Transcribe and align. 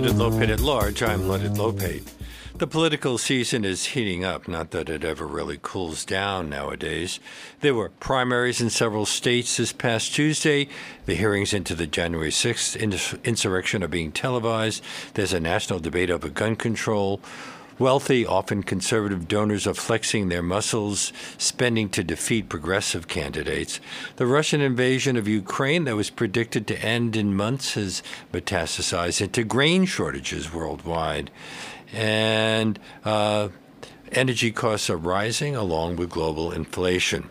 Leonard 0.00 0.16
Lopate 0.16 0.48
at 0.48 0.60
large. 0.60 1.02
I'm 1.02 1.28
Leonard 1.28 1.58
Lopate. 1.58 2.10
The 2.56 2.66
political 2.66 3.18
season 3.18 3.66
is 3.66 3.84
heating 3.84 4.24
up, 4.24 4.48
not 4.48 4.70
that 4.70 4.88
it 4.88 5.04
ever 5.04 5.26
really 5.26 5.58
cools 5.60 6.06
down 6.06 6.48
nowadays. 6.48 7.20
There 7.60 7.74
were 7.74 7.90
primaries 7.90 8.62
in 8.62 8.70
several 8.70 9.04
states 9.04 9.58
this 9.58 9.74
past 9.74 10.14
Tuesday. 10.14 10.68
The 11.04 11.16
hearings 11.16 11.52
into 11.52 11.74
the 11.74 11.86
January 11.86 12.30
6th 12.30 13.22
insurrection 13.24 13.84
are 13.84 13.88
being 13.88 14.10
televised. 14.10 14.82
There's 15.12 15.34
a 15.34 15.40
national 15.40 15.80
debate 15.80 16.08
over 16.08 16.30
gun 16.30 16.56
control. 16.56 17.20
Wealthy, 17.80 18.26
often 18.26 18.62
conservative 18.62 19.26
donors 19.26 19.66
are 19.66 19.72
flexing 19.72 20.28
their 20.28 20.42
muscles, 20.42 21.14
spending 21.38 21.88
to 21.88 22.04
defeat 22.04 22.50
progressive 22.50 23.08
candidates. 23.08 23.80
The 24.16 24.26
Russian 24.26 24.60
invasion 24.60 25.16
of 25.16 25.26
Ukraine, 25.26 25.84
that 25.84 25.96
was 25.96 26.10
predicted 26.10 26.66
to 26.66 26.84
end 26.84 27.16
in 27.16 27.34
months, 27.34 27.72
has 27.72 28.02
metastasized 28.34 29.22
into 29.22 29.44
grain 29.44 29.86
shortages 29.86 30.52
worldwide. 30.52 31.30
And 31.90 32.78
uh, 33.02 33.48
energy 34.12 34.52
costs 34.52 34.90
are 34.90 34.98
rising 34.98 35.56
along 35.56 35.96
with 35.96 36.10
global 36.10 36.52
inflation. 36.52 37.30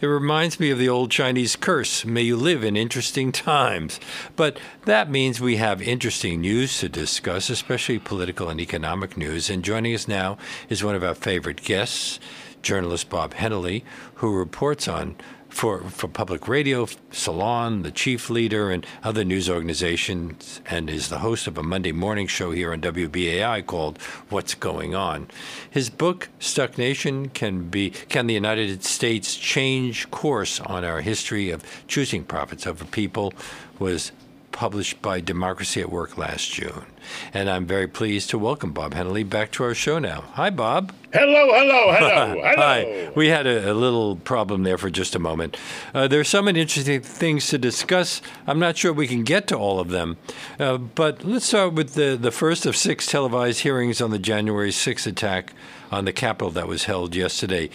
It 0.00 0.06
reminds 0.06 0.58
me 0.58 0.70
of 0.70 0.78
the 0.78 0.88
old 0.88 1.10
Chinese 1.10 1.56
curse, 1.56 2.04
may 2.04 2.22
you 2.22 2.36
live 2.36 2.64
in 2.64 2.76
interesting 2.76 3.32
times. 3.32 4.00
But 4.36 4.58
that 4.84 5.10
means 5.10 5.40
we 5.40 5.56
have 5.56 5.82
interesting 5.82 6.40
news 6.40 6.78
to 6.80 6.88
discuss, 6.88 7.50
especially 7.50 7.98
political 7.98 8.48
and 8.48 8.60
economic 8.60 9.16
news. 9.16 9.50
And 9.50 9.64
joining 9.64 9.94
us 9.94 10.08
now 10.08 10.38
is 10.68 10.84
one 10.84 10.94
of 10.94 11.04
our 11.04 11.14
favorite 11.14 11.62
guests, 11.62 12.20
journalist 12.62 13.08
Bob 13.08 13.34
Hennelly, 13.34 13.82
who 14.14 14.36
reports 14.36 14.88
on 14.88 15.16
for, 15.48 15.80
for 15.90 16.08
public 16.08 16.46
radio, 16.46 16.86
Salon, 17.10 17.82
the 17.82 17.90
chief 17.90 18.30
leader, 18.30 18.70
and 18.70 18.86
other 19.02 19.24
news 19.24 19.48
organizations, 19.48 20.60
and 20.66 20.88
is 20.88 21.08
the 21.08 21.18
host 21.18 21.46
of 21.46 21.58
a 21.58 21.62
Monday 21.62 21.92
morning 21.92 22.26
show 22.26 22.50
here 22.50 22.72
on 22.72 22.80
WBAI 22.80 23.64
called 23.66 23.98
What's 24.28 24.54
Going 24.54 24.94
On. 24.94 25.26
His 25.70 25.90
book, 25.90 26.28
Stuck 26.38 26.78
Nation, 26.78 27.28
can 27.30 27.68
be 27.68 27.90
Can 27.90 28.26
the 28.26 28.34
United 28.34 28.84
States 28.84 29.36
Change 29.36 30.10
Course 30.10 30.60
on 30.60 30.84
Our 30.84 31.00
History 31.00 31.50
of 31.50 31.64
Choosing 31.86 32.24
Profits 32.24 32.66
Over 32.66 32.84
People, 32.84 33.32
was 33.78 34.12
published 34.58 35.00
by 35.00 35.20
Democracy 35.20 35.80
at 35.80 35.88
Work 35.88 36.18
last 36.18 36.50
June. 36.50 36.84
And 37.32 37.48
I'm 37.48 37.64
very 37.64 37.86
pleased 37.86 38.28
to 38.30 38.38
welcome 38.38 38.72
Bob 38.72 38.92
Hennelly 38.92 39.22
back 39.22 39.52
to 39.52 39.62
our 39.62 39.72
show 39.72 40.00
now. 40.00 40.24
Hi, 40.32 40.50
Bob. 40.50 40.92
Hello, 41.12 41.46
hello, 41.52 41.92
hello, 41.92 42.40
hello. 42.40 42.56
Hi. 42.56 43.12
We 43.14 43.28
had 43.28 43.46
a, 43.46 43.70
a, 43.70 43.72
little 43.72 44.16
problem 44.16 44.64
there 44.64 44.76
for 44.76 44.90
just 44.90 45.14
a 45.14 45.20
moment. 45.20 45.56
Uh, 45.94 46.08
there's 46.08 46.26
so 46.26 46.42
many 46.42 46.60
interesting 46.60 47.00
things 47.02 47.46
to 47.50 47.58
discuss. 47.58 48.20
I'm 48.48 48.58
not 48.58 48.76
sure 48.76 48.92
we 48.92 49.06
can 49.06 49.22
get 49.22 49.46
to 49.46 49.56
all 49.56 49.78
of 49.78 49.90
them. 49.90 50.16
Uh, 50.58 50.76
but 50.76 51.22
let's 51.24 51.46
start 51.46 51.74
with 51.74 51.94
the, 51.94 52.18
the 52.20 52.32
first 52.32 52.66
of 52.66 52.74
six 52.74 53.06
televised 53.06 53.60
hearings 53.60 54.00
on 54.00 54.10
the 54.10 54.18
January 54.18 54.70
6th 54.70 55.06
attack 55.06 55.52
on 55.92 56.04
the 56.04 56.12
Capitol 56.12 56.50
that 56.50 56.66
was 56.66 56.86
held 56.86 57.14
yesterday. 57.14 57.70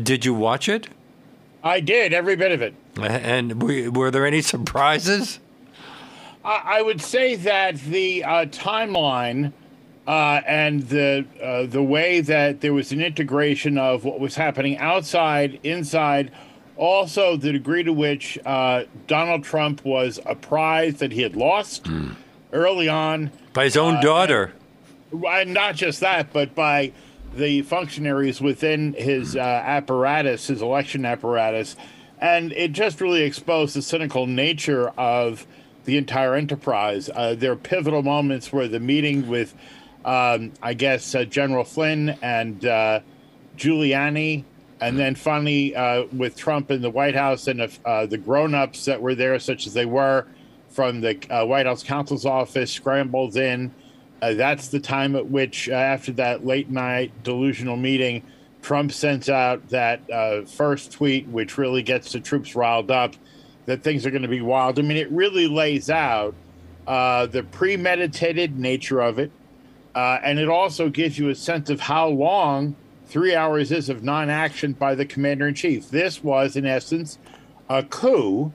Did 0.00 0.24
you 0.24 0.34
watch 0.34 0.68
it? 0.68 0.86
I 1.64 1.80
did, 1.80 2.12
every 2.12 2.36
bit 2.36 2.52
of 2.52 2.62
it. 2.62 2.76
And 2.96 3.60
were 3.96 4.12
there 4.12 4.24
any 4.24 4.40
surprises? 4.54 5.40
I 6.44 6.82
would 6.82 7.00
say 7.00 7.36
that 7.36 7.78
the 7.78 8.24
uh, 8.24 8.46
timeline 8.46 9.52
uh, 10.06 10.40
and 10.46 10.82
the 10.88 11.24
uh, 11.40 11.66
the 11.66 11.82
way 11.82 12.20
that 12.20 12.60
there 12.60 12.72
was 12.72 12.90
an 12.90 13.00
integration 13.00 13.78
of 13.78 14.04
what 14.04 14.18
was 14.18 14.34
happening 14.34 14.76
outside, 14.78 15.60
inside, 15.62 16.32
also 16.76 17.36
the 17.36 17.52
degree 17.52 17.84
to 17.84 17.92
which 17.92 18.38
uh, 18.44 18.84
Donald 19.06 19.44
Trump 19.44 19.84
was 19.84 20.18
apprised 20.26 20.98
that 20.98 21.12
he 21.12 21.22
had 21.22 21.36
lost 21.36 21.84
mm. 21.84 22.16
early 22.52 22.88
on 22.88 23.30
by 23.52 23.64
his 23.64 23.76
own 23.76 23.96
uh, 23.96 24.00
daughter, 24.00 24.52
and, 25.12 25.24
and, 25.24 25.54
not 25.54 25.76
just 25.76 26.00
that, 26.00 26.32
but 26.32 26.52
by 26.56 26.92
the 27.36 27.62
functionaries 27.62 28.40
within 28.40 28.94
his 28.94 29.36
uh, 29.36 29.38
apparatus, 29.38 30.48
his 30.48 30.60
election 30.60 31.04
apparatus, 31.04 31.76
and 32.18 32.52
it 32.52 32.72
just 32.72 33.00
really 33.00 33.22
exposed 33.22 33.76
the 33.76 33.82
cynical 33.82 34.26
nature 34.26 34.88
of 34.98 35.46
the 35.84 35.96
entire 35.96 36.34
enterprise. 36.34 37.10
Uh, 37.14 37.34
there 37.34 37.52
are 37.52 37.56
pivotal 37.56 38.02
moments 38.02 38.52
where 38.52 38.68
the 38.68 38.80
meeting 38.80 39.28
with, 39.28 39.54
um, 40.04 40.52
I 40.62 40.74
guess, 40.74 41.14
uh, 41.14 41.24
General 41.24 41.64
Flynn 41.64 42.16
and 42.22 42.64
uh, 42.64 43.00
Giuliani, 43.56 44.44
and 44.80 44.98
then 44.98 45.14
finally 45.14 45.74
uh, 45.76 46.04
with 46.12 46.36
Trump 46.36 46.70
in 46.70 46.82
the 46.82 46.90
White 46.90 47.14
House 47.14 47.46
and 47.46 47.68
uh, 47.84 48.06
the 48.06 48.18
grown-ups 48.18 48.84
that 48.84 49.00
were 49.00 49.14
there, 49.14 49.38
such 49.38 49.66
as 49.66 49.74
they 49.74 49.86
were 49.86 50.26
from 50.70 51.00
the 51.00 51.18
uh, 51.30 51.44
White 51.44 51.66
House 51.66 51.82
counsel's 51.82 52.26
office, 52.26 52.70
scrambled 52.72 53.36
in. 53.36 53.72
that's 54.20 54.68
the 54.68 54.80
time 54.80 55.14
at 55.16 55.26
which, 55.26 55.68
after 55.68 56.12
that 56.12 56.46
late 56.46 56.70
night 56.70 57.12
delusional 57.22 57.76
meeting, 57.76 58.22
Trump 58.62 58.92
sends 58.92 59.28
out 59.28 59.68
that 59.68 60.00
first 60.48 60.92
tweet, 60.92 61.26
which 61.28 61.58
really 61.58 61.82
gets 61.82 62.12
the 62.12 62.20
troops 62.20 62.54
riled 62.54 62.90
up 62.90 63.14
that 63.66 63.82
things 63.82 64.04
are 64.06 64.10
going 64.10 64.22
to 64.22 64.28
be 64.28 64.40
wild. 64.40 64.78
I 64.78 64.82
mean, 64.82 64.96
it 64.96 65.10
really 65.10 65.46
lays 65.46 65.90
out 65.90 66.34
uh, 66.86 67.26
the 67.26 67.42
premeditated 67.42 68.58
nature 68.58 69.00
of 69.00 69.18
it, 69.18 69.30
uh, 69.94 70.18
and 70.22 70.38
it 70.38 70.48
also 70.48 70.88
gives 70.88 71.18
you 71.18 71.28
a 71.28 71.34
sense 71.34 71.70
of 71.70 71.80
how 71.80 72.08
long 72.08 72.76
three 73.06 73.34
hours 73.34 73.70
is 73.70 73.88
of 73.88 74.02
non-action 74.02 74.72
by 74.72 74.94
the 74.94 75.04
commander 75.04 75.46
in 75.46 75.54
chief. 75.54 75.90
This 75.90 76.24
was, 76.24 76.56
in 76.56 76.66
essence, 76.66 77.18
a 77.68 77.82
coup 77.82 78.52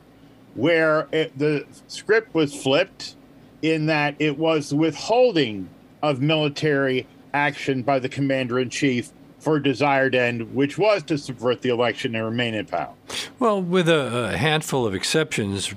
where 0.56 1.07
it, 1.12 1.38
the 1.38 1.66
script 1.88 2.34
was 2.34 2.53
flipped 2.53 3.16
in 3.62 3.85
that 3.85 4.16
it 4.19 4.38
was 4.38 4.74
withholding 4.74 5.69
of 6.01 6.22
military 6.22 7.06
action 7.34 7.84
by 7.84 8.00
the 8.00 8.09
commander 8.09 8.59
in 8.59 8.69
chief 8.69 9.12
for 9.47 9.61
desired 9.61 10.13
end, 10.13 10.53
which 10.53 10.77
was 10.77 11.01
to 11.03 11.17
subvert 11.17 11.61
the 11.61 11.69
election 11.69 12.13
and 12.15 12.25
remain 12.25 12.53
in 12.53 12.65
power. 12.65 12.93
Well, 13.39 13.61
with 13.61 13.87
a, 13.87 14.31
a 14.33 14.35
handful 14.35 14.85
of 14.85 14.93
exceptions, 14.93 15.73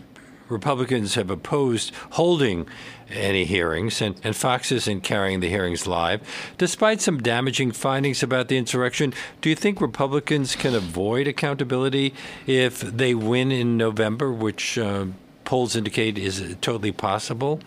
Republicans 0.48 1.14
have 1.14 1.30
opposed 1.30 1.94
holding 2.10 2.66
any 3.08 3.44
hearings, 3.44 4.02
and, 4.02 4.20
and, 4.24 4.34
Fox 4.34 4.72
isn't 4.72 5.02
carrying 5.02 5.38
the 5.38 5.48
hearings 5.48 5.86
live. 5.86 6.20
Despite 6.58 7.00
some 7.00 7.18
damaging 7.18 7.70
findings 7.70 8.24
about 8.24 8.48
the 8.48 8.58
insurrection, 8.58 9.14
do 9.40 9.48
you 9.48 9.54
think 9.54 9.80
Republicans 9.80 10.56
can 10.56 10.74
avoid 10.74 11.28
accountability 11.28 12.12
if 12.48 12.80
they 12.80 13.14
win 13.14 13.52
in 13.52 13.76
November, 13.76 14.32
which 14.32 14.78
uh, 14.78 15.06
polls 15.44 15.76
indicate 15.76 16.18
is 16.18 16.56
totally 16.60 16.92
possible? 16.92 17.60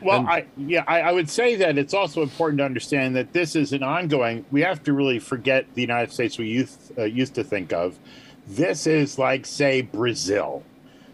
Well, 0.00 0.20
and, 0.20 0.28
I 0.28 0.46
yeah, 0.56 0.84
I, 0.86 1.00
I, 1.00 1.12
would 1.12 1.30
say 1.30 1.56
that 1.56 1.78
it's 1.78 1.94
also 1.94 2.22
important 2.22 2.58
to 2.58 2.64
understand 2.64 3.16
that 3.16 3.32
this 3.32 3.56
is 3.56 3.72
an 3.72 3.82
ongoing. 3.82 4.44
We 4.50 4.60
have 4.62 4.82
to 4.84 4.92
really 4.92 5.18
forget 5.18 5.66
the 5.74 5.80
United 5.80 6.12
States 6.12 6.38
we 6.38 6.48
used 6.48 6.92
uh, 6.98 7.04
used 7.04 7.34
to 7.36 7.44
think 7.44 7.72
of. 7.72 7.98
This 8.46 8.86
is 8.86 9.18
like 9.18 9.46
say 9.46 9.82
Brazil. 9.82 10.62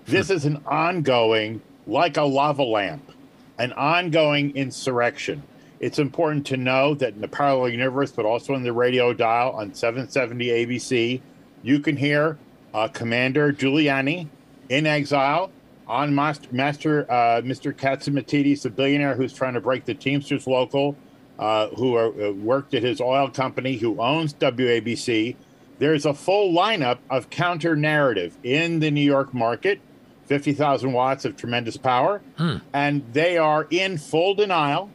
This 0.06 0.30
is 0.30 0.44
an 0.44 0.60
ongoing, 0.66 1.62
like 1.86 2.16
a 2.16 2.22
lava 2.22 2.64
lamp, 2.64 3.12
an 3.58 3.72
ongoing 3.74 4.56
insurrection. 4.56 5.42
It's 5.78 5.98
important 5.98 6.46
to 6.48 6.56
know 6.56 6.94
that 6.94 7.14
in 7.14 7.20
the 7.20 7.28
parallel 7.28 7.68
universe, 7.68 8.10
but 8.10 8.26
also 8.26 8.54
in 8.54 8.64
the 8.64 8.72
radio 8.72 9.14
dial 9.14 9.52
on 9.52 9.72
770 9.72 10.46
ABC, 10.48 11.20
you 11.62 11.78
can 11.78 11.96
hear 11.96 12.38
uh, 12.74 12.88
Commander 12.88 13.52
Giuliani 13.52 14.28
in 14.68 14.86
exile 14.86 15.50
on 15.90 16.14
Master, 16.14 16.48
Master 16.52 17.10
uh, 17.10 17.42
Mr. 17.42 17.74
Catsimatidis, 17.74 18.62
the 18.62 18.70
billionaire 18.70 19.16
who's 19.16 19.32
trying 19.32 19.54
to 19.54 19.60
break 19.60 19.84
the 19.84 19.94
Teamsters 19.94 20.46
local, 20.46 20.96
uh, 21.38 21.68
who 21.70 21.96
are, 21.96 22.08
uh, 22.22 22.30
worked 22.32 22.74
at 22.74 22.82
his 22.82 23.00
oil 23.00 23.28
company, 23.28 23.76
who 23.76 24.00
owns 24.00 24.32
WABC. 24.34 25.34
There's 25.78 26.06
a 26.06 26.14
full 26.14 26.52
lineup 26.52 26.98
of 27.10 27.28
counter 27.30 27.74
narrative 27.74 28.36
in 28.44 28.78
the 28.78 28.90
New 28.90 29.00
York 29.00 29.34
market, 29.34 29.80
50,000 30.26 30.92
watts 30.92 31.24
of 31.24 31.36
tremendous 31.36 31.76
power, 31.76 32.20
hmm. 32.38 32.58
and 32.72 33.02
they 33.12 33.36
are 33.36 33.66
in 33.70 33.98
full 33.98 34.34
denial. 34.34 34.90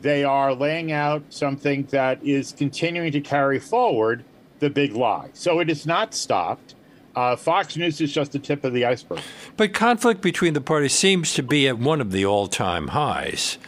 They 0.00 0.24
are 0.24 0.54
laying 0.54 0.92
out 0.92 1.24
something 1.28 1.84
that 1.90 2.24
is 2.24 2.52
continuing 2.52 3.12
to 3.12 3.20
carry 3.20 3.58
forward 3.58 4.24
the 4.60 4.70
big 4.70 4.94
lie. 4.94 5.30
So 5.34 5.58
it 5.58 5.68
is 5.68 5.86
not 5.86 6.14
stopped. 6.14 6.74
Uh, 7.18 7.34
Fox 7.34 7.76
News 7.76 8.00
is 8.00 8.12
just 8.12 8.30
the 8.30 8.38
tip 8.38 8.62
of 8.62 8.72
the 8.72 8.84
iceberg. 8.84 9.18
But 9.56 9.74
conflict 9.74 10.20
between 10.20 10.54
the 10.54 10.60
parties 10.60 10.92
seems 10.92 11.34
to 11.34 11.42
be 11.42 11.66
at 11.66 11.76
one 11.76 12.00
of 12.00 12.12
the 12.12 12.24
all 12.24 12.46
time 12.46 12.88
highs. 12.88 13.58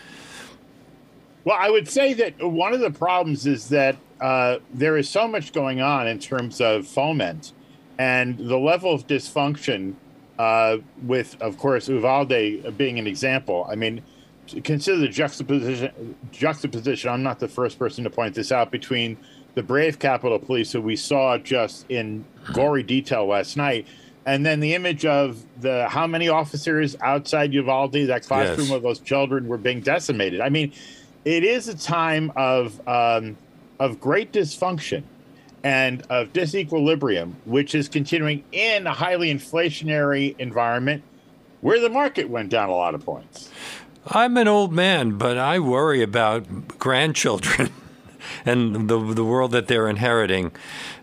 Well, 1.42 1.56
I 1.58 1.68
would 1.68 1.88
say 1.88 2.12
that 2.12 2.40
one 2.40 2.74
of 2.74 2.78
the 2.78 2.92
problems 2.92 3.48
is 3.48 3.68
that 3.70 3.96
uh, 4.20 4.58
there 4.72 4.96
is 4.96 5.08
so 5.08 5.26
much 5.26 5.52
going 5.52 5.80
on 5.80 6.06
in 6.06 6.20
terms 6.20 6.60
of 6.60 6.86
foment 6.86 7.52
and 7.98 8.38
the 8.38 8.56
level 8.56 8.94
of 8.94 9.08
dysfunction, 9.08 9.94
uh, 10.38 10.76
with, 11.02 11.36
of 11.42 11.58
course, 11.58 11.88
Uvalde 11.88 12.78
being 12.78 13.00
an 13.00 13.08
example. 13.08 13.66
I 13.68 13.74
mean, 13.74 14.00
consider 14.62 14.98
the 14.98 15.08
juxtaposition, 15.08 16.14
juxtaposition. 16.30 17.10
I'm 17.10 17.24
not 17.24 17.40
the 17.40 17.48
first 17.48 17.80
person 17.80 18.04
to 18.04 18.10
point 18.10 18.36
this 18.36 18.52
out 18.52 18.70
between 18.70 19.18
the 19.54 19.62
brave 19.62 19.98
Capitol 19.98 20.38
Police, 20.38 20.72
who 20.72 20.80
we 20.80 20.96
saw 20.96 21.38
just 21.38 21.86
in 21.88 22.24
gory 22.52 22.82
detail 22.82 23.26
last 23.26 23.56
night, 23.56 23.86
and 24.26 24.44
then 24.44 24.60
the 24.60 24.74
image 24.74 25.04
of 25.04 25.44
the 25.60 25.88
how 25.88 26.06
many 26.06 26.28
officers 26.28 26.96
outside 27.00 27.52
Uvalde, 27.52 27.92
that 27.92 28.24
classroom 28.24 28.68
yes. 28.68 28.76
of 28.76 28.82
those 28.82 29.00
children 29.00 29.48
were 29.48 29.58
being 29.58 29.80
decimated. 29.80 30.40
I 30.40 30.48
mean, 30.48 30.72
it 31.24 31.44
is 31.44 31.68
a 31.68 31.76
time 31.76 32.32
of 32.36 32.86
um, 32.86 33.36
of 33.78 34.00
great 34.00 34.32
dysfunction 34.32 35.02
and 35.62 36.02
of 36.10 36.32
disequilibrium, 36.32 37.34
which 37.44 37.74
is 37.74 37.88
continuing 37.88 38.44
in 38.52 38.86
a 38.86 38.92
highly 38.92 39.32
inflationary 39.32 40.34
environment 40.38 41.02
where 41.60 41.80
the 41.80 41.90
market 41.90 42.28
went 42.30 42.50
down 42.50 42.68
a 42.68 42.74
lot 42.74 42.94
of 42.94 43.04
points. 43.04 43.50
I'm 44.06 44.36
an 44.38 44.48
old 44.48 44.72
man, 44.72 45.18
but 45.18 45.36
I 45.36 45.58
worry 45.58 46.02
about 46.02 46.78
grandchildren 46.78 47.70
and 48.44 48.88
the 48.88 48.98
the 48.98 49.24
world 49.24 49.52
that 49.52 49.68
they're 49.68 49.88
inheriting. 49.88 50.52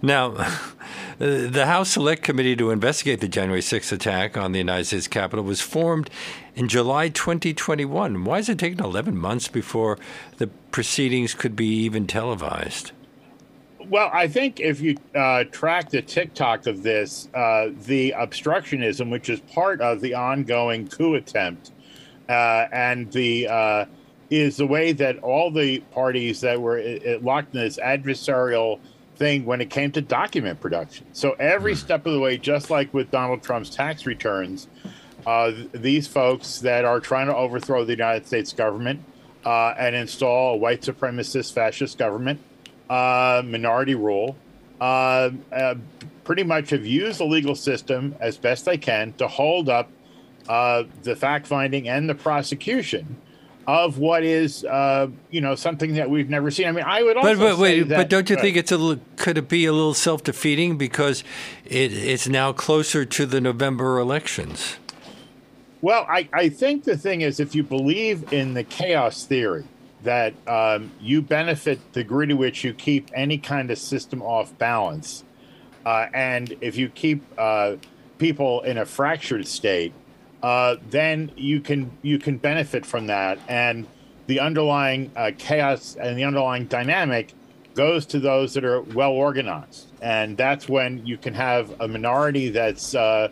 Now, 0.02 0.30
the 1.18 1.66
House 1.66 1.90
Select 1.90 2.24
Committee 2.24 2.56
to 2.56 2.72
investigate 2.72 3.22
the 3.22 3.28
January 3.28 3.62
6th 3.62 3.92
attack 3.92 4.38
on 4.38 4.52
the 4.52 4.60
United 4.60 4.86
States 4.86 5.08
Capitol 5.08 5.44
was 5.44 5.62
formed 5.62 6.10
in 6.56 6.68
July 6.68 7.10
2021. 7.10 8.24
Why 8.24 8.40
is 8.40 8.50
it 8.50 8.60
taking 8.60 8.84
11 8.84 9.18
months 9.18 9.48
before 9.48 9.98
the 10.38 10.48
proceedings 10.72 11.34
could 11.34 11.56
be 11.56 11.68
even 11.68 12.08
televised? 12.08 12.92
Well, 13.90 14.10
I 14.12 14.28
think 14.28 14.60
if 14.60 14.82
you 14.82 14.98
uh, 15.16 15.46
track 15.46 15.90
the 15.92 16.02
TikTok 16.02 16.68
of 16.68 16.84
this, 16.84 17.30
uh, 17.34 17.70
the 17.86 18.14
obstructionism, 18.18 19.10
which 19.10 19.30
is 19.30 19.40
part 19.40 19.80
of 19.80 20.02
the 20.02 20.14
ongoing 20.14 20.88
coup 20.88 21.16
attempt, 21.16 21.72
uh, 22.28 22.68
and 22.72 23.10
the 23.14 23.48
uh, 23.48 23.86
is 24.30 24.58
the 24.58 24.68
way 24.68 24.92
that 24.92 25.20
all 25.20 25.52
the 25.52 25.80
parties 25.92 26.42
that 26.42 26.60
were 26.60 26.80
uh, 26.80 27.12
uh, 27.16 27.20
locked 27.22 27.54
in 27.54 27.62
this 27.62 27.78
adversarial 27.78 28.80
thing 29.16 29.46
when 29.46 29.62
it 29.62 29.70
came 29.70 29.92
to 29.92 30.02
document 30.02 30.60
production. 30.60 31.06
So 31.14 31.32
every 31.34 31.74
hmm. 31.74 31.80
step 31.80 32.06
of 32.06 32.14
the 32.14 32.20
way, 32.20 32.38
just 32.38 32.70
like 32.70 32.94
with 32.94 33.12
Donald 33.12 33.42
Trump's 33.42 33.70
tax 33.70 34.06
returns, 34.06 34.68
uh, 35.26 35.52
these 35.72 36.08
folks 36.08 36.60
that 36.60 36.86
are 36.86 37.00
trying 37.00 37.28
to 37.28 37.36
overthrow 37.36 37.84
the 37.84 37.94
United 37.94 38.26
States 38.28 38.54
government 38.54 39.04
uh, 39.46 39.74
and 39.78 39.96
install 39.96 40.54
a 40.54 40.58
white 40.58 40.82
supremacist 40.82 41.54
fascist 41.54 41.98
government, 41.98 42.40
uh, 42.90 43.42
minority 43.46 43.96
rule, 43.96 44.38
pretty 46.28 46.44
much 46.44 46.70
have 46.72 46.86
used 46.86 47.20
the 47.20 47.26
legal 47.26 47.56
system 47.56 48.14
as 48.20 48.38
best 48.38 48.66
they 48.66 48.78
can 48.78 49.14
to 49.14 49.28
hold 49.28 49.70
up 49.70 49.90
uh, 50.50 50.84
the 51.04 51.16
fact 51.16 51.48
finding 51.48 51.88
and 51.88 52.10
the 52.10 52.16
prosecution 52.16 53.16
of 53.68 53.98
what 53.98 54.24
is, 54.24 54.64
uh, 54.64 55.08
you 55.30 55.42
know, 55.42 55.54
something 55.54 55.96
that 55.96 56.10
we've 56.10 56.30
never 56.30 56.50
seen. 56.50 56.68
I 56.68 56.72
mean, 56.72 56.86
I 56.86 57.04
would 57.04 57.18
also 57.18 57.36
but, 57.36 57.50
but 57.50 57.58
wait, 57.60 57.84
that, 57.90 57.98
but 57.98 58.10
don't 58.10 58.30
you 58.30 58.38
think 58.38 58.56
it's 58.56 58.72
a 58.72 58.78
little, 58.78 59.04
could 59.18 59.38
it 59.38 59.50
be 59.50 59.66
a 59.66 59.74
little 59.74 59.94
self 59.94 60.24
defeating 60.24 60.78
because 60.78 61.24
it, 61.66 61.92
it's 61.92 62.30
now 62.30 62.54
closer 62.54 63.04
to 63.04 63.26
the 63.26 63.42
November 63.42 64.00
elections? 64.00 64.78
Well, 65.82 66.06
I, 66.10 66.30
I 66.32 66.50
think 66.50 66.86
the 66.86 66.98
thing 66.98 67.22
is, 67.22 67.40
if 67.40 67.54
you 67.54 67.62
believe 67.62 68.32
in 68.32 68.54
the 68.54 68.64
chaos 68.64 69.26
theory 69.26 69.66
that 70.04 70.34
um, 70.48 70.92
you 71.02 71.22
benefit 71.22 71.80
the 71.92 72.04
degree 72.04 72.28
to 72.28 72.36
which 72.36 72.64
you 72.64 72.74
keep 72.74 73.12
any 73.14 73.38
kind 73.38 73.70
of 73.70 73.78
system 73.78 74.22
off 74.22 74.58
balance, 74.58 75.26
uh, 75.86 76.08
and 76.14 76.56
if 76.62 76.78
you 76.78 76.88
keep 76.90 77.22
uh, 77.38 77.76
people 78.18 78.62
in 78.62 78.78
a 78.78 78.86
fractured 78.86 79.46
state, 79.46 79.94
uh, 80.48 80.78
then 80.90 81.30
you 81.36 81.60
can 81.60 81.92
you 82.04 82.18
can 82.18 82.38
benefit 82.38 82.86
from 82.86 83.08
that, 83.08 83.38
and 83.50 83.86
the 84.28 84.40
underlying 84.40 85.12
uh, 85.18 85.32
chaos 85.38 85.98
and 86.00 86.18
the 86.18 86.24
underlying 86.24 86.66
dynamic 86.68 87.34
goes 87.74 88.06
to 88.06 88.18
those 88.18 88.54
that 88.54 88.64
are 88.64 88.82
well 88.82 89.12
organized, 89.12 89.88
and 90.02 90.38
that's 90.38 90.70
when 90.70 91.06
you 91.06 91.18
can 91.18 91.34
have 91.34 91.74
a 91.82 91.88
minority 91.88 92.48
that's 92.50 92.96
uh, 92.96 93.28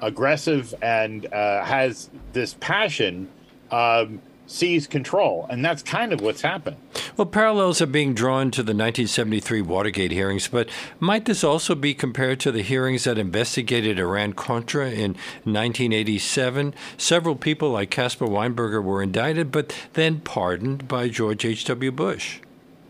aggressive 0.00 0.72
and 0.80 1.26
uh, 1.32 1.64
has 1.64 2.08
this 2.32 2.54
passion. 2.60 3.28
Um, 3.72 4.22
seize 4.50 4.88
control. 4.88 5.46
And 5.48 5.64
that's 5.64 5.80
kind 5.80 6.12
of 6.12 6.20
what's 6.20 6.40
happened. 6.40 6.76
Well, 7.20 7.26
parallels 7.26 7.82
are 7.82 7.86
being 7.86 8.14
drawn 8.14 8.50
to 8.52 8.62
the 8.62 8.72
1973 8.72 9.60
Watergate 9.60 10.10
hearings, 10.10 10.48
but 10.48 10.70
might 10.98 11.26
this 11.26 11.44
also 11.44 11.74
be 11.74 11.92
compared 11.92 12.40
to 12.40 12.50
the 12.50 12.62
hearings 12.62 13.04
that 13.04 13.18
investigated 13.18 13.98
Iran 13.98 14.32
Contra 14.32 14.86
in 14.86 15.10
1987? 15.44 16.72
Several 16.96 17.36
people 17.36 17.72
like 17.72 17.90
Caspar 17.90 18.24
Weinberger 18.24 18.82
were 18.82 19.02
indicted, 19.02 19.52
but 19.52 19.76
then 19.92 20.20
pardoned 20.20 20.88
by 20.88 21.10
George 21.10 21.44
H.W. 21.44 21.92
Bush. 21.92 22.40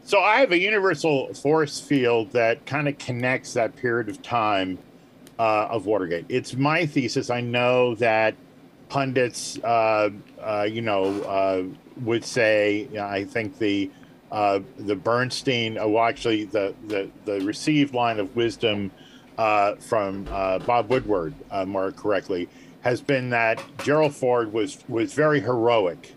So 0.04 0.20
I 0.20 0.38
have 0.38 0.52
a 0.52 0.60
universal 0.60 1.34
force 1.34 1.80
field 1.80 2.30
that 2.30 2.64
kind 2.66 2.86
of 2.86 2.98
connects 2.98 3.54
that 3.54 3.74
period 3.74 4.08
of 4.08 4.22
time 4.22 4.78
uh, 5.40 5.66
of 5.70 5.86
Watergate. 5.86 6.26
It's 6.28 6.54
my 6.54 6.86
thesis. 6.86 7.30
I 7.30 7.40
know 7.40 7.96
that 7.96 8.36
pundits, 8.90 9.58
uh, 9.64 10.10
uh, 10.40 10.68
you 10.70 10.82
know, 10.82 11.20
uh, 11.22 11.64
would 12.02 12.24
say, 12.24 12.86
you 12.92 12.98
know, 12.98 13.06
I 13.06 13.24
think 13.24 13.58
the 13.58 13.90
uh, 14.30 14.60
the 14.78 14.94
Bernstein, 14.94 15.78
uh, 15.78 15.86
well, 15.86 16.04
actually, 16.04 16.44
the, 16.44 16.74
the, 16.86 17.10
the 17.24 17.40
received 17.40 17.94
line 17.94 18.20
of 18.20 18.34
wisdom 18.36 18.90
uh, 19.38 19.74
from 19.76 20.24
Bob 20.24 20.90
Woodward, 20.90 21.34
more 21.66 21.92
correctly, 21.92 22.48
has 22.82 23.00
been 23.00 23.30
that 23.30 23.62
Gerald 23.78 24.14
Ford 24.14 24.52
was 24.52 24.78
was 24.88 25.12
very 25.14 25.40
heroic 25.40 26.14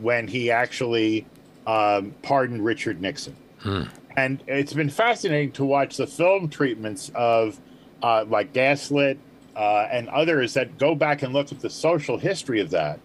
when 0.00 0.26
he 0.26 0.50
actually 0.50 1.26
um, 1.66 2.14
pardoned 2.22 2.64
Richard 2.64 3.00
Nixon. 3.00 3.36
Hmm. 3.58 3.82
And 4.16 4.42
it's 4.46 4.72
been 4.72 4.90
fascinating 4.90 5.52
to 5.52 5.64
watch 5.64 5.98
the 5.98 6.06
film 6.06 6.48
treatments 6.48 7.10
of 7.14 7.60
like 8.02 8.52
Gaslit 8.54 9.18
uh, 9.56 9.88
and 9.90 10.08
others 10.08 10.54
that 10.54 10.78
go 10.78 10.94
back 10.94 11.22
and 11.22 11.32
look 11.32 11.52
at 11.52 11.60
the 11.60 11.70
social 11.70 12.16
history 12.18 12.60
of 12.60 12.70
that. 12.70 13.00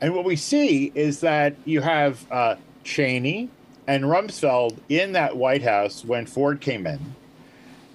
And 0.00 0.14
what 0.14 0.24
we 0.24 0.36
see 0.36 0.90
is 0.94 1.20
that 1.20 1.54
you 1.64 1.80
have 1.80 2.26
uh, 2.30 2.56
Cheney 2.84 3.50
and 3.86 4.04
Rumsfeld 4.04 4.78
in 4.88 5.12
that 5.12 5.36
White 5.36 5.62
House 5.62 6.04
when 6.04 6.26
Ford 6.26 6.60
came 6.60 6.86
in, 6.86 7.14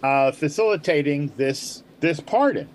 uh, 0.04 0.32
facilitating 0.32 1.32
this 1.38 1.84
this 2.00 2.20
pardon. 2.20 2.70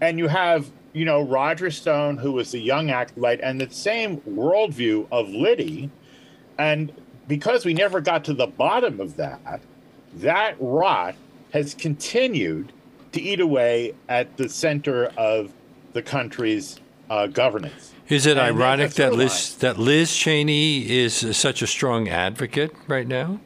And 0.00 0.18
you 0.18 0.28
have, 0.28 0.70
you 0.92 1.04
know, 1.04 1.22
Roger 1.22 1.70
Stone, 1.70 2.18
who 2.18 2.32
was 2.32 2.52
the 2.52 2.60
young 2.60 2.90
acolyte, 2.90 3.40
and 3.40 3.60
the 3.60 3.70
same 3.70 4.18
worldview 4.20 5.08
of 5.10 5.28
Liddy. 5.28 5.90
And 6.58 6.92
because 7.26 7.64
we 7.64 7.74
never 7.74 8.00
got 8.00 8.24
to 8.24 8.34
the 8.34 8.46
bottom 8.46 9.00
of 9.00 9.16
that, 9.16 9.60
that 10.14 10.56
rot 10.58 11.14
has 11.52 11.74
continued 11.74 12.72
to 13.12 13.20
eat 13.20 13.40
away 13.40 13.94
at 14.08 14.36
the 14.36 14.48
center 14.48 15.06
of 15.16 15.52
the 15.92 16.02
country's 16.02 16.78
uh, 17.10 17.26
governance. 17.26 17.92
Is 18.08 18.26
it 18.26 18.32
and 18.32 18.40
ironic 18.40 18.92
that 18.92 19.14
Liz, 19.14 19.54
that 19.56 19.78
Liz 19.78 20.14
Cheney 20.14 20.90
is 20.90 21.36
such 21.36 21.62
a 21.62 21.66
strong 21.66 22.08
advocate 22.08 22.74
right 22.86 23.06
now? 23.06 23.40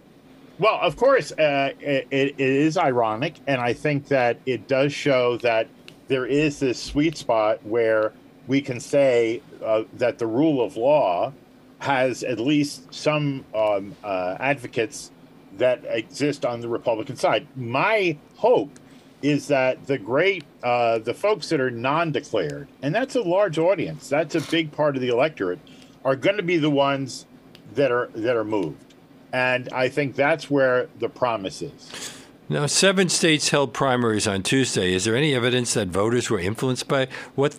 Well, 0.59 0.78
of 0.81 0.97
course, 0.97 1.33
uh, 1.33 1.73
it, 1.81 2.07
it 2.11 2.38
is 2.38 2.76
ironic, 2.76 3.35
and 3.49 3.61
I 3.61 3.73
think 3.73 4.07
that 4.09 4.38
it 4.47 4.69
does 4.69 4.92
show 4.92 5.37
that 5.38 5.66
there 6.07 6.26
is 6.26 6.61
this 6.61 6.81
sweet 6.81 7.16
spot 7.16 7.64
where 7.64 8.12
we 8.47 8.61
can 8.61 8.78
say 8.78 9.42
uh, 9.64 9.85
that 9.95 10.19
the 10.19 10.26
rule 10.26 10.64
of 10.64 10.76
law 10.76 11.33
has 11.78 12.23
at 12.23 12.38
least 12.38 12.92
some 12.95 13.45
um, 13.54 13.97
uh, 14.04 14.37
advocates 14.38 15.11
that 15.59 15.83
exist 15.88 16.45
on 16.45 16.61
the 16.61 16.69
Republican 16.69 17.16
side. 17.16 17.47
My 17.57 18.16
hope 18.37 18.78
is 19.23 19.47
that 19.49 19.87
the 19.87 19.99
great 19.99 20.45
uh, 20.62 20.99
the 20.99 21.14
folks 21.14 21.49
that 21.49 21.61
are 21.61 21.71
non-declared 21.71 22.69
and 22.83 22.95
that's 22.95 23.14
a 23.14 23.23
large 23.23 23.59
audience 23.59 24.09
that's 24.09 24.35
a 24.35 24.41
big 24.50 24.73
part 24.73 24.97
of 24.97 25.02
the 25.02 25.09
electorate 25.09 25.59
are 26.05 26.17
going 26.17 26.37
to 26.37 26.43
be 26.43 26.59
the 26.59 26.71
ones 26.71 27.26
that 27.75 27.91
are 27.91 28.09
that 28.14 28.37
are 28.37 28.45
moved. 28.45 28.95
And 29.33 29.69
i 29.73 29.88
think 29.88 30.14
that's 30.14 30.50
where 30.50 30.88
the 30.99 31.09
promise 31.09 31.62
is. 31.62 32.19
Now 32.49 32.67
seven 32.67 33.09
states 33.09 33.49
held 33.49 33.73
primaries 33.73 34.26
on 34.26 34.43
tuesday. 34.43 34.93
Is 34.93 35.05
there 35.05 35.17
any 35.17 35.35
evidence 35.35 35.73
that 35.75 35.88
voters 35.88 36.29
were 36.29 36.41
influenced 36.41 36.88
by 36.88 37.09
what 37.35 37.57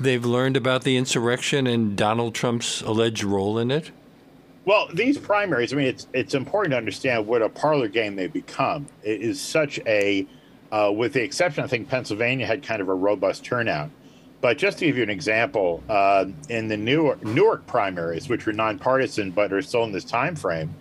they've 0.00 0.24
learned 0.24 0.56
about 0.56 0.82
the 0.82 0.96
insurrection 0.96 1.66
and 1.66 1.96
donald 1.96 2.34
trump's 2.34 2.80
alleged 2.80 3.22
role 3.22 3.58
in 3.58 3.70
it? 3.70 3.90
Well, 4.66 4.88
these 4.92 5.16
primaries, 5.16 5.72
I 5.72 5.76
mean, 5.76 5.86
it's 5.86 6.08
it's 6.12 6.34
important 6.34 6.72
to 6.72 6.76
understand 6.76 7.26
what 7.26 7.40
a 7.40 7.48
parlor 7.48 7.86
game 7.86 8.16
they 8.16 8.26
become. 8.26 8.86
It 9.04 9.22
is 9.22 9.40
such 9.40 9.78
a 9.86 10.26
uh, 10.76 10.90
with 10.90 11.14
the 11.14 11.22
exception, 11.22 11.64
I 11.64 11.66
think 11.68 11.88
Pennsylvania 11.88 12.46
had 12.46 12.62
kind 12.62 12.82
of 12.82 12.88
a 12.90 12.94
robust 12.94 13.42
turnout. 13.44 13.88
But 14.42 14.58
just 14.58 14.78
to 14.78 14.84
give 14.86 14.98
you 14.98 15.02
an 15.02 15.10
example, 15.10 15.82
uh, 15.88 16.26
in 16.50 16.68
the 16.68 16.76
Newark, 16.76 17.24
Newark 17.24 17.66
primaries, 17.66 18.28
which 18.28 18.44
were 18.44 18.52
nonpartisan 18.52 19.30
but 19.30 19.54
are 19.54 19.62
still 19.62 19.84
in 19.84 19.92
this 19.92 20.04
time 20.04 20.36
frame, 20.36 20.74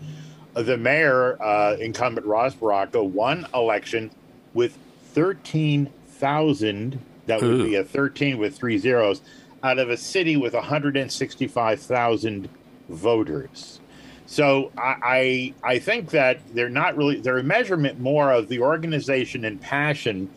the 0.54 0.76
mayor, 0.78 1.42
uh, 1.42 1.78
incumbent 1.80 2.28
Ras 2.28 2.54
Baraka, 2.54 3.02
won 3.02 3.48
election 3.54 4.12
with 4.54 4.78
13,000. 5.14 7.00
That 7.28 7.42
would 7.42 7.50
Ooh. 7.50 7.64
be 7.64 7.76
a 7.76 7.84
13 7.84 8.38
with 8.38 8.58
three 8.58 8.78
zeros 8.78 9.22
out 9.64 9.80
of 9.80 9.90
a 9.90 9.96
city 9.96 10.36
with 10.36 10.54
165,000 10.54 12.50
voters. 12.90 13.80
So 14.26 14.72
I, 14.78 15.54
I, 15.64 15.74
I 15.76 15.80
think 15.80 16.10
that 16.12 16.40
they're 16.54 16.70
not 16.70 16.98
really 16.98 17.20
they're 17.20 17.38
a 17.38 17.44
measurement 17.44 18.00
more 18.00 18.32
of 18.32 18.48
the 18.48 18.60
organization 18.60 19.46
and 19.46 19.62
passion 19.62 20.30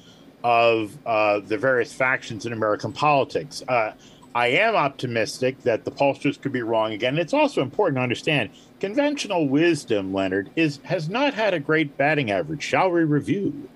of 0.45 0.97
uh, 1.07 1.41
the 1.41 1.59
various 1.59 1.93
factions 1.93 2.47
in 2.47 2.53
American 2.53 2.93
politics. 2.93 3.63
Uh, 3.67 3.93
I 4.35 4.49
am 4.49 4.77
optimistic 4.77 5.63
that 5.63 5.85
the 5.85 5.91
pollsters 5.91 6.41
could 6.41 6.53
be 6.53 6.63
wrong 6.63 6.93
again. 6.93 7.19
It's 7.19 7.33
also 7.35 7.63
important 7.63 7.97
to 7.97 8.03
understand 8.03 8.51
conventional 8.79 9.49
wisdom, 9.49 10.13
Leonard, 10.13 10.51
is 10.55 10.81
has 10.85 11.09
not 11.09 11.35
had 11.35 11.55
a 11.55 11.61
great 11.61 11.97
batting 11.97 12.31
average. 12.31 12.63
Shall 12.63 12.91
we 12.91 13.03
review? 13.03 13.69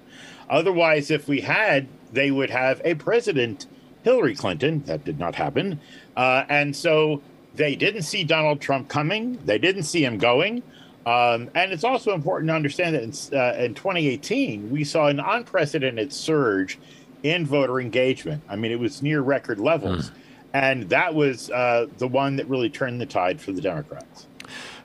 Otherwise, 0.48 1.10
if 1.10 1.26
we 1.26 1.40
had, 1.40 1.88
they 2.12 2.30
would 2.30 2.50
have 2.50 2.80
a 2.84 2.94
president, 2.94 3.66
Hillary 4.04 4.36
Clinton. 4.36 4.82
That 4.84 5.04
did 5.04 5.18
not 5.18 5.34
happen, 5.34 5.80
uh, 6.16 6.44
and 6.48 6.76
so 6.76 7.22
they 7.54 7.76
didn't 7.76 8.02
see 8.02 8.24
Donald 8.24 8.60
Trump 8.60 8.88
coming. 8.88 9.38
They 9.44 9.58
didn't 9.58 9.84
see 9.84 10.04
him 10.04 10.18
going. 10.18 10.62
Um, 11.04 11.50
and 11.54 11.72
it's 11.72 11.84
also 11.84 12.14
important 12.14 12.48
to 12.48 12.54
understand 12.54 12.94
that 12.94 13.02
in, 13.02 13.38
uh, 13.38 13.64
in 13.64 13.74
2018, 13.74 14.70
we 14.70 14.84
saw 14.84 15.08
an 15.08 15.20
unprecedented 15.20 16.12
surge 16.12 16.78
in 17.22 17.44
voter 17.44 17.80
engagement. 17.80 18.42
I 18.48 18.56
mean, 18.56 18.72
it 18.72 18.78
was 18.78 19.02
near 19.02 19.20
record 19.20 19.58
levels. 19.58 20.10
Mm. 20.10 20.14
And 20.54 20.88
that 20.90 21.14
was 21.14 21.50
uh, 21.50 21.86
the 21.98 22.08
one 22.08 22.36
that 22.36 22.46
really 22.48 22.70
turned 22.70 23.00
the 23.00 23.06
tide 23.06 23.40
for 23.40 23.52
the 23.52 23.60
Democrats. 23.60 24.26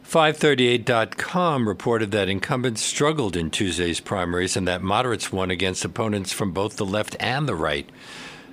538.com 0.03 1.67
reported 1.67 2.11
that 2.11 2.29
incumbents 2.29 2.81
struggled 2.81 3.35
in 3.35 3.49
Tuesday's 3.49 3.99
primaries 3.99 4.55
and 4.55 4.65
that 4.65 4.81
moderates 4.81 5.33
won 5.33 5.51
against 5.51 5.83
opponents 5.83 6.31
from 6.31 6.53
both 6.53 6.77
the 6.77 6.85
left 6.85 7.17
and 7.19 7.47
the 7.47 7.55
right. 7.55 7.89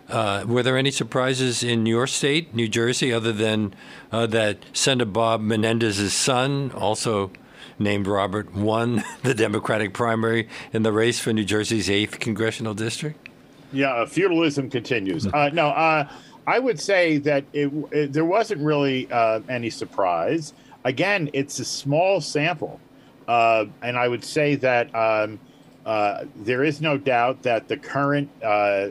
Uh, 0.09 0.45
were 0.47 0.63
there 0.63 0.77
any 0.77 0.91
surprises 0.91 1.63
in 1.63 1.87
your 1.87 2.07
state, 2.07 2.55
New 2.55 2.69
Jersey, 2.69 3.13
other 3.13 3.33
than 3.33 3.75
uh, 4.13 4.27
that 4.27 4.59
Senator 4.73 5.11
Bob 5.11 5.41
Menendez's 5.41 6.13
son, 6.13 6.71
also 6.73 7.31
named 7.79 8.07
Robert, 8.07 8.55
won 8.55 9.03
the 9.23 9.35
Democratic 9.35 9.95
primary 9.95 10.49
in 10.73 10.83
the 10.83 10.93
race 10.93 11.21
for 11.21 11.33
New 11.33 11.45
Jersey's 11.45 11.89
8th 11.89 12.21
congressional 12.21 12.75
district? 12.75 13.29
Yeah, 13.73 14.05
feudalism 14.05 14.71
continues. 14.71 15.27
Uh, 15.27 15.51
no, 15.53 15.69
uh, 15.69 16.09
I 16.47 16.59
would 16.59 16.79
say 16.79 17.19
that 17.19 17.45
it, 17.53 17.73
it, 17.91 18.13
there 18.13 18.25
wasn't 18.25 18.61
really 18.61 19.11
uh, 19.11 19.41
any 19.49 19.71
surprise. 19.71 20.53
Again, 20.85 21.31
it's 21.33 21.59
a 21.59 21.65
small 21.65 22.21
sample. 22.21 22.81
Uh, 23.27 23.65
and 23.83 23.97
I 23.97 24.07
would 24.07 24.23
say 24.23 24.55
that 24.57 24.95
um, 24.95 25.41
uh, 25.85 26.25
there 26.37 26.65
is 26.65 26.81
no 26.81 26.97
doubt 26.97 27.43
that 27.43 27.69
the 27.69 27.77
current 27.77 28.31
uh, 28.43 28.89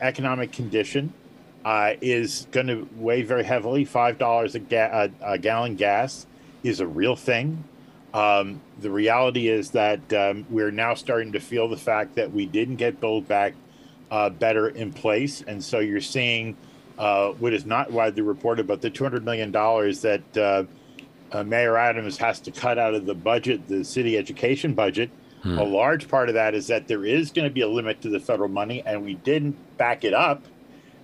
economic 0.00 0.52
condition 0.52 1.12
is 2.00 2.46
going 2.50 2.66
to 2.66 2.88
weigh 2.96 3.22
very 3.22 3.44
heavily. 3.44 3.84
$5 3.84 4.54
a, 4.54 4.58
ga- 4.58 5.08
a, 5.20 5.38
gallon 5.38 5.76
gas 5.76 6.26
is 6.62 6.80
a 6.80 6.86
real 6.86 7.16
thing. 7.16 7.64
Um, 8.12 8.60
the 8.80 8.90
reality 8.90 9.48
is 9.48 9.70
that 9.70 10.12
um, 10.12 10.46
we're 10.50 10.72
now 10.72 10.94
starting 10.94 11.32
to 11.32 11.40
feel 11.40 11.68
the 11.68 11.76
fact 11.76 12.16
that 12.16 12.32
we 12.32 12.46
didn't 12.46 12.76
get 12.76 13.00
Build 13.00 13.28
Back 13.28 13.54
uh, 14.10 14.30
Better 14.30 14.68
in 14.68 14.92
place. 14.92 15.42
And 15.46 15.62
so 15.62 15.78
you're 15.78 16.00
seeing 16.00 16.56
uh, 16.98 17.30
what 17.32 17.52
is 17.52 17.64
not 17.64 17.90
widely 17.90 18.22
reported, 18.22 18.66
but 18.66 18.80
the 18.80 18.90
$200 18.90 19.22
million 19.22 19.52
that 19.52 20.36
uh, 20.36 20.64
uh, 21.32 21.44
Mayor 21.44 21.76
Adams 21.76 22.16
has 22.18 22.40
to 22.40 22.50
cut 22.50 22.78
out 22.78 22.94
of 22.94 23.06
the 23.06 23.14
budget, 23.14 23.68
the 23.68 23.84
city 23.84 24.18
education 24.18 24.74
budget. 24.74 25.10
Hmm. 25.42 25.58
A 25.58 25.64
large 25.64 26.08
part 26.08 26.28
of 26.28 26.34
that 26.34 26.54
is 26.54 26.66
that 26.66 26.86
there 26.88 27.04
is 27.04 27.30
going 27.30 27.48
to 27.48 27.52
be 27.52 27.62
a 27.62 27.68
limit 27.68 28.02
to 28.02 28.08
the 28.08 28.20
federal 28.20 28.48
money, 28.48 28.82
and 28.84 29.04
we 29.04 29.14
didn't 29.14 29.56
back 29.78 30.04
it 30.04 30.14
up. 30.14 30.44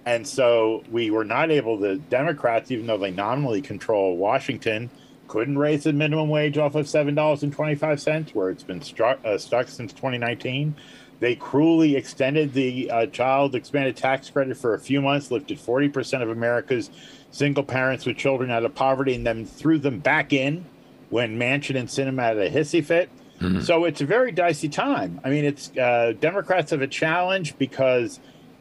And 0.05 0.27
so 0.27 0.85
we 0.91 1.11
were 1.11 1.25
not 1.25 1.51
able, 1.51 1.79
the 1.79 1.97
Democrats, 1.97 2.71
even 2.71 2.87
though 2.87 2.99
they 2.99 3.11
nominally 3.11 3.61
control 3.61 4.17
Washington, 4.17 4.91
couldn't 5.27 5.59
raise 5.59 5.85
the 5.85 5.93
minimum 5.93 6.29
wage 6.29 6.59
off 6.59 6.75
of 6.75 6.87
$7.25, 6.87 8.35
where 8.35 8.51
it's 8.51 8.63
been 8.63 8.81
struck, 8.81 9.19
uh, 9.25 9.37
stuck 9.39 9.69
since 9.69 9.93
2019. 9.93 10.77
They 11.19 11.35
cruelly 11.35 11.97
extended 11.97 12.53
the 12.53 12.91
uh, 12.91 13.07
child 13.07 13.55
expanded 13.55 13.97
tax 13.97 14.29
credit 14.31 14.57
for 14.57 14.75
a 14.75 14.79
few 14.79 15.01
months, 15.01 15.31
lifted 15.31 15.59
40% 15.59 16.23
of 16.23 16.29
America's 16.29 16.91
single 17.31 17.65
parents 17.65 18.05
with 18.05 18.17
children 18.17 18.51
out 18.51 18.65
of 18.65 18.75
poverty, 18.75 19.15
and 19.15 19.27
then 19.27 19.47
threw 19.47 19.79
them 19.79 19.99
back 19.99 20.33
in 20.33 20.67
when 21.09 21.39
Manchin 21.39 21.77
and 21.77 21.89
Sinema 21.89 22.23
had 22.23 22.39
a 22.39 22.51
hissy 22.51 22.85
fit. 22.85 23.09
Mm-hmm. 23.41 23.61
So 23.61 23.85
it's 23.85 24.01
a 24.01 24.07
very 24.07 24.33
dicey 24.33 24.69
time. 24.69 25.21
I 25.25 25.31
mean, 25.31 25.45
it's 25.45 25.71
uh, 25.77 26.15
Democrats 26.19 26.71
have 26.71 26.83
a 26.83 26.87
challenge 26.87 27.57
because 27.59 28.21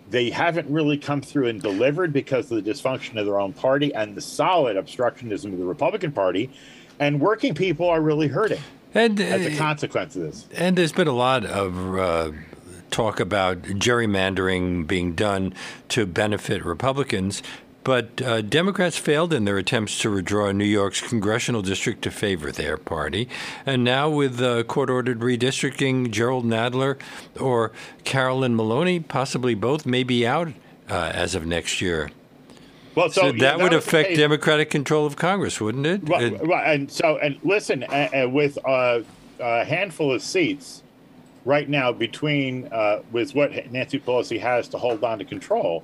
they 0.10 0.29
haven't 0.29 0.70
really 0.70 0.98
come 0.98 1.22
through 1.22 1.48
and 1.48 1.62
delivered 1.62 2.13
because 2.13 2.51
of 2.51 2.63
the 2.63 2.72
dysfunction 2.72 3.20
of 3.20 3.25
their 3.25 3.39
own 3.39 3.53
party 3.53 3.94
and 3.94 4.15
the 4.15 4.22
solid 4.22 4.77
obstructionism 4.77 5.53
of 5.53 5.58
the 5.58 5.65
Republican 5.65 6.12
Party. 6.12 6.50
And 7.00 7.20
working 7.20 7.53
people 7.53 7.89
are 7.89 8.01
really 8.01 8.27
hurting 8.27 8.62
and, 8.94 9.20
as 9.20 9.46
a 9.46 9.53
uh, 9.53 9.58
consequence 9.58 10.15
of 10.15 10.24
this. 10.24 10.48
And 10.53 10.77
there's 10.77 10.94
been 10.94 11.08
a 11.08 11.13
lot 11.13 11.46
of 11.46 11.98
uh, 11.98 12.32
talk 12.91 13.20
about 13.20 13.62
gerrymandering 13.63 14.88
being 14.88 15.13
done 15.13 15.53
to 15.89 16.05
benefit 16.05 16.63
Republicans. 16.63 17.44
But 17.86 18.20
uh, 18.20 18.42
Democrats 18.42 18.98
failed 18.98 19.32
in 19.32 19.46
their 19.46 19.60
attempts 19.60 20.00
to 20.00 20.10
redraw 20.10 20.54
New 20.54 20.65
York's 20.65 21.01
congressional 21.01 21.62
district 21.62 22.01
to 22.01 22.12
favor 22.12 22.51
their 22.51 22.77
party. 22.77 23.30
And 23.63 23.84
now, 23.84 24.10
with 24.10 24.42
uh, 24.42 24.63
court 24.63 24.89
ordered 24.89 25.20
redistricting, 25.20 26.10
Jerrold 26.10 26.46
Nadler 26.46 27.00
or 27.39 27.72
Carolyn 28.04 28.56
Maloney, 28.56 29.00
possibly 29.00 29.54
both, 29.54 29.86
may 29.86 30.04
be 30.04 30.25
out 30.25 30.48
uh, 30.89 31.12
as 31.13 31.36
of 31.36 31.46
next 31.46 31.80
year. 31.80 32.10
Well, 32.96 33.12
so, 33.12 33.22
so 33.22 33.32
that, 33.34 33.39
that 33.39 33.60
would 33.60 33.74
affect 33.74 34.15
Democratic 34.15 34.72
control 34.72 35.06
of 35.06 35.15
Congress, 35.15 35.62
wouldn't 35.62 35.86
it? 35.86 36.10
Right, 36.10 36.44
right. 36.48 36.74
and 36.74 36.92
so 36.92 37.18
and 37.18 37.38
listen, 37.44 37.84
uh, 37.84 38.10
uh, 38.24 38.30
with 38.30 38.58
uh, 38.65 39.01
a 39.39 39.63
handful 39.63 40.12
of 40.12 40.24
seats 40.24 40.82
right 41.44 41.70
now 41.70 41.92
between 41.92 42.68
uh, 42.72 43.04
with 43.12 43.36
what 43.36 43.72
Nancy 43.72 44.00
Pelosi 44.00 44.39
has 44.39 44.68
to 44.70 44.80
hold 44.80 45.04
on 45.04 45.20
to 45.20 45.25
control, 45.25 45.84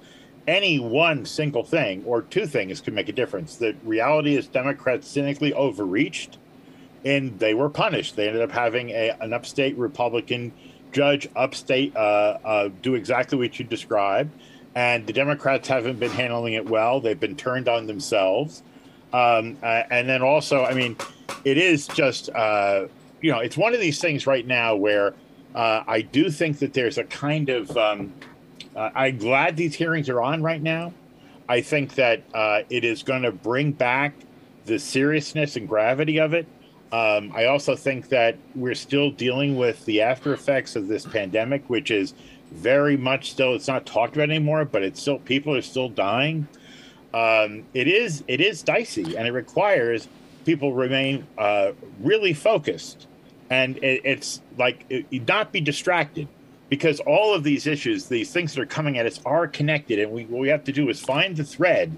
any 0.52 0.80
one 0.80 1.26
single 1.26 1.64
thing 1.64 2.04
or 2.06 2.24
two 2.24 2.46
things 2.46 2.82
can 2.82 2.94
make 2.94 3.08
a 3.08 3.14
difference. 3.14 3.56
The 3.56 3.74
reality 3.84 4.36
is 4.36 4.48
Democrats 4.48 5.08
cynically 5.08 5.54
overreached 5.54 6.38
and 7.06 7.40
they 7.40 7.54
were 7.54 7.70
punished. 7.70 8.18
They 8.18 8.28
ended 8.28 8.42
up 8.42 8.52
having 8.52 8.90
a, 8.90 9.16
an 9.22 9.32
upstate 9.32 9.78
Republican 9.78 10.52
judge 10.92 11.30
upstate 11.38 11.96
uh, 11.96 12.38
uh, 12.44 12.70
do 12.82 12.96
exactly 12.96 13.38
what 13.38 13.58
you 13.58 13.66
described. 13.66 14.30
And 14.76 15.08
the 15.08 15.14
Democrats 15.14 15.70
haven't 15.70 16.00
been 16.00 16.12
handling 16.12 16.54
it 16.54 16.70
well. 16.70 17.00
They've 17.00 17.20
been 17.20 17.38
turned 17.38 17.70
on 17.70 17.88
themselves. 17.88 18.62
Um, 19.14 19.58
uh, 19.64 19.84
and 19.90 20.08
then 20.08 20.22
also, 20.22 20.66
I 20.66 20.74
mean, 20.74 20.98
it 21.46 21.58
is 21.58 21.88
just, 21.88 22.30
uh, 22.30 22.88
you 23.22 23.32
know, 23.32 23.40
it's 23.40 23.58
one 23.58 23.74
of 23.74 23.80
these 23.80 24.00
things 24.00 24.28
right 24.28 24.46
now 24.46 24.76
where 24.76 25.14
uh, 25.56 25.84
I 25.88 26.02
do 26.02 26.30
think 26.30 26.60
that 26.60 26.74
there's 26.74 26.98
a 26.98 27.06
kind 27.06 27.50
of, 27.50 27.76
um, 27.78 28.14
uh, 28.76 28.90
I'm 28.94 29.18
glad 29.18 29.58
these 29.58 29.76
hearings 29.76 30.10
are 30.10 30.22
on 30.22 30.42
right 30.42 30.62
now. 30.62 30.94
I 31.50 31.62
think 31.62 31.96
that 31.96 32.24
uh, 32.34 32.62
it 32.70 32.84
is 32.84 33.04
going 33.04 33.24
to 33.24 33.32
bring 33.32 33.72
back 33.72 34.14
the 34.66 34.80
seriousness 34.80 35.56
and 35.56 35.68
gravity 35.68 36.20
of 36.20 36.34
it. 36.34 36.48
Um, 36.92 37.32
I 37.34 37.46
also 37.46 37.76
think 37.76 38.10
that 38.10 38.38
we're 38.56 38.76
still 38.76 39.12
dealing 39.12 39.58
with 39.58 39.84
the 39.86 40.02
after 40.02 40.34
effects 40.34 40.76
of 40.76 40.88
this 40.88 41.06
pandemic, 41.06 41.70
which 41.70 41.90
is 41.90 42.14
very 42.52 42.98
much 42.98 43.32
still 43.32 43.56
it's 43.56 43.68
not 43.68 43.86
talked 43.86 44.16
about 44.16 44.30
anymore, 44.30 44.66
but 44.66 44.84
it's 44.84 45.02
still 45.02 45.20
people 45.20 45.56
are 45.56 45.62
still 45.62 45.90
dying. 45.90 46.48
Um, 47.14 47.64
it 47.74 47.88
is 47.88 48.24
it 48.28 48.42
is 48.42 48.62
dicey, 48.62 49.16
and 49.18 49.28
it 49.28 49.32
requires 49.32 50.08
people 50.46 50.74
remain 50.74 51.26
uh, 51.38 51.72
really 52.00 52.34
focused, 52.34 53.08
and 53.50 53.78
it, 53.78 54.02
it's 54.04 54.42
like 54.58 54.86
it, 54.90 55.28
not 55.28 55.52
be 55.54 55.62
distracted 55.62 56.28
because 56.72 57.02
all 57.02 57.36
of 57.36 57.44
these 57.44 57.68
issues, 57.68 58.06
these 58.06 58.32
things 58.32 58.56
that 58.56 58.62
are 58.62 58.66
coming 58.66 58.98
at 58.98 59.06
us, 59.06 59.20
are 59.26 59.46
connected, 59.46 60.00
and 60.00 60.10
we, 60.10 60.24
what 60.24 60.40
we 60.40 60.48
have 60.48 60.64
to 60.64 60.72
do 60.72 60.88
is 60.88 61.02
find 61.02 61.36
the 61.36 61.44
thread 61.44 61.96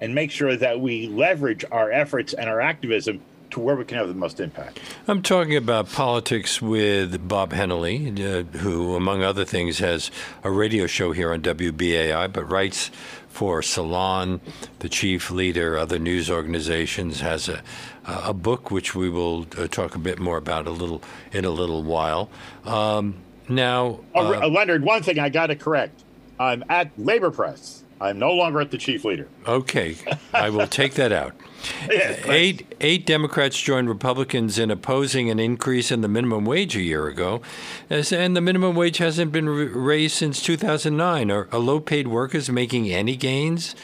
and 0.00 0.14
make 0.14 0.30
sure 0.30 0.56
that 0.56 0.80
we 0.80 1.06
leverage 1.08 1.62
our 1.70 1.92
efforts 1.92 2.32
and 2.32 2.48
our 2.48 2.58
activism 2.58 3.20
to 3.50 3.60
where 3.60 3.76
we 3.76 3.84
can 3.84 3.98
have 3.98 4.08
the 4.08 4.14
most 4.14 4.40
impact. 4.40 4.80
I'm 5.06 5.20
talking 5.20 5.56
about 5.56 5.92
politics 5.92 6.62
with 6.62 7.28
Bob 7.28 7.52
Hennelly, 7.52 8.18
uh, 8.18 8.58
who, 8.58 8.96
among 8.96 9.22
other 9.22 9.44
things, 9.44 9.78
has 9.80 10.10
a 10.42 10.50
radio 10.50 10.86
show 10.86 11.12
here 11.12 11.30
on 11.30 11.42
WBAI, 11.42 12.32
but 12.32 12.50
writes 12.50 12.90
for 13.28 13.60
Salon, 13.60 14.40
the 14.78 14.88
chief 14.88 15.30
leader, 15.30 15.76
other 15.76 15.98
news 15.98 16.30
organizations, 16.30 17.20
has 17.20 17.48
a 17.48 17.62
a 18.06 18.34
book 18.34 18.70
which 18.70 18.94
we 18.94 19.08
will 19.08 19.46
uh, 19.56 19.66
talk 19.66 19.94
a 19.94 19.98
bit 19.98 20.18
more 20.18 20.36
about 20.36 20.66
a 20.66 20.70
little 20.70 21.02
in 21.32 21.46
a 21.46 21.50
little 21.50 21.82
while. 21.82 22.28
Um, 22.66 23.14
now, 23.48 24.00
oh, 24.14 24.34
uh, 24.34 24.48
Leonard, 24.48 24.82
one 24.82 25.02
thing 25.02 25.18
I 25.18 25.28
got 25.28 25.48
to 25.48 25.56
correct. 25.56 26.02
I'm 26.38 26.64
at 26.68 26.90
Labor 26.98 27.30
Press. 27.30 27.84
I'm 28.00 28.18
no 28.18 28.32
longer 28.32 28.60
at 28.60 28.70
the 28.70 28.78
chief 28.78 29.04
leader. 29.04 29.28
Okay, 29.46 29.96
I 30.32 30.50
will 30.50 30.66
take 30.66 30.94
that 30.94 31.12
out. 31.12 31.32
eight 31.90 32.74
eight 32.80 33.06
Democrats 33.06 33.58
joined 33.58 33.88
Republicans 33.88 34.58
in 34.58 34.70
opposing 34.70 35.30
an 35.30 35.38
increase 35.38 35.90
in 35.90 36.02
the 36.02 36.08
minimum 36.08 36.44
wage 36.44 36.76
a 36.76 36.82
year 36.82 37.06
ago, 37.06 37.40
and 37.88 38.36
the 38.36 38.40
minimum 38.40 38.74
wage 38.74 38.98
hasn't 38.98 39.32
been 39.32 39.48
raised 39.48 40.16
since 40.16 40.42
2009. 40.42 41.30
Are, 41.30 41.48
are 41.52 41.58
low-paid 41.58 42.08
workers 42.08 42.50
making 42.50 42.90
any 42.90 43.16
gains? 43.16 43.74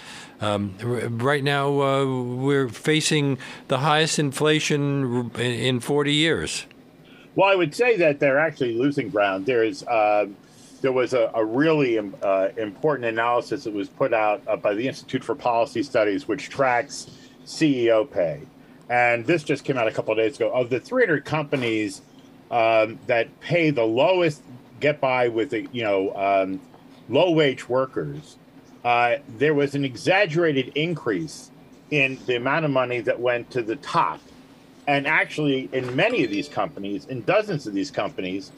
Um, 0.40 0.74
right 1.18 1.44
now, 1.44 1.68
uh, 1.80 2.04
we're 2.04 2.68
facing 2.68 3.38
the 3.68 3.78
highest 3.78 4.18
inflation 4.18 5.30
in 5.38 5.80
40 5.80 6.14
years. 6.14 6.66
Well, 7.36 7.48
I 7.48 7.54
would 7.54 7.74
say 7.74 7.96
that 7.98 8.18
they're 8.18 8.38
actually 8.38 8.74
losing 8.74 9.08
ground. 9.08 9.46
There's 9.46 9.82
uh, 9.84 10.26
there 10.80 10.92
was 10.92 11.12
a, 11.14 11.30
a 11.34 11.44
really 11.44 11.98
um, 11.98 12.14
uh, 12.22 12.48
important 12.56 13.06
analysis 13.06 13.64
that 13.64 13.72
was 13.72 13.88
put 13.88 14.12
out 14.12 14.42
uh, 14.46 14.56
by 14.56 14.74
the 14.74 14.88
Institute 14.88 15.22
for 15.22 15.34
Policy 15.34 15.82
Studies, 15.82 16.26
which 16.26 16.48
tracks 16.48 17.10
CEO 17.44 18.10
pay. 18.10 18.40
And 18.88 19.24
this 19.24 19.44
just 19.44 19.64
came 19.64 19.78
out 19.78 19.86
a 19.86 19.92
couple 19.92 20.12
of 20.12 20.18
days 20.18 20.36
ago. 20.36 20.50
Of 20.50 20.70
the 20.70 20.80
300 20.80 21.24
companies 21.24 22.02
um, 22.50 22.98
that 23.06 23.38
pay 23.40 23.70
the 23.70 23.84
lowest, 23.84 24.42
get 24.80 25.00
by 25.00 25.28
with 25.28 25.52
you 25.52 25.82
know 25.82 26.14
um, 26.16 26.60
low 27.08 27.30
wage 27.30 27.68
workers, 27.68 28.36
uh, 28.84 29.16
there 29.28 29.54
was 29.54 29.76
an 29.76 29.84
exaggerated 29.84 30.72
increase 30.74 31.50
in 31.90 32.18
the 32.26 32.36
amount 32.36 32.64
of 32.64 32.70
money 32.70 33.00
that 33.00 33.20
went 33.20 33.50
to 33.50 33.62
the 33.62 33.76
top. 33.76 34.20
And 34.90 35.06
actually, 35.06 35.68
in 35.72 35.94
many 35.94 36.24
of 36.24 36.30
these 36.30 36.48
companies, 36.48 37.06
in 37.06 37.22
dozens 37.22 37.64
of 37.64 37.72
these 37.72 37.92
companies, 37.92 38.50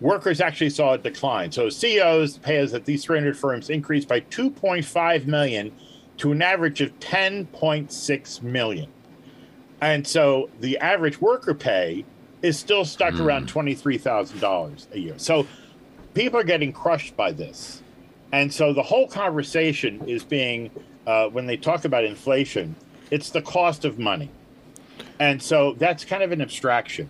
workers 0.00 0.40
actually 0.40 0.70
saw 0.70 0.92
a 0.92 0.98
decline. 0.98 1.50
So 1.50 1.70
CEOs 1.70 2.38
pay 2.38 2.58
at 2.58 2.84
these 2.84 3.04
300 3.04 3.36
firms 3.36 3.68
increased 3.68 4.06
by 4.06 4.20
2.5 4.20 5.26
million 5.26 5.72
to 6.18 6.30
an 6.30 6.40
average 6.40 6.80
of 6.82 6.96
10.6 7.00 8.42
million. 8.42 8.92
And 9.80 10.06
so 10.06 10.50
the 10.60 10.78
average 10.78 11.20
worker 11.20 11.52
pay 11.52 12.04
is 12.42 12.56
still 12.56 12.84
stuck 12.84 13.14
mm. 13.14 13.26
around 13.26 13.48
$23,000 13.48 14.92
a 14.92 15.00
year. 15.00 15.14
So 15.16 15.48
people 16.14 16.38
are 16.38 16.44
getting 16.44 16.72
crushed 16.72 17.16
by 17.16 17.32
this. 17.32 17.82
And 18.30 18.54
so 18.54 18.72
the 18.72 18.84
whole 18.84 19.08
conversation 19.08 20.08
is 20.08 20.22
being, 20.22 20.70
uh, 21.08 21.26
when 21.26 21.48
they 21.48 21.56
talk 21.56 21.84
about 21.84 22.04
inflation, 22.04 22.76
it's 23.10 23.30
the 23.30 23.42
cost 23.42 23.84
of 23.84 23.98
money. 23.98 24.30
And 25.22 25.40
so 25.40 25.74
that's 25.78 26.04
kind 26.04 26.24
of 26.24 26.32
an 26.32 26.40
abstraction. 26.40 27.08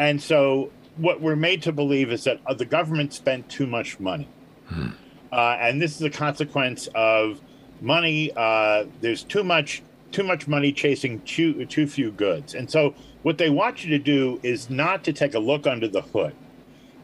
And 0.00 0.20
so 0.20 0.72
what 0.96 1.20
we're 1.20 1.36
made 1.36 1.62
to 1.62 1.72
believe 1.72 2.10
is 2.10 2.24
that 2.24 2.40
uh, 2.44 2.54
the 2.54 2.64
government 2.64 3.14
spent 3.14 3.48
too 3.48 3.64
much 3.64 4.00
money. 4.00 4.26
Hmm. 4.66 4.88
Uh, 5.30 5.56
and 5.60 5.80
this 5.80 5.94
is 5.94 6.02
a 6.02 6.10
consequence 6.10 6.88
of 6.96 7.40
money. 7.80 8.32
Uh, 8.36 8.86
there's 9.00 9.22
too 9.22 9.44
much 9.44 9.84
too 10.10 10.24
much 10.24 10.48
money 10.48 10.72
chasing 10.72 11.20
too, 11.20 11.64
too 11.66 11.86
few 11.86 12.10
goods. 12.10 12.56
And 12.56 12.68
so 12.68 12.92
what 13.22 13.38
they 13.38 13.50
want 13.50 13.84
you 13.84 13.90
to 13.90 14.02
do 14.02 14.40
is 14.42 14.68
not 14.68 15.04
to 15.04 15.12
take 15.12 15.34
a 15.34 15.38
look 15.38 15.64
under 15.64 15.86
the 15.86 16.02
hood 16.02 16.34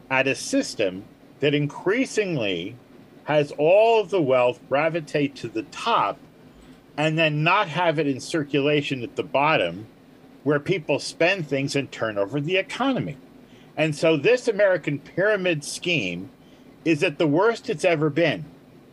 at 0.09 0.27
a 0.27 0.35
system 0.35 1.05
that 1.39 1.53
increasingly 1.53 2.75
has 3.23 3.53
all 3.57 4.01
of 4.01 4.09
the 4.09 4.21
wealth 4.21 4.59
gravitate 4.67 5.33
to 5.35 5.47
the 5.47 5.63
top 5.63 6.17
and 6.97 7.17
then 7.17 7.41
not 7.41 7.69
have 7.69 7.99
it 7.99 8.07
in 8.07 8.19
circulation 8.19 9.01
at 9.01 9.15
the 9.15 9.23
bottom 9.23 9.87
where 10.45 10.59
people 10.59 10.99
spend 10.99 11.47
things 11.47 11.75
and 11.75 11.91
turn 11.91 12.19
over 12.19 12.39
the 12.39 12.55
economy. 12.55 13.17
And 13.75 13.95
so 13.95 14.15
this 14.15 14.47
American 14.47 14.99
pyramid 14.99 15.63
scheme 15.63 16.29
is 16.85 17.01
at 17.01 17.17
the 17.17 17.25
worst 17.25 17.67
it's 17.67 17.83
ever 17.83 18.11
been. 18.11 18.45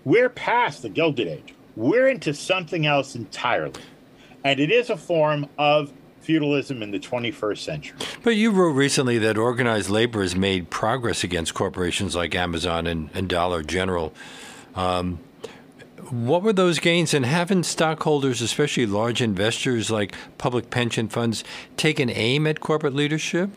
We're 0.02 0.30
past 0.30 0.80
the 0.80 0.88
Gilded 0.88 1.28
Age. 1.28 1.54
We're 1.76 2.08
into 2.08 2.32
something 2.32 2.86
else 2.86 3.14
entirely. 3.14 3.82
And 4.42 4.60
it 4.60 4.72
is 4.72 4.88
a 4.88 4.96
form 4.96 5.46
of 5.58 5.92
feudalism 6.22 6.82
in 6.82 6.90
the 6.90 6.98
21st 6.98 7.58
century. 7.58 7.98
But 8.22 8.36
you 8.36 8.50
wrote 8.50 8.70
recently 8.70 9.18
that 9.18 9.36
organized 9.36 9.90
labor 9.90 10.22
has 10.22 10.34
made 10.34 10.70
progress 10.70 11.22
against 11.22 11.52
corporations 11.52 12.16
like 12.16 12.34
Amazon 12.34 12.86
and, 12.86 13.10
and 13.12 13.28
Dollar 13.28 13.62
General. 13.62 14.14
Um, 14.74 15.18
what 16.12 16.42
were 16.42 16.52
those 16.52 16.78
gains, 16.78 17.14
and 17.14 17.24
haven't 17.24 17.64
stockholders, 17.64 18.42
especially 18.42 18.84
large 18.84 19.22
investors 19.22 19.90
like 19.90 20.14
public 20.36 20.68
pension 20.68 21.08
funds, 21.08 21.42
taken 21.78 22.10
aim 22.10 22.46
at 22.46 22.60
corporate 22.60 22.94
leadership? 22.94 23.48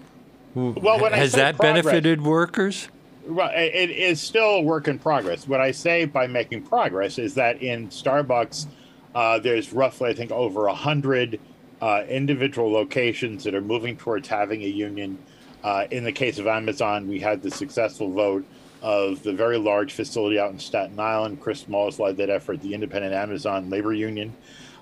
Well, 0.54 1.00
when 1.02 1.12
has 1.12 1.34
that 1.34 1.58
progress, 1.58 1.84
benefited 1.84 2.22
workers? 2.22 2.88
Well, 3.28 3.52
it 3.54 3.90
is 3.90 4.22
still 4.22 4.56
a 4.56 4.62
work 4.62 4.88
in 4.88 5.00
progress. 5.00 5.50
What 5.50 5.60
I 5.60 5.72
say 5.72 6.06
by 6.06 6.28
making 6.28 6.62
progress 6.64 7.20
is 7.20 7.34
that 7.34 7.62
in 7.62 7.90
Starbucks, 7.90 8.68
uh, 9.14 9.40
there's 9.40 9.74
roughly, 9.74 10.12
I 10.12 10.14
think, 10.14 10.32
over 10.32 10.68
a 10.68 10.74
hundred 10.74 11.42
uh, 11.82 12.04
individual 12.08 12.72
locations 12.72 13.44
that 13.44 13.54
are 13.54 13.62
moving 13.62 13.98
towards 13.98 14.30
having 14.30 14.64
a 14.64 14.68
union. 14.68 15.18
Uh, 15.62 15.88
in 15.92 16.06
the 16.06 16.12
case 16.12 16.40
of 16.40 16.48
Amazon, 16.48 17.10
we 17.10 17.20
had 17.20 17.42
the 17.42 17.52
successful 17.52 18.12
vote 18.12 18.46
of 18.86 19.24
the 19.24 19.34
very 19.34 19.58
large 19.58 19.94
facility 19.94 20.38
out 20.38 20.52
in 20.52 20.60
Staten 20.60 21.00
Island. 21.00 21.42
Chris 21.42 21.62
Smalls 21.62 22.00
led 22.00 22.18
that 22.18 22.30
effort, 22.30 22.62
the 22.62 22.76
Independent 22.76 23.16
Amazon 23.16 23.68
Labor 23.68 23.94
Union, 23.94 24.32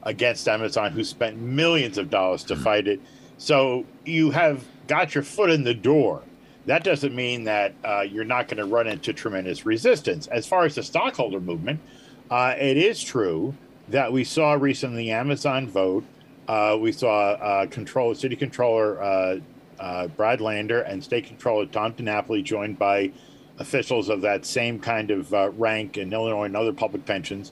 against 0.03 0.45
Amazon, 0.49 0.91
who 0.91 1.05
spent 1.05 1.37
millions 1.37 1.97
of 1.97 2.09
dollars 2.09 2.43
to 2.43 2.57
fight 2.57 2.85
it. 2.85 2.99
So 3.37 3.85
you 4.03 4.31
have 4.31 4.65
got 4.87 5.15
your 5.15 5.23
foot 5.23 5.49
in 5.49 5.63
the 5.63 5.73
door. 5.73 6.21
That 6.65 6.83
doesn't 6.83 7.15
mean 7.15 7.45
that 7.45 7.75
uh, 7.85 8.01
you're 8.01 8.25
not 8.25 8.49
going 8.49 8.57
to 8.57 8.65
run 8.65 8.87
into 8.87 9.13
tremendous 9.13 9.65
resistance. 9.65 10.27
As 10.27 10.45
far 10.45 10.65
as 10.65 10.75
the 10.75 10.83
stockholder 10.83 11.39
movement, 11.39 11.79
uh, 12.29 12.55
it 12.59 12.75
is 12.75 13.01
true 13.01 13.55
that 13.87 14.11
we 14.11 14.25
saw 14.25 14.51
recently 14.51 15.05
the 15.05 15.11
Amazon 15.11 15.69
vote. 15.69 16.03
Uh, 16.49 16.77
we 16.77 16.91
saw 16.91 17.31
uh, 17.31 17.67
control 17.67 18.13
city 18.15 18.35
controller 18.35 19.01
uh, 19.01 19.39
uh, 19.79 20.07
Brad 20.07 20.41
Lander 20.41 20.81
and 20.81 21.01
state 21.01 21.25
controller 21.25 21.65
Tom 21.67 21.93
DiNapoli 21.93 22.43
joined 22.43 22.77
by 22.77 23.13
officials 23.63 24.10
of 24.10 24.21
that 24.21 24.45
same 24.45 24.80
kind 24.80 25.10
of 25.10 25.32
rank 25.60 25.97
in 25.97 26.13
Illinois 26.13 26.45
and 26.45 26.56
other 26.56 26.73
public 26.73 27.06
pensions 27.06 27.52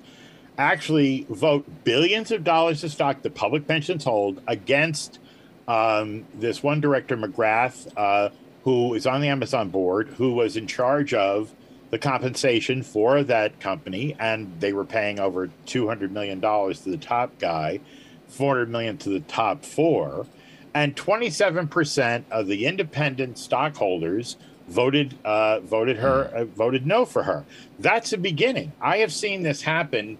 actually 0.58 1.26
vote 1.30 1.66
billions 1.84 2.32
of 2.32 2.44
dollars 2.44 2.84
of 2.84 2.92
stock 2.92 3.22
that 3.22 3.34
public 3.34 3.68
pensions 3.68 4.04
hold 4.04 4.42
against 4.48 5.20
um, 5.68 6.26
this 6.34 6.62
one 6.62 6.82
director, 6.82 7.18
McGrath, 7.18 7.92
uh, 7.96 8.30
who 8.64 8.94
is 8.94 9.08
on 9.08 9.22
the 9.22 9.28
Amazon 9.28 9.70
board, 9.70 10.10
who 10.10 10.34
was 10.34 10.58
in 10.58 10.68
charge 10.68 11.14
of 11.14 11.54
the 11.90 11.98
compensation 11.98 12.84
for 12.84 13.24
that 13.24 13.60
company, 13.60 14.16
and 14.20 14.60
they 14.60 14.74
were 14.74 14.86
paying 14.86 15.20
over 15.20 15.50
two 15.66 15.88
hundred 15.88 16.12
million 16.12 16.40
dollars 16.40 16.82
to 16.82 16.90
the 16.90 16.98
top 16.98 17.38
guy, 17.40 17.80
400 18.28 18.70
million 18.70 18.98
to 19.00 19.10
the 19.10 19.20
top 19.22 19.66
four, 19.66 20.26
and 20.74 20.96
twenty-seven 20.96 21.68
percent 21.68 22.26
of 22.32 22.48
the 22.48 22.66
independent 22.66 23.38
stockholders 23.38 24.38
voted 24.72 25.16
uh, 25.24 25.60
voted 25.60 25.98
her 25.98 26.32
uh, 26.36 26.46
voted 26.46 26.88
no 26.88 27.06
for 27.06 27.24
her. 27.24 27.46
That's 27.80 28.14
a 28.14 28.18
beginning. 28.18 28.72
I 28.82 28.98
have 28.98 29.12
seen 29.14 29.44
this 29.44 29.62
happen 29.62 30.18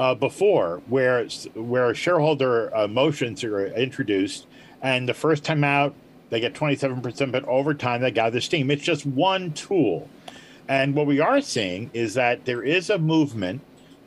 uh, 0.00 0.14
before, 0.14 0.80
where 0.88 1.26
where 1.54 1.94
shareholder 1.94 2.74
uh, 2.74 2.88
motions 2.88 3.44
are 3.44 3.66
introduced 3.66 4.46
and 4.82 5.08
the 5.08 5.14
first 5.14 5.44
time 5.44 5.64
out, 5.64 5.94
they 6.30 6.40
get 6.40 6.54
27%, 6.54 7.32
but 7.32 7.44
over 7.44 7.74
time, 7.74 8.02
they 8.02 8.10
gather 8.10 8.40
steam. 8.40 8.70
It's 8.70 8.82
just 8.82 9.06
one 9.06 9.52
tool. 9.52 10.08
And 10.68 10.94
what 10.94 11.06
we 11.06 11.20
are 11.20 11.40
seeing 11.40 11.90
is 11.94 12.14
that 12.14 12.44
there 12.44 12.62
is 12.62 12.90
a 12.90 12.98
movement 12.98 13.62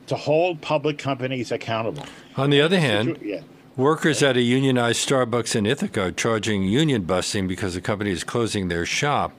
to 0.06 0.16
hold 0.16 0.60
public 0.60 0.98
companies 0.98 1.50
accountable. 1.50 2.04
On 2.36 2.50
the 2.50 2.60
other 2.60 2.78
hand, 2.78 3.18
yeah. 3.20 3.40
workers 3.76 4.22
at 4.22 4.36
a 4.36 4.42
unionized 4.42 5.06
Starbucks 5.06 5.56
in 5.56 5.66
Ithaca 5.66 6.02
are 6.02 6.12
charging 6.12 6.62
union 6.62 7.02
busting 7.02 7.48
because 7.48 7.74
the 7.74 7.80
company 7.80 8.10
is 8.10 8.24
closing 8.24 8.68
their 8.68 8.86
shop. 8.86 9.32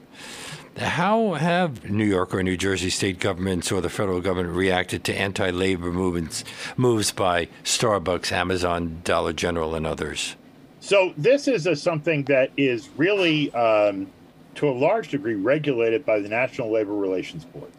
How 0.76 1.34
have 1.34 1.88
New 1.88 2.04
York 2.04 2.34
or 2.34 2.42
New 2.42 2.56
Jersey 2.56 2.90
state 2.90 3.20
governments 3.20 3.70
or 3.70 3.80
the 3.80 3.88
federal 3.88 4.20
government 4.20 4.56
reacted 4.56 5.04
to 5.04 5.14
anti 5.14 5.50
labor 5.50 5.92
movements 5.92 6.42
moves 6.76 7.12
by 7.12 7.46
Starbucks, 7.62 8.32
Amazon, 8.32 9.00
Dollar 9.04 9.32
General, 9.32 9.76
and 9.76 9.86
others? 9.86 10.34
So 10.80 11.14
this 11.16 11.46
is 11.46 11.66
a, 11.66 11.76
something 11.76 12.24
that 12.24 12.50
is 12.56 12.88
really, 12.96 13.54
um, 13.54 14.08
to 14.56 14.68
a 14.68 14.72
large 14.72 15.10
degree, 15.10 15.34
regulated 15.34 16.04
by 16.04 16.18
the 16.18 16.28
National 16.28 16.72
Labor 16.72 16.94
Relations 16.94 17.44
Board, 17.44 17.70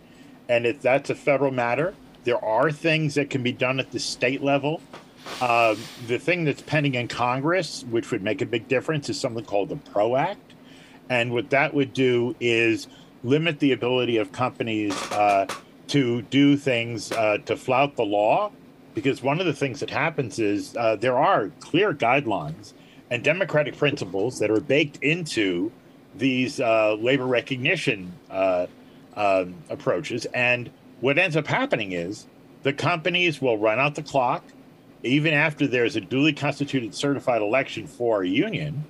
and 0.47 0.65
if 0.65 0.81
that's 0.81 1.09
a 1.09 1.15
federal 1.15 1.51
matter. 1.51 1.93
There 2.23 2.43
are 2.43 2.71
things 2.71 3.13
that 3.15 3.29
can 3.29 3.43
be 3.43 3.51
done 3.51 3.79
at 3.79 3.91
the 3.91 3.99
state 3.99 4.41
level. 4.41 4.81
Uh, 5.41 5.75
the 6.07 6.17
thing 6.17 6.43
that's 6.43 6.61
pending 6.63 6.95
in 6.95 7.07
Congress, 7.07 7.83
which 7.83 8.09
would 8.09 8.23
make 8.23 8.41
a 8.41 8.47
big 8.47 8.67
difference, 8.67 9.09
is 9.09 9.19
something 9.19 9.45
called 9.45 9.69
the 9.69 9.75
PRO 9.75 10.15
Act, 10.15 10.44
and 11.09 11.31
what 11.31 11.49
that 11.51 11.73
would 11.73 11.93
do 11.93 12.35
is 12.39 12.87
limit 13.23 13.59
the 13.59 13.71
ability 13.71 14.17
of 14.17 14.31
companies 14.31 14.93
uh, 15.11 15.47
to 15.87 16.21
do 16.23 16.57
things 16.57 17.11
uh, 17.11 17.37
to 17.45 17.55
flout 17.55 17.95
the 17.95 18.05
law 18.05 18.51
because 18.95 19.21
one 19.21 19.39
of 19.39 19.45
the 19.45 19.53
things 19.53 19.81
that 19.81 19.89
happens 19.89 20.39
is 20.39 20.75
uh, 20.77 20.95
there 20.95 21.17
are 21.17 21.49
clear 21.59 21.93
guidelines 21.93 22.73
and 23.11 23.23
democratic 23.23 23.77
principles 23.77 24.39
that 24.39 24.49
are 24.49 24.61
baked 24.61 24.97
into 25.03 25.71
these 26.15 26.59
uh, 26.59 26.93
labor 26.93 27.25
recognition 27.25 28.13
uh, 28.31 28.65
uh, 29.15 29.45
approaches. 29.69 30.25
And 30.33 30.71
what 31.01 31.19
ends 31.19 31.35
up 31.35 31.45
happening 31.45 31.91
is 31.91 32.25
the 32.63 32.73
companies 32.73 33.41
will 33.41 33.57
run 33.57 33.79
out 33.79 33.95
the 33.95 34.01
clock, 34.01 34.43
even 35.03 35.33
after 35.33 35.67
there's 35.67 35.95
a 35.95 36.01
duly 36.01 36.33
constituted 36.33 36.95
certified 36.95 37.41
election 37.41 37.85
for 37.85 38.23
a 38.23 38.27
union. 38.27 38.85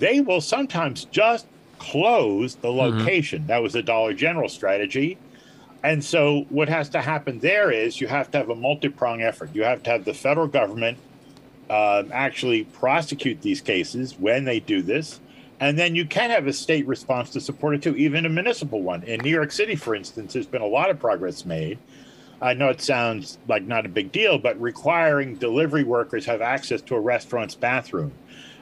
They 0.00 0.20
will 0.20 0.40
sometimes 0.40 1.04
just 1.04 1.46
close 1.78 2.56
the 2.56 2.68
mm-hmm. 2.68 2.98
location. 2.98 3.40
Mm-hmm. 3.40 3.48
That 3.48 3.62
was 3.62 3.74
the 3.74 3.82
Dollar 3.82 4.12
General 4.12 4.48
strategy. 4.48 5.16
And 5.82 6.04
so, 6.04 6.46
what 6.50 6.68
has 6.68 6.88
to 6.90 7.00
happen 7.00 7.38
there 7.38 7.70
is 7.70 8.00
you 8.00 8.08
have 8.08 8.30
to 8.32 8.38
have 8.38 8.50
a 8.50 8.54
multi 8.54 8.88
pronged 8.88 9.22
effort. 9.22 9.50
You 9.54 9.62
have 9.62 9.82
to 9.84 9.90
have 9.90 10.04
the 10.04 10.12
federal 10.12 10.46
government 10.46 10.98
um, 11.70 12.10
actually 12.12 12.64
prosecute 12.64 13.40
these 13.40 13.60
cases 13.60 14.18
when 14.18 14.44
they 14.44 14.60
do 14.60 14.82
this. 14.82 15.20
And 15.60 15.78
then 15.78 15.94
you 15.94 16.06
can 16.06 16.30
have 16.30 16.46
a 16.46 16.52
state 16.52 16.86
response 16.86 17.30
to 17.30 17.40
support 17.40 17.74
it 17.74 17.82
too, 17.82 17.94
even 17.96 18.26
a 18.26 18.30
municipal 18.30 18.82
one. 18.82 19.02
In 19.04 19.20
New 19.20 19.30
York 19.30 19.52
City, 19.52 19.76
for 19.76 19.94
instance, 19.94 20.32
there's 20.32 20.46
been 20.46 20.62
a 20.62 20.66
lot 20.66 20.90
of 20.90 20.98
progress 20.98 21.44
made. 21.44 21.78
I 22.42 22.54
know 22.54 22.70
it 22.70 22.80
sounds 22.80 23.38
like 23.46 23.64
not 23.64 23.84
a 23.84 23.90
big 23.90 24.10
deal, 24.10 24.38
but 24.38 24.58
requiring 24.60 25.36
delivery 25.36 25.84
workers 25.84 26.24
have 26.24 26.40
access 26.40 26.80
to 26.82 26.96
a 26.96 27.00
restaurant's 27.00 27.54
bathroom, 27.54 28.12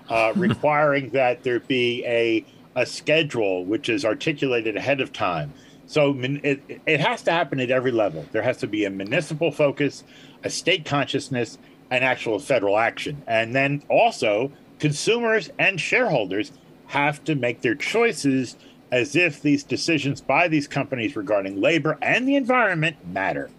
uh, 0.09 0.33
requiring 0.37 1.11
that 1.11 1.43
there 1.43 1.61
be 1.61 2.05
a, 2.05 2.45
a 2.75 2.87
schedule 2.87 3.65
which 3.65 3.89
is 3.89 4.05
articulated 4.05 4.77
ahead 4.77 5.01
of 5.01 5.13
time. 5.13 5.53
So 5.87 6.15
it, 6.21 6.61
it 6.87 7.01
has 7.01 7.23
to 7.23 7.33
happen 7.33 7.61
at 7.61 7.71
every 7.71 7.93
level. 7.93 8.27
There 8.33 8.43
has 8.43 8.59
to 8.59 8.67
be 8.67 8.85
a 8.85 8.91
municipal 8.91 9.51
focus, 9.51 10.05
a 10.45 10.51
state 10.51 10.85
consciousness, 10.85 11.57
and 11.91 12.05
actual 12.05 12.39
federal 12.39 12.77
action. 12.77 13.23
And 13.27 13.55
then 13.55 13.83
also, 13.89 14.53
consumers 14.79 15.51
and 15.59 15.81
shareholders 15.81 16.53
have 16.89 17.25
to 17.25 17.35
make 17.35 17.63
their 17.63 17.75
choices 17.75 18.57
as 18.91 19.17
if 19.17 19.41
these 19.43 19.63
decisions 19.63 20.21
by 20.21 20.49
these 20.49 20.67
companies 20.67 21.17
regarding 21.17 21.61
labor 21.61 21.99
and 22.01 22.27
the 22.27 22.37
environment 22.37 22.97
matter. 23.07 23.51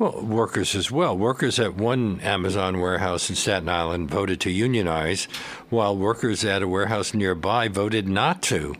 Well, 0.00 0.22
workers 0.22 0.74
as 0.74 0.90
well. 0.90 1.14
Workers 1.14 1.60
at 1.60 1.74
one 1.74 2.20
Amazon 2.20 2.80
warehouse 2.80 3.28
in 3.28 3.36
Staten 3.36 3.68
Island 3.68 4.10
voted 4.10 4.40
to 4.40 4.50
unionize, 4.50 5.26
while 5.68 5.94
workers 5.94 6.42
at 6.42 6.62
a 6.62 6.66
warehouse 6.68 7.12
nearby 7.12 7.68
voted 7.68 8.08
not 8.08 8.40
to. 8.44 8.74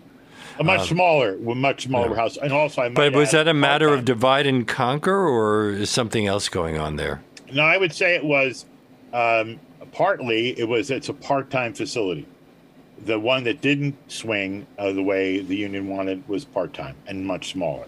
A 0.58 0.64
much 0.64 0.80
um, 0.80 0.86
smaller, 0.86 1.36
much 1.36 1.82
smaller 1.82 2.08
yeah. 2.08 2.16
house, 2.16 2.38
and 2.38 2.54
also. 2.54 2.88
but 2.88 3.12
was 3.12 3.32
that 3.32 3.48
a 3.48 3.52
matter 3.52 3.92
of 3.92 4.06
divide 4.06 4.46
and 4.46 4.66
conquer, 4.66 5.14
or 5.14 5.68
is 5.72 5.90
something 5.90 6.26
else 6.26 6.48
going 6.48 6.78
on 6.78 6.96
there? 6.96 7.20
No, 7.52 7.64
I 7.64 7.76
would 7.76 7.92
say 7.92 8.14
it 8.14 8.24
was 8.24 8.64
um, 9.12 9.60
partly. 9.92 10.58
It 10.58 10.68
was. 10.68 10.90
It's 10.90 11.10
a 11.10 11.14
part-time 11.14 11.74
facility 11.74 12.26
the 13.04 13.18
one 13.18 13.44
that 13.44 13.60
didn't 13.60 13.96
swing 14.10 14.66
uh, 14.78 14.92
the 14.92 15.02
way 15.02 15.40
the 15.40 15.56
union 15.56 15.88
wanted 15.88 16.26
was 16.28 16.46
part 16.46 16.72
time 16.72 16.94
and 17.06 17.26
much 17.26 17.52
smaller. 17.52 17.86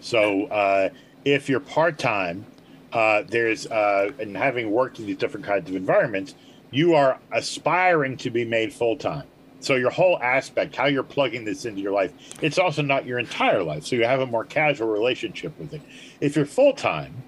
So 0.00 0.46
uh, 0.46 0.90
if 1.24 1.48
you're 1.48 1.58
part 1.58 1.98
time, 1.98 2.46
uh, 2.92 3.22
there's 3.28 3.66
uh, 3.66 4.12
and 4.18 4.36
having 4.36 4.70
worked 4.70 4.98
in 4.98 5.06
these 5.06 5.16
different 5.16 5.46
kinds 5.46 5.68
of 5.68 5.76
environments, 5.76 6.34
you 6.70 6.94
are 6.94 7.18
aspiring 7.32 8.16
to 8.18 8.30
be 8.30 8.44
made 8.44 8.72
full 8.72 8.96
time. 8.96 9.26
So 9.60 9.76
your 9.76 9.90
whole 9.90 10.18
aspect, 10.18 10.74
how 10.74 10.86
you're 10.86 11.04
plugging 11.04 11.44
this 11.44 11.64
into 11.64 11.80
your 11.80 11.92
life, 11.92 12.12
it's 12.42 12.58
also 12.58 12.82
not 12.82 13.06
your 13.06 13.18
entire 13.18 13.62
life. 13.62 13.86
So 13.86 13.94
you 13.94 14.04
have 14.04 14.20
a 14.20 14.26
more 14.26 14.44
casual 14.44 14.88
relationship 14.88 15.56
with 15.58 15.72
it. 15.72 15.82
If 16.20 16.34
you're 16.34 16.46
full 16.46 16.72
time, 16.72 17.22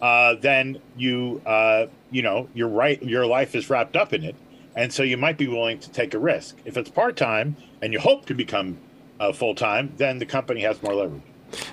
uh, 0.00 0.36
then 0.40 0.80
you 0.96 1.42
uh, 1.44 1.86
you 2.10 2.22
know 2.22 2.48
you're 2.54 2.68
right. 2.68 3.02
Your 3.02 3.26
life 3.26 3.54
is 3.54 3.68
wrapped 3.70 3.96
up 3.96 4.12
in 4.12 4.24
it 4.24 4.34
and 4.76 4.92
so 4.92 5.02
you 5.02 5.16
might 5.16 5.38
be 5.38 5.48
willing 5.48 5.78
to 5.80 5.90
take 5.90 6.12
a 6.14 6.18
risk. 6.18 6.58
If 6.64 6.76
it's 6.76 6.90
part 6.90 7.16
time 7.16 7.56
and 7.82 7.92
you 7.92 7.98
hope 7.98 8.26
to 8.26 8.34
become 8.34 8.76
uh, 9.18 9.32
full 9.32 9.54
time, 9.54 9.94
then 9.96 10.18
the 10.18 10.26
company 10.26 10.60
has 10.60 10.80
more 10.82 10.94
leverage. 10.94 11.22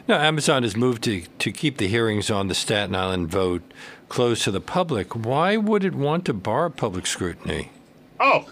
Now, 0.08 0.20
Amazon 0.20 0.64
has 0.64 0.76
moved 0.76 1.04
to, 1.04 1.24
to 1.40 1.52
keep 1.52 1.78
the 1.78 1.88
hearings 1.88 2.30
on 2.30 2.48
the 2.48 2.56
Staten 2.56 2.96
Island 2.96 3.30
vote 3.30 3.64
closed 4.10 4.44
to 4.44 4.52
the 4.52 4.62
public. 4.62 5.16
Why 5.16 5.58
would 5.58 5.84
it 5.84 5.96
want 5.96 6.26
to 6.26 6.34
bar 6.34 6.70
public 6.70 7.08
scrutiny? 7.08 7.72
Oh, 8.20 8.48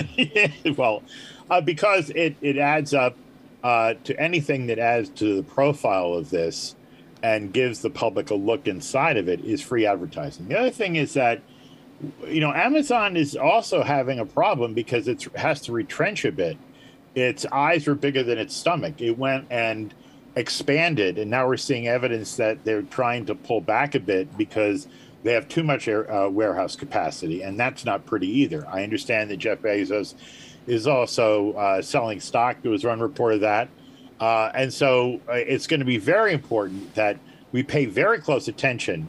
well, 0.76 1.02
uh, 1.50 1.60
because 1.60 2.10
it, 2.10 2.36
it 2.40 2.58
adds 2.58 2.92
up 2.92 3.16
uh, 3.62 3.94
to 4.04 4.18
anything 4.20 4.66
that 4.66 4.78
adds 4.78 5.08
to 5.10 5.36
the 5.36 5.42
profile 5.42 6.12
of 6.12 6.30
this 6.30 6.76
and 7.22 7.52
gives 7.52 7.80
the 7.80 7.88
public 7.88 8.30
a 8.30 8.34
look 8.34 8.68
inside 8.68 9.16
of 9.16 9.28
it 9.28 9.40
is 9.40 9.62
free 9.62 9.86
advertising. 9.86 10.48
The 10.48 10.58
other 10.58 10.70
thing 10.70 10.96
is 10.96 11.14
that 11.14 11.40
you 12.26 12.40
know, 12.40 12.52
Amazon 12.52 13.16
is 13.16 13.36
also 13.36 13.82
having 13.82 14.18
a 14.18 14.26
problem 14.26 14.74
because 14.74 15.08
it 15.08 15.22
has 15.36 15.60
to 15.62 15.72
retrench 15.72 16.24
a 16.24 16.32
bit. 16.32 16.58
Its 17.14 17.46
eyes 17.46 17.86
are 17.86 17.94
bigger 17.94 18.22
than 18.22 18.38
its 18.38 18.54
stomach. 18.54 19.00
It 19.00 19.16
went 19.16 19.46
and 19.50 19.94
expanded, 20.36 21.18
and 21.18 21.30
now 21.30 21.46
we're 21.46 21.56
seeing 21.56 21.88
evidence 21.88 22.36
that 22.36 22.64
they're 22.64 22.82
trying 22.82 23.26
to 23.26 23.34
pull 23.34 23.60
back 23.60 23.94
a 23.94 24.00
bit 24.00 24.36
because 24.36 24.86
they 25.22 25.32
have 25.32 25.48
too 25.48 25.62
much 25.62 25.88
air, 25.88 26.10
uh, 26.12 26.28
warehouse 26.28 26.76
capacity, 26.76 27.42
and 27.42 27.58
that's 27.58 27.84
not 27.84 28.04
pretty 28.04 28.28
either. 28.28 28.66
I 28.68 28.82
understand 28.82 29.30
that 29.30 29.38
Jeff 29.38 29.60
Bezos 29.60 30.14
is 30.66 30.86
also 30.86 31.52
uh, 31.52 31.82
selling 31.82 32.20
stock. 32.20 32.56
There 32.62 32.70
was 32.70 32.84
one 32.84 33.00
report 33.00 33.34
of 33.34 33.40
that. 33.40 33.68
Uh, 34.20 34.50
and 34.54 34.72
so 34.72 35.20
uh, 35.28 35.32
it's 35.32 35.66
going 35.66 35.80
to 35.80 35.86
be 35.86 35.98
very 35.98 36.32
important 36.32 36.94
that 36.94 37.18
we 37.52 37.62
pay 37.62 37.84
very 37.84 38.18
close 38.18 38.48
attention 38.48 39.08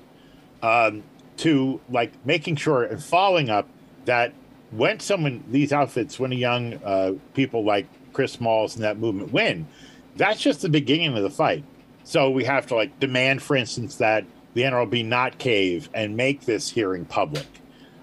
um, 0.62 1.04
to 1.38 1.80
like 1.90 2.14
making 2.26 2.56
sure 2.56 2.84
and 2.84 3.04
following 3.04 3.50
up 3.50 3.68
that 4.06 4.34
when 4.72 5.00
someone 5.00 5.44
these 5.50 5.72
outfits 5.72 6.20
when 6.20 6.32
a 6.32 6.36
young 6.36 6.74
uh, 6.84 7.14
people 7.34 7.64
like 7.64 7.86
chris 8.14 8.34
smalls 8.34 8.76
and 8.76 8.84
that 8.84 8.98
movement 8.98 9.32
win 9.32 9.68
that's 10.16 10.42
just 10.42 10.62
the 10.62 10.70
beginning 10.70 11.16
of 11.16 11.24
the 11.24 11.30
fight 11.30 11.64
so 12.04 12.30
we 12.30 12.44
have 12.44 12.68
to 12.68 12.76
like 12.76 13.00
demand 13.00 13.42
for 13.42 13.56
instance 13.56 13.96
that 13.98 14.26
the 14.54 14.62
nlrb 14.64 15.06
not 15.06 15.38
cave 15.38 15.90
and 15.94 16.16
make 16.16 16.42
this 16.42 16.70
hearing 16.70 17.06
public 17.06 17.48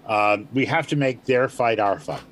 um, 0.06 0.48
we 0.52 0.66
have 0.66 0.86
to 0.86 0.96
make 0.96 1.24
their 1.24 1.48
fight 1.48 1.78
our 1.78 1.98
fight 1.98 2.22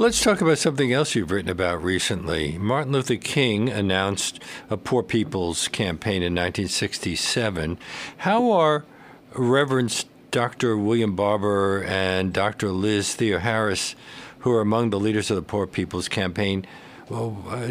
Let's 0.00 0.22
talk 0.22 0.40
about 0.40 0.58
something 0.58 0.92
else 0.92 1.16
you've 1.16 1.32
written 1.32 1.50
about 1.50 1.82
recently. 1.82 2.56
Martin 2.56 2.92
Luther 2.92 3.16
King 3.16 3.68
announced 3.68 4.40
a 4.70 4.76
Poor 4.76 5.02
People's 5.02 5.66
Campaign 5.66 6.22
in 6.22 6.34
1967. 6.34 7.76
How 8.18 8.52
are 8.52 8.84
Reverend 9.32 10.04
Dr. 10.30 10.76
William 10.76 11.16
Barber 11.16 11.82
and 11.82 12.32
Dr. 12.32 12.70
Liz 12.70 13.16
Theoharis, 13.16 13.96
who 14.40 14.52
are 14.52 14.60
among 14.60 14.90
the 14.90 15.00
leaders 15.00 15.32
of 15.32 15.34
the 15.34 15.42
Poor 15.42 15.66
People's 15.66 16.06
Campaign, 16.06 16.64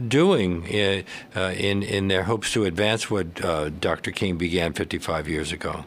doing 0.07 0.65
uh, 0.65 1.01
uh, 1.35 1.53
in 1.57 1.83
in 1.83 2.07
their 2.07 2.23
hopes 2.23 2.51
to 2.53 2.65
advance 2.65 3.09
what 3.09 3.43
uh, 3.43 3.69
Dr. 3.69 4.11
King 4.11 4.37
began 4.37 4.73
55 4.73 5.27
years 5.27 5.51
ago? 5.51 5.85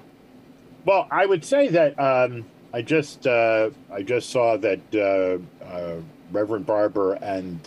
Well, 0.84 1.06
I 1.10 1.26
would 1.26 1.44
say 1.44 1.68
that 1.68 1.98
um, 1.98 2.44
I 2.72 2.82
just 2.82 3.26
uh, 3.26 3.70
I 3.92 4.02
just 4.02 4.30
saw 4.30 4.56
that 4.58 4.80
uh, 4.94 5.96
Reverend 6.32 6.66
Barber 6.66 7.14
and 7.14 7.62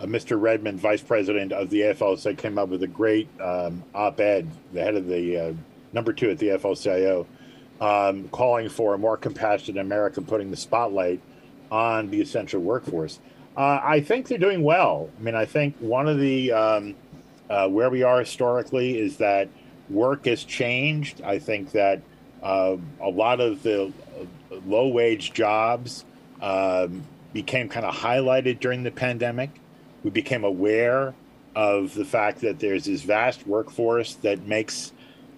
Mr. 0.00 0.40
Redmond, 0.40 0.78
Vice 0.80 1.02
President 1.02 1.52
of 1.52 1.70
the 1.70 1.80
AFL, 1.80 2.36
came 2.36 2.58
up 2.58 2.68
with 2.68 2.82
a 2.82 2.86
great 2.88 3.28
um, 3.40 3.82
op-ed, 3.94 4.48
the 4.72 4.80
head 4.80 4.94
of 4.94 5.06
the 5.06 5.56
number 5.92 6.12
two 6.12 6.30
at 6.30 6.38
the 6.38 6.48
AFL-CIO, 6.48 7.26
um, 7.80 8.28
calling 8.28 8.68
for 8.68 8.94
a 8.94 8.98
more 8.98 9.16
compassionate 9.16 9.80
America, 9.80 10.20
putting 10.20 10.50
the 10.50 10.56
spotlight 10.56 11.20
on 11.70 12.10
the 12.10 12.20
essential 12.20 12.60
workforce. 12.60 13.18
Uh, 13.58 13.80
I 13.82 14.00
think 14.00 14.28
they're 14.28 14.38
doing 14.38 14.62
well. 14.62 15.10
I 15.18 15.22
mean, 15.22 15.34
I 15.34 15.44
think 15.44 15.76
one 15.80 16.06
of 16.06 16.20
the 16.20 16.52
um, 16.52 16.94
uh, 17.50 17.68
where 17.68 17.90
we 17.90 18.04
are 18.04 18.20
historically 18.20 18.96
is 18.96 19.16
that 19.16 19.48
work 19.90 20.26
has 20.26 20.44
changed. 20.44 21.22
I 21.22 21.40
think 21.40 21.72
that 21.72 22.00
uh, 22.40 22.76
a 23.00 23.08
lot 23.08 23.40
of 23.40 23.64
the 23.64 23.86
uh, 23.86 24.56
low 24.64 24.86
wage 24.86 25.32
jobs 25.32 26.04
um, 26.40 27.02
became 27.32 27.68
kind 27.68 27.84
of 27.84 27.92
highlighted 27.92 28.60
during 28.60 28.84
the 28.84 28.92
pandemic. 28.92 29.50
We 30.04 30.10
became 30.10 30.44
aware 30.44 31.12
of 31.56 31.94
the 31.94 32.04
fact 32.04 32.42
that 32.42 32.60
there's 32.60 32.84
this 32.84 33.02
vast 33.02 33.44
workforce 33.44 34.14
that 34.16 34.46
makes 34.46 34.92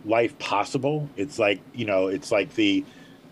life 0.04 0.38
possible. 0.38 1.08
It's 1.16 1.38
like 1.38 1.62
you 1.72 1.86
know, 1.86 2.08
it's 2.08 2.30
like 2.30 2.54
the 2.54 2.84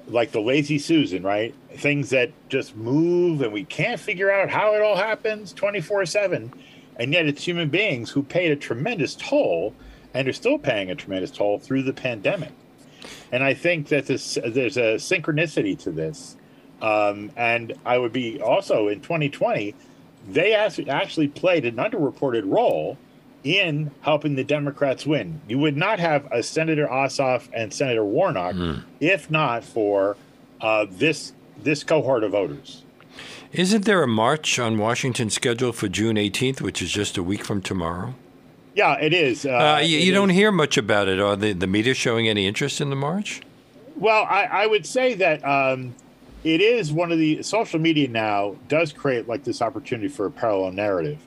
like 0.08 0.32
the 0.32 0.40
lazy 0.40 0.78
Susan, 0.78 1.22
right? 1.22 1.54
Things 1.76 2.10
that 2.10 2.30
just 2.48 2.76
move 2.76 3.42
and 3.42 3.52
we 3.52 3.64
can't 3.64 4.00
figure 4.00 4.30
out 4.30 4.48
how 4.48 4.74
it 4.74 4.82
all 4.82 4.96
happens 4.96 5.52
24 5.52 6.06
7. 6.06 6.52
And 6.96 7.12
yet 7.12 7.26
it's 7.26 7.44
human 7.44 7.68
beings 7.68 8.10
who 8.10 8.22
paid 8.22 8.50
a 8.50 8.56
tremendous 8.56 9.14
toll 9.14 9.74
and 10.14 10.26
are 10.26 10.32
still 10.32 10.58
paying 10.58 10.90
a 10.90 10.94
tremendous 10.94 11.30
toll 11.30 11.58
through 11.58 11.82
the 11.82 11.92
pandemic. 11.92 12.52
And 13.30 13.44
I 13.44 13.54
think 13.54 13.88
that 13.88 14.06
this, 14.06 14.38
there's 14.44 14.76
a 14.76 14.94
synchronicity 14.94 15.78
to 15.80 15.90
this. 15.90 16.36
Um, 16.80 17.30
and 17.36 17.74
I 17.84 17.98
would 17.98 18.12
be 18.12 18.40
also 18.40 18.88
in 18.88 19.00
2020, 19.00 19.74
they 20.28 20.54
actually 20.54 21.28
played 21.28 21.64
an 21.64 21.76
underreported 21.76 22.42
role 22.46 22.98
in 23.44 23.90
helping 24.00 24.34
the 24.34 24.44
Democrats 24.44 25.06
win. 25.06 25.40
You 25.48 25.58
would 25.58 25.76
not 25.76 25.98
have 26.00 26.26
a 26.32 26.42
Senator 26.42 26.86
Ossoff 26.86 27.48
and 27.52 27.72
Senator 27.72 28.04
Warnock 28.04 28.54
mm. 28.54 28.82
if 29.00 29.30
not 29.30 29.64
for 29.64 30.16
uh, 30.60 30.86
this 30.90 31.32
this 31.62 31.84
cohort 31.84 32.24
of 32.24 32.32
voters. 32.32 32.84
Isn't 33.52 33.84
there 33.84 34.02
a 34.02 34.08
march 34.08 34.58
on 34.58 34.78
Washington 34.78 35.30
scheduled 35.30 35.74
for 35.74 35.88
June 35.88 36.16
18th, 36.16 36.60
which 36.60 36.82
is 36.82 36.90
just 36.90 37.16
a 37.16 37.22
week 37.22 37.44
from 37.44 37.62
tomorrow? 37.62 38.14
Yeah, 38.74 38.94
it 39.00 39.12
is. 39.12 39.46
Uh, 39.46 39.50
uh, 39.50 39.78
you, 39.78 39.98
you 39.98 40.12
don't 40.12 40.28
hear 40.28 40.52
much 40.52 40.76
about 40.76 41.08
it. 41.08 41.18
Are 41.18 41.34
the, 41.34 41.52
the 41.52 41.66
media 41.66 41.94
showing 41.94 42.28
any 42.28 42.46
interest 42.46 42.80
in 42.80 42.90
the 42.90 42.96
march? 42.96 43.40
Well, 43.96 44.24
I, 44.24 44.44
I 44.44 44.66
would 44.66 44.86
say 44.86 45.14
that 45.14 45.44
um, 45.44 45.94
it 46.44 46.60
is 46.60 46.92
one 46.92 47.10
of 47.10 47.18
the 47.18 47.42
social 47.42 47.80
media 47.80 48.06
now 48.06 48.56
does 48.68 48.92
create 48.92 49.26
like 49.26 49.42
this 49.42 49.60
opportunity 49.60 50.08
for 50.08 50.26
a 50.26 50.30
parallel 50.30 50.72
narrative. 50.72 51.18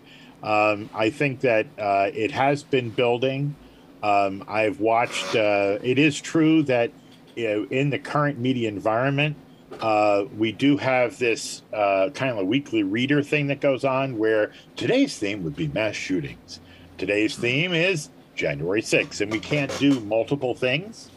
Um, 0.44 0.90
I 0.94 1.10
think 1.10 1.42
that 1.42 1.68
uh, 1.78 2.10
it 2.14 2.32
has 2.32 2.64
been 2.64 2.90
building. 2.90 3.56
Um, 4.02 4.44
I've 4.48 4.80
watched. 4.80 5.36
Uh, 5.36 5.78
it 5.84 6.00
is 6.00 6.20
true 6.20 6.64
that 6.64 6.92
you 7.36 7.48
know, 7.48 7.68
in 7.70 7.90
the 7.92 8.00
current 8.00 8.40
media 8.40 8.68
environment, 8.70 9.36
Uh, 9.80 10.26
we 10.38 10.52
do 10.52 10.78
have 10.78 11.18
this 11.18 11.62
uh, 11.74 12.10
kind 12.14 12.30
of 12.30 12.38
a 12.38 12.44
weekly 12.44 12.84
reader 12.84 13.24
thing 13.24 13.48
that 13.48 13.62
goes 13.62 13.86
on 13.86 14.18
where 14.18 14.52
today's 14.76 15.18
theme 15.18 15.44
would 15.44 15.56
be 15.56 15.68
mass 15.70 15.96
shootings. 15.96 16.60
Today's 16.98 17.36
theme 17.38 17.74
is 17.74 18.10
January 18.36 18.82
6th, 18.82 19.22
and 19.22 19.32
we 19.32 19.40
can't 19.40 19.72
do 19.80 20.00
multiple 20.02 20.54
things. 20.54 21.10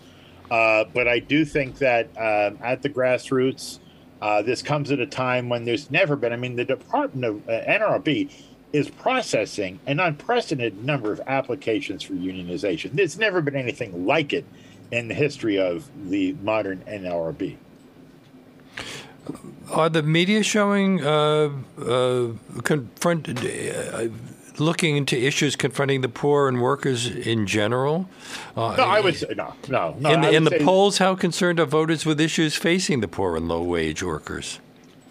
Uh, 0.51 0.85
but 0.95 1.09
I 1.09 1.19
do 1.19 1.45
think 1.45 1.79
that 1.79 2.07
um, 2.17 2.59
at 2.63 2.81
the 2.83 2.89
grassroots, 2.89 3.81
uh, 4.23 4.41
this 4.43 4.63
comes 4.63 4.91
at 4.93 5.01
a 5.01 5.07
time 5.07 5.49
when 5.49 5.65
there's 5.65 5.91
never 5.91 6.15
been. 6.17 6.33
I 6.33 6.37
mean, 6.37 6.57
the 6.57 6.65
Department 6.65 7.25
of 7.25 7.49
uh, 7.49 7.53
NLRB 7.69 8.31
is 8.75 8.91
processing 8.91 9.79
an 9.87 10.01
unprecedented 10.01 10.85
number 10.85 11.13
of 11.13 11.21
applications 11.29 12.03
for 12.03 12.15
unionization. 12.15 12.91
There's 12.91 13.17
never 13.17 13.41
been 13.41 13.55
anything 13.55 14.05
like 14.05 14.33
it 14.33 14.45
in 14.91 15.07
the 15.07 15.15
history 15.15 15.61
of 15.61 15.89
the 16.11 16.33
modern 16.43 16.81
NLRB. 16.81 17.57
Are 19.71 19.89
the 19.89 20.03
media 20.03 20.43
showing 20.43 21.05
uh, 21.05 21.51
uh, 21.81 22.33
confront 22.65 23.29
uh, 23.29 24.09
looking 24.59 24.97
into 24.97 25.17
issues 25.17 25.55
confronting 25.55 26.01
the 26.01 26.09
poor 26.09 26.49
and 26.49 26.61
workers 26.61 27.07
in 27.07 27.47
general? 27.47 28.09
Uh, 28.57 28.75
no, 28.77 28.85
I 28.85 28.99
would 28.99 29.15
say 29.15 29.35
no, 29.37 29.55
no. 29.69 29.95
no 30.01 30.11
in 30.11 30.21
the, 30.21 30.31
in 30.33 30.45
the 30.45 30.59
polls, 30.65 30.99
how 30.99 31.15
concerned 31.15 31.61
are 31.61 31.65
voters 31.65 32.05
with 32.05 32.21
issues 32.21 32.57
facing 32.57 33.01
the 33.01 33.09
poor 33.09 33.37
and 33.37 33.47
low 33.47 33.63
wage 33.63 34.03
workers? 34.03 34.59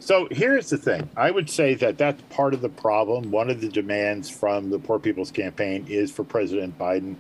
So 0.04 0.28
here's 0.30 0.70
the 0.70 0.78
thing. 0.78 1.10
I 1.16 1.32
would 1.32 1.50
say 1.50 1.76
that 1.76 1.98
that's 1.98 2.22
part 2.24 2.54
of 2.54 2.60
the 2.60 2.68
problem. 2.68 3.32
One 3.32 3.50
of 3.50 3.62
the 3.62 3.70
demands 3.70 4.30
from 4.30 4.70
the 4.70 4.78
Poor 4.78 5.00
People's 5.00 5.32
Campaign 5.32 5.86
is 5.88 6.12
for 6.12 6.26
President 6.26 6.78
Biden 6.78 7.16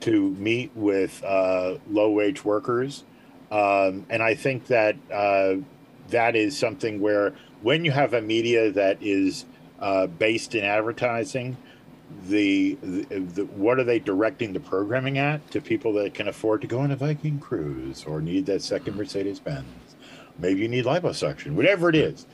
to 0.00 0.30
meet 0.30 0.74
with 0.74 1.22
uh, 1.22 1.74
low 1.90 2.10
wage 2.10 2.42
workers. 2.42 3.04
Um, 3.52 4.06
and 4.08 4.22
I 4.22 4.36
think 4.36 4.68
that 4.68 4.96
uh, 5.12 5.56
that 6.08 6.34
is 6.34 6.58
something 6.58 6.98
where 6.98 7.34
when 7.60 7.84
you 7.84 7.90
have 7.90 8.14
a 8.14 8.22
media 8.22 8.72
that 8.72 9.02
is 9.02 9.44
uh, 9.78 10.06
based 10.06 10.54
in 10.54 10.64
advertising, 10.64 11.58
the, 12.26 12.78
the, 12.82 13.18
the, 13.18 13.44
what 13.44 13.78
are 13.78 13.84
they 13.84 13.98
directing 13.98 14.54
the 14.54 14.60
programming 14.60 15.18
at 15.18 15.50
to 15.50 15.60
people 15.60 15.92
that 15.92 16.14
can 16.14 16.28
afford 16.28 16.62
to 16.62 16.66
go 16.66 16.78
on 16.78 16.90
a 16.90 16.96
Viking 16.96 17.38
cruise 17.38 18.02
or 18.04 18.22
need 18.22 18.46
that 18.46 18.62
second 18.62 18.96
Mercedes 18.96 19.40
Benz? 19.40 19.83
Maybe 20.38 20.60
you 20.60 20.68
need 20.68 20.84
liposuction, 20.84 21.54
whatever 21.54 21.88
it 21.88 21.96
is. 21.96 22.26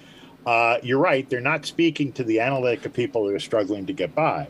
Uh, 0.46 0.78
you're 0.82 0.98
right. 0.98 1.28
They're 1.28 1.40
not 1.40 1.66
speaking 1.66 2.12
to 2.12 2.24
the 2.24 2.40
analytic 2.40 2.86
of 2.86 2.92
people 2.92 3.28
who 3.28 3.34
are 3.34 3.40
struggling 3.40 3.86
to 3.86 3.92
get 3.92 4.14
by. 4.14 4.48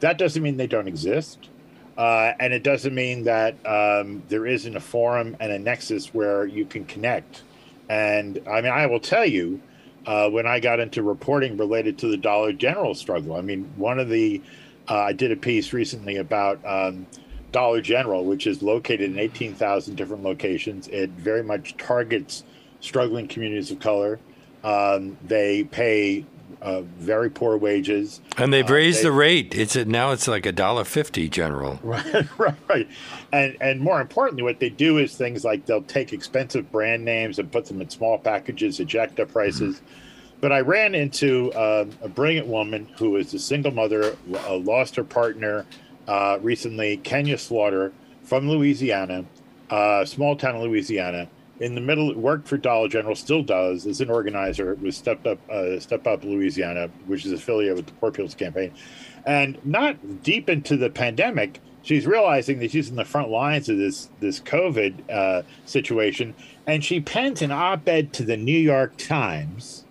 That 0.00 0.18
doesn't 0.18 0.42
mean 0.42 0.56
they 0.56 0.66
don't 0.66 0.88
exist. 0.88 1.48
Uh, 1.96 2.32
and 2.40 2.52
it 2.52 2.62
doesn't 2.62 2.94
mean 2.94 3.24
that 3.24 3.54
um, 3.66 4.22
there 4.28 4.46
isn't 4.46 4.74
a 4.74 4.80
forum 4.80 5.36
and 5.38 5.52
a 5.52 5.58
nexus 5.58 6.14
where 6.14 6.46
you 6.46 6.64
can 6.64 6.84
connect. 6.84 7.42
And 7.88 8.40
I 8.48 8.60
mean, 8.60 8.72
I 8.72 8.86
will 8.86 9.00
tell 9.00 9.26
you, 9.26 9.60
uh, 10.06 10.30
when 10.30 10.46
I 10.46 10.60
got 10.60 10.80
into 10.80 11.02
reporting 11.02 11.56
related 11.56 11.98
to 11.98 12.08
the 12.08 12.16
Dollar 12.16 12.52
General 12.52 12.94
struggle, 12.94 13.36
I 13.36 13.42
mean, 13.42 13.70
one 13.76 13.98
of 13.98 14.08
the, 14.08 14.40
uh, 14.88 14.96
I 14.96 15.12
did 15.12 15.30
a 15.30 15.36
piece 15.36 15.72
recently 15.72 16.16
about 16.16 16.64
um, 16.64 17.06
Dollar 17.52 17.82
General, 17.82 18.24
which 18.24 18.46
is 18.46 18.62
located 18.62 19.10
in 19.10 19.18
18,000 19.18 19.94
different 19.96 20.22
locations. 20.22 20.88
It 20.88 21.10
very 21.10 21.42
much 21.42 21.76
targets 21.76 22.44
struggling 22.80 23.28
communities 23.28 23.70
of 23.70 23.80
color. 23.80 24.18
Um, 24.62 25.16
they 25.24 25.64
pay 25.64 26.24
uh, 26.62 26.82
very 26.82 27.30
poor 27.30 27.56
wages, 27.56 28.20
and 28.36 28.52
they've 28.52 28.68
uh, 28.68 28.74
raised 28.74 29.00
they, 29.00 29.04
the 29.04 29.12
rate. 29.12 29.54
It's 29.54 29.76
a, 29.76 29.84
now 29.84 30.10
it's 30.10 30.28
like 30.28 30.44
a 30.46 30.52
dollar 30.52 30.84
fifty 30.84 31.28
general. 31.28 31.78
Right, 31.90 32.38
right, 32.38 32.54
right. 32.68 32.88
And 33.32 33.56
and 33.60 33.80
more 33.80 34.00
importantly, 34.00 34.42
what 34.42 34.60
they 34.60 34.68
do 34.68 34.98
is 34.98 35.16
things 35.16 35.44
like 35.44 35.64
they'll 35.66 35.82
take 35.82 36.12
expensive 36.12 36.70
brand 36.70 37.04
names 37.04 37.38
and 37.38 37.50
put 37.50 37.66
them 37.66 37.80
in 37.80 37.88
small 37.88 38.18
packages, 38.18 38.80
eject 38.80 39.18
up 39.20 39.32
prices. 39.32 39.76
Mm-hmm. 39.76 39.86
But 40.40 40.52
I 40.52 40.60
ran 40.60 40.94
into 40.94 41.52
um, 41.54 41.90
a 42.02 42.08
brilliant 42.08 42.46
woman 42.46 42.88
who 42.96 43.16
is 43.16 43.34
a 43.34 43.38
single 43.38 43.72
mother, 43.72 44.16
uh, 44.34 44.56
lost 44.56 44.96
her 44.96 45.04
partner 45.04 45.66
uh, 46.08 46.38
recently, 46.40 46.96
Kenya 46.98 47.36
Slaughter 47.36 47.92
from 48.24 48.48
Louisiana, 48.48 49.24
uh, 49.68 50.04
small 50.06 50.36
town 50.36 50.56
in 50.56 50.62
Louisiana 50.62 51.28
in 51.60 51.74
the 51.74 51.80
middle, 51.80 52.12
worked 52.14 52.48
for 52.48 52.56
Dollar 52.56 52.88
General, 52.88 53.14
still 53.14 53.42
does, 53.42 53.86
as 53.86 54.00
an 54.00 54.10
organizer 54.10 54.74
with 54.76 54.94
Step 54.94 55.24
Up, 55.26 55.38
uh, 55.50 55.78
Step 55.78 56.06
Up 56.06 56.24
Louisiana, 56.24 56.88
which 57.06 57.26
is 57.26 57.32
affiliated 57.32 57.76
with 57.76 57.86
the 57.86 57.92
Poor 57.92 58.10
People's 58.10 58.34
Campaign. 58.34 58.72
And 59.26 59.58
not 59.64 60.22
deep 60.22 60.48
into 60.48 60.78
the 60.78 60.88
pandemic, 60.88 61.60
she's 61.82 62.06
realizing 62.06 62.58
that 62.60 62.70
she's 62.70 62.88
in 62.88 62.96
the 62.96 63.04
front 63.04 63.28
lines 63.28 63.68
of 63.68 63.76
this 63.76 64.08
this 64.20 64.40
COVID 64.40 65.10
uh, 65.10 65.42
situation, 65.66 66.34
and 66.66 66.82
she 66.82 67.00
pens 67.00 67.42
an 67.42 67.52
op-ed 67.52 68.14
to 68.14 68.24
the 68.24 68.38
New 68.38 68.58
York 68.58 68.96
Times, 68.96 69.84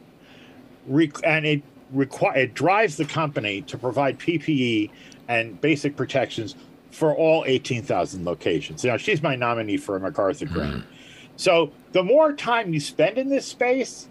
and 0.88 1.45
it 1.45 1.62
require 1.91 2.38
it 2.38 2.55
drives 2.55 2.97
the 2.97 3.05
company 3.05 3.62
to 3.62 3.77
provide 3.77 4.17
PPE 4.17 4.89
and 5.27 5.62
basic 5.62 5.95
protections 5.95 6.55
for 6.89 7.15
all 7.15 7.43
18,000 7.45 8.25
locations. 8.25 8.84
Now, 8.84 8.97
she's 8.97 9.21
my 9.21 9.36
nominee 9.36 9.77
for 9.77 9.95
a 9.95 9.99
MacArthur 9.99 10.47
grant. 10.47 10.77
Mm-hmm. 10.77 10.93
So 11.39 11.71
the 11.93 12.04
more 12.04 12.34
time 12.34 12.73
you 12.73 12.82
spend 12.82 13.17
in 13.17 13.30
this 13.30 13.45
space, 13.45 14.10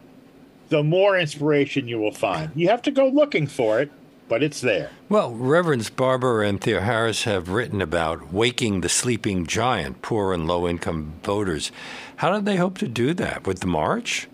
the 0.70 0.82
more 0.82 1.18
inspiration 1.18 1.86
you 1.86 1.98
will 1.98 2.10
find. 2.10 2.50
You 2.54 2.68
have 2.68 2.80
to 2.82 2.90
go 2.90 3.06
looking 3.06 3.46
for 3.46 3.80
it, 3.80 3.92
but 4.30 4.42
it's 4.42 4.62
there. 4.62 4.90
Well, 5.10 5.34
Reverends 5.34 5.90
Barber 5.90 6.42
and 6.42 6.58
Theoharis 6.58 7.24
have 7.24 7.50
written 7.50 7.82
about 7.82 8.32
waking 8.32 8.80
the 8.80 8.88
sleeping 8.88 9.46
giant, 9.46 10.00
poor 10.00 10.32
and 10.32 10.46
low 10.46 10.66
income 10.66 11.20
voters. 11.22 11.70
How 12.16 12.32
did 12.32 12.46
they 12.46 12.56
hope 12.56 12.78
to 12.78 12.88
do 12.88 13.12
that? 13.12 13.46
With 13.46 13.60
the 13.60 13.66
march? 13.66 14.26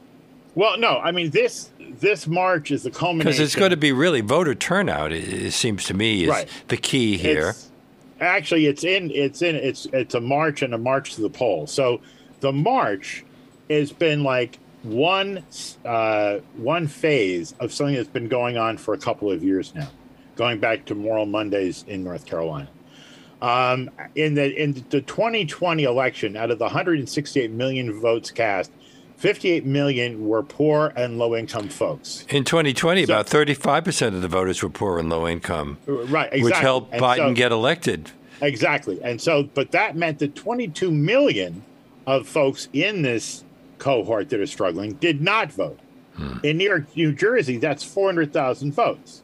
Well, 0.55 0.79
no. 0.79 0.99
I 0.99 1.11
mean, 1.11 1.31
this 1.31 1.71
this 1.99 2.29
march 2.29 2.71
is 2.71 2.85
the 2.85 2.93
culmination. 2.93 3.27
Because 3.27 3.41
it's 3.41 3.57
going 3.57 3.71
to 3.71 3.77
be 3.77 3.91
really 3.91 4.21
voter 4.21 4.55
turnout. 4.55 5.11
It, 5.11 5.47
it 5.47 5.53
seems 5.53 5.83
to 5.87 5.95
me 5.95 6.25
is 6.25 6.31
right. 6.31 6.49
the 6.69 6.77
key 6.77 7.17
here. 7.17 7.51
It's, 7.51 7.73
actually, 8.21 8.67
it's 8.67 8.85
in 8.85 9.11
it's 9.11 9.43
in 9.43 9.57
it's 9.57 9.87
it's 9.87 10.15
a 10.15 10.21
march 10.21 10.63
and 10.63 10.73
a 10.75 10.79
march 10.79 11.17
to 11.17 11.23
the 11.23 11.31
polls. 11.31 11.73
So 11.73 12.01
the 12.45 12.53
march 12.53 13.25
has 13.71 13.91
been 13.91 14.23
like 14.23 14.59
one 14.83 15.43
uh, 15.87 16.41
one 16.57 16.87
phase 16.87 17.55
of 17.59 17.73
something 17.73 17.95
that's 17.95 18.07
been 18.07 18.29
going 18.29 18.59
on 18.59 18.77
for 18.77 18.93
a 18.93 18.99
couple 18.99 19.33
of 19.33 19.43
years 19.43 19.75
now, 19.75 19.89
going 20.37 20.61
back 20.61 20.85
to 20.85 20.95
Moral 20.95 21.25
Mondays 21.25 21.87
in 21.89 22.05
North 22.05 22.27
Carolina. 22.27 22.69
Um, 23.41 23.91
in 24.15 24.35
the 24.35 24.55
in 24.63 24.75
the 24.91 25.01
2020 25.01 25.85
election, 25.85 26.37
out 26.37 26.51
of 26.51 26.59
the 26.59 26.67
168 26.67 27.51
million 27.51 27.99
votes 27.99 28.31
cast, 28.31 28.71
58 29.17 29.65
million 29.65 30.29
were 30.29 30.43
poor 30.43 30.93
and 30.97 31.17
low 31.17 31.35
income 31.35 31.71
folks. 31.71 32.27
In 32.29 32.45
2020, 32.45 33.07
so, 33.07 33.15
about 33.15 33.27
35 33.27 33.85
percent 33.85 34.15
of 34.15 34.21
the 34.21 34.29
voters 34.29 34.63
were 34.63 34.69
poor 34.69 34.99
and 34.99 35.09
low 35.09 35.27
income, 35.27 35.79
right? 35.87 36.27
Exactly. 36.27 36.43
Which 36.43 36.57
helped 36.57 36.93
Biden 36.93 37.29
so, 37.29 37.35
get 37.35 37.53
elected. 37.53 38.11
Exactly, 38.43 39.03
and 39.03 39.19
so, 39.19 39.45
but 39.45 39.71
that 39.71 39.97
meant 39.97 40.19
that 40.19 40.35
22 40.35 40.91
million 40.91 41.63
of 42.07 42.27
folks 42.29 42.69
in 42.73 43.03
this 43.03 43.45
cohort 43.79 44.29
that 44.31 44.41
are 44.41 44.47
struggling 44.47 44.95
did 44.95 45.21
not 45.21 45.53
vote. 45.53 45.79
Hmm. 46.17 46.39
In 46.43 46.59
New 46.59 46.65
York, 46.65 46.97
New 46.97 47.13
Jersey, 47.13 47.57
that's 47.57 47.83
400,000 47.83 48.73
votes. 48.73 49.23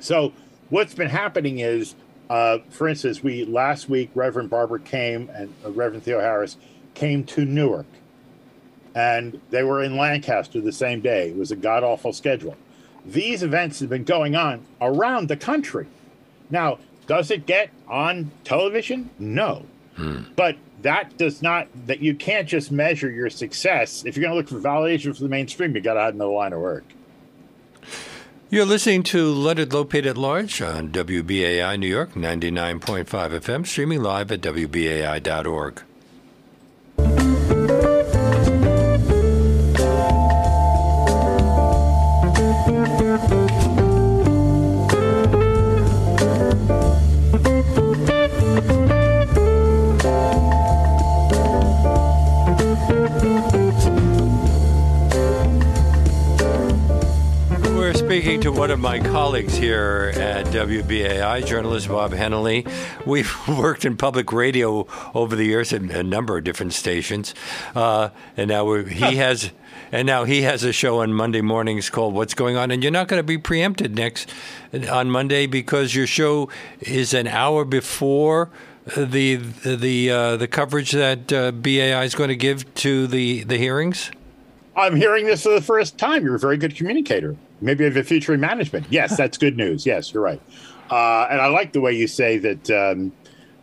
So 0.00 0.32
what's 0.70 0.94
been 0.94 1.10
happening 1.10 1.58
is, 1.58 1.94
uh, 2.30 2.58
for 2.70 2.88
instance, 2.88 3.22
we 3.22 3.44
last 3.44 3.88
week 3.88 4.10
Reverend 4.14 4.50
Barber 4.50 4.78
came 4.78 5.30
and 5.34 5.52
uh, 5.64 5.70
Reverend 5.70 6.04
Theoharis 6.04 6.56
came 6.94 7.24
to 7.24 7.44
Newark, 7.44 7.86
and 8.94 9.40
they 9.50 9.62
were 9.62 9.82
in 9.82 9.96
Lancaster 9.96 10.60
the 10.60 10.72
same 10.72 11.00
day. 11.00 11.30
It 11.30 11.36
was 11.36 11.50
a 11.50 11.56
god 11.56 11.84
awful 11.84 12.12
schedule. 12.12 12.56
These 13.04 13.42
events 13.42 13.80
have 13.80 13.90
been 13.90 14.04
going 14.04 14.34
on 14.36 14.64
around 14.80 15.28
the 15.28 15.36
country. 15.36 15.86
Now, 16.50 16.78
does 17.06 17.30
it 17.30 17.46
get 17.46 17.70
on 17.88 18.30
television? 18.44 19.10
No. 19.18 19.66
But 20.36 20.56
that 20.82 21.16
does 21.16 21.42
not 21.42 21.68
that 21.86 22.00
you 22.00 22.14
can't 22.14 22.48
just 22.48 22.72
measure 22.72 23.10
your 23.10 23.30
success 23.30 24.04
if 24.04 24.16
you're 24.16 24.22
going 24.22 24.32
to 24.32 24.36
look 24.36 24.48
for 24.48 24.68
validation 24.68 25.14
for 25.14 25.22
the 25.22 25.28
mainstream 25.28 25.74
you 25.76 25.80
got 25.80 25.94
to 25.94 26.00
have 26.00 26.14
another 26.14 26.32
line 26.32 26.52
of 26.52 26.60
work 26.60 26.84
you're 28.52 28.66
listening 28.66 29.02
to 29.04 29.32
Leonard 29.32 29.70
Lopate 29.70 30.04
at 30.04 30.18
Large 30.18 30.60
on 30.60 30.90
WBAI 30.90 31.78
New 31.78 31.86
York 31.86 32.12
99.5 32.12 33.06
FM, 33.06 33.66
streaming 33.66 34.02
live 34.02 34.30
at 34.30 34.42
WBAI.org. 34.42 35.82
speaking 58.12 58.42
to 58.42 58.52
one 58.52 58.70
of 58.70 58.78
my 58.78 58.98
colleagues 58.98 59.54
here 59.54 60.12
at 60.16 60.44
WBAI, 60.48 61.46
journalist 61.46 61.88
Bob 61.88 62.12
Hennelly. 62.12 62.70
We've 63.06 63.34
worked 63.48 63.86
in 63.86 63.96
public 63.96 64.34
radio 64.34 64.86
over 65.14 65.34
the 65.34 65.46
years 65.46 65.72
at 65.72 65.80
a 65.80 66.02
number 66.02 66.36
of 66.36 66.44
different 66.44 66.74
stations, 66.74 67.34
uh, 67.74 68.10
and 68.36 68.48
now 68.50 68.74
he 68.84 69.16
has. 69.16 69.50
And 69.90 70.06
now 70.06 70.24
he 70.24 70.42
has 70.42 70.62
a 70.62 70.74
show 70.74 71.00
on 71.00 71.14
Monday 71.14 71.40
mornings 71.40 71.88
called 71.88 72.12
What's 72.12 72.34
Going 72.34 72.54
On. 72.56 72.70
And 72.70 72.82
you're 72.82 72.92
not 72.92 73.08
going 73.08 73.18
to 73.18 73.26
be 73.26 73.38
preempted 73.38 73.94
next 73.94 74.30
on 74.90 75.10
Monday 75.10 75.46
because 75.46 75.94
your 75.94 76.06
show 76.06 76.50
is 76.80 77.14
an 77.14 77.26
hour 77.26 77.64
before 77.64 78.50
the 78.94 79.36
the 79.36 80.10
uh, 80.10 80.36
the 80.36 80.48
coverage 80.48 80.90
that 80.92 81.32
uh, 81.32 81.50
BAI 81.52 82.04
is 82.04 82.14
going 82.14 82.28
to 82.28 82.36
give 82.36 82.74
to 82.74 83.06
the 83.06 83.44
the 83.44 83.56
hearings? 83.56 84.10
I'm 84.76 84.96
hearing 84.96 85.24
this 85.24 85.44
for 85.44 85.54
the 85.54 85.62
first 85.62 85.96
time. 85.96 86.24
You're 86.24 86.36
a 86.36 86.38
very 86.38 86.58
good 86.58 86.76
communicator. 86.76 87.36
Maybe 87.62 87.84
have 87.84 87.96
a 87.96 88.02
future 88.02 88.34
in 88.34 88.40
management. 88.40 88.86
Yes, 88.90 89.16
that's 89.18 89.38
good 89.38 89.56
news. 89.56 89.86
Yes, 89.86 90.12
you're 90.12 90.22
right. 90.22 90.40
Uh, 90.90 91.26
and 91.30 91.40
I 91.40 91.46
like 91.46 91.72
the 91.72 91.80
way 91.80 91.92
you 91.92 92.06
say 92.06 92.38
that 92.38 92.70
um, 92.70 93.12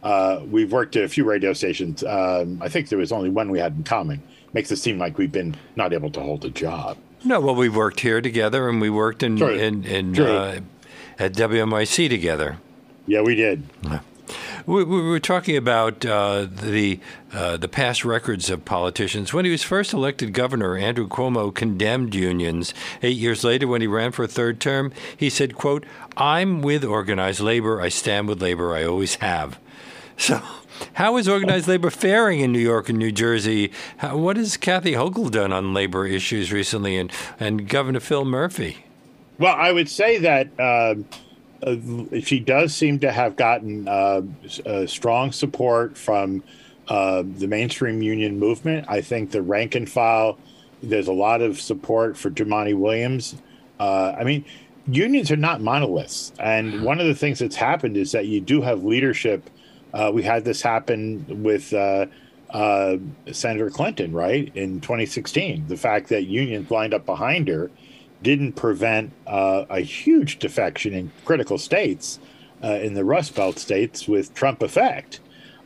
uh, 0.02 0.42
we've 0.50 0.72
worked 0.72 0.96
at 0.96 1.04
a 1.04 1.10
few 1.10 1.24
radio 1.26 1.54
stations. 1.54 2.04
Um, 2.04 2.60
I 2.62 2.70
think 2.70 2.90
there 2.90 2.98
was 2.98 3.12
only 3.12 3.30
one 3.30 3.52
we 3.52 3.60
had 3.60 3.74
in 3.76 3.84
common. 3.84 4.24
Makes 4.54 4.72
it 4.72 4.78
seem 4.78 4.98
like 4.98 5.18
we've 5.18 5.32
been 5.32 5.56
not 5.76 5.94
able 5.94 6.10
to 6.12 6.22
hold 6.22 6.44
a 6.46 6.50
job. 6.50 6.98
No, 7.24 7.40
well, 7.40 7.54
we've 7.54 7.76
worked 7.76 8.00
here 8.00 8.22
together, 8.22 8.68
and 8.70 8.82
we 8.82 8.90
worked 8.90 9.22
in 9.22 9.40
in, 9.42 9.84
in 9.84 10.20
uh, 10.20 10.62
at 11.20 11.34
WNYC 11.34 12.10
together. 12.10 12.58
Yeah, 13.06 13.22
we 13.22 13.36
did. 13.36 13.64
We, 14.66 14.84
we 14.84 15.02
were 15.02 15.20
talking 15.20 15.56
about 15.56 16.06
uh, 16.06 16.48
the 16.50 17.00
uh, 17.34 17.58
the 17.58 17.68
past 17.68 18.04
records 18.04 18.50
of 18.50 18.66
politicians. 18.66 19.34
When 19.34 19.46
he 19.46 19.52
was 19.52 19.64
first 19.64 19.94
elected 19.94 20.34
governor, 20.34 20.78
Andrew 20.78 21.08
Cuomo 21.08 21.54
condemned 21.54 22.16
unions. 22.16 22.74
Eight 23.02 23.18
years 23.18 23.44
later, 23.44 23.68
when 23.68 23.82
he 23.82 23.88
ran 23.88 24.12
for 24.12 24.24
a 24.24 24.28
third 24.28 24.60
term, 24.60 24.92
he 25.16 25.30
said, 25.30 25.56
"quote 25.56 25.86
I'm 26.18 26.62
with 26.62 26.84
organized 26.84 27.40
labor. 27.40 27.82
I 27.82 27.90
stand 27.90 28.28
with 28.28 28.42
labor. 28.42 28.74
I 28.76 28.86
always 28.86 29.16
have." 29.16 29.60
So. 30.18 30.42
How 30.94 31.18
is 31.18 31.28
organized 31.28 31.68
labor 31.68 31.90
faring 31.90 32.40
in 32.40 32.52
New 32.52 32.60
York 32.60 32.90
and 32.90 32.98
New 32.98 33.12
Jersey? 33.12 33.72
How, 33.98 34.18
what 34.18 34.38
has 34.38 34.58
Kathy 34.58 34.94
Hochul 34.94 35.32
done 35.32 35.52
on 35.52 35.74
labor 35.74 36.06
issues 36.06 36.52
recently, 36.52 36.98
and, 36.98 37.12
and 37.40 37.68
Governor 37.68 38.00
Phil 38.00 38.26
Murphy? 38.26 38.86
Well, 39.38 39.56
I 39.56 39.72
would 39.72 39.90
say 39.90 40.18
that 40.20 40.50
uh, 40.60 40.96
uh, 41.64 41.76
she 42.22 42.40
does 42.40 42.74
seem 42.74 43.00
to 43.00 43.12
have 43.12 43.36
gotten 43.36 43.88
uh, 43.88 44.22
strong 44.86 45.32
support 45.32 45.98
from 45.98 46.44
uh, 46.88 47.24
the 47.26 47.48
mainstream 47.48 48.02
union 48.02 48.40
movement. 48.40 48.86
I 48.90 49.02
think 49.02 49.32
the 49.32 49.42
rank 49.42 49.76
and 49.76 49.90
file, 49.90 50.38
there's 50.82 51.08
a 51.08 51.14
lot 51.14 51.42
of 51.42 51.60
support 51.60 52.18
for 52.18 52.32
Jumaane 52.32 52.78
Williams. 52.78 53.36
Uh, 53.80 54.16
I 54.18 54.24
mean, 54.24 54.46
unions 54.88 55.32
are 55.32 55.38
not 55.38 55.62
monoliths. 55.62 56.34
And 56.40 56.84
one 56.84 57.00
of 57.00 57.08
the 57.08 57.16
things 57.16 57.40
that's 57.40 57.56
happened 57.56 57.98
is 57.98 58.12
that 58.14 58.26
you 58.26 58.42
do 58.42 58.62
have 58.62 58.84
leadership. 58.84 59.50
Uh, 59.94 60.12
we 60.14 60.24
had 60.24 60.46
this 60.46 60.62
happen 60.62 61.44
with 61.44 61.74
uh, 61.74 62.08
Senator 63.32 63.70
Clinton, 63.70 64.12
right, 64.12 64.52
in 64.56 64.82
2016. 64.82 65.68
The 65.68 65.78
fact 65.78 66.10
that 66.10 66.24
unions 66.24 66.72
lined 66.72 66.94
up 66.94 67.06
behind 67.06 67.48
her 67.50 67.70
didn't 68.22 68.54
prevent 68.54 69.12
uh, 69.28 69.66
a 69.70 69.80
huge 69.80 70.40
defection 70.40 70.94
in 70.94 71.12
critical 71.26 71.58
states, 71.58 72.20
uh, 72.64 72.68
in 72.74 72.94
the 72.94 73.06
Rust 73.06 73.36
Belt 73.36 73.60
states, 73.60 74.08
with 74.08 74.34
Trump 74.34 74.62
effect. 74.62 75.20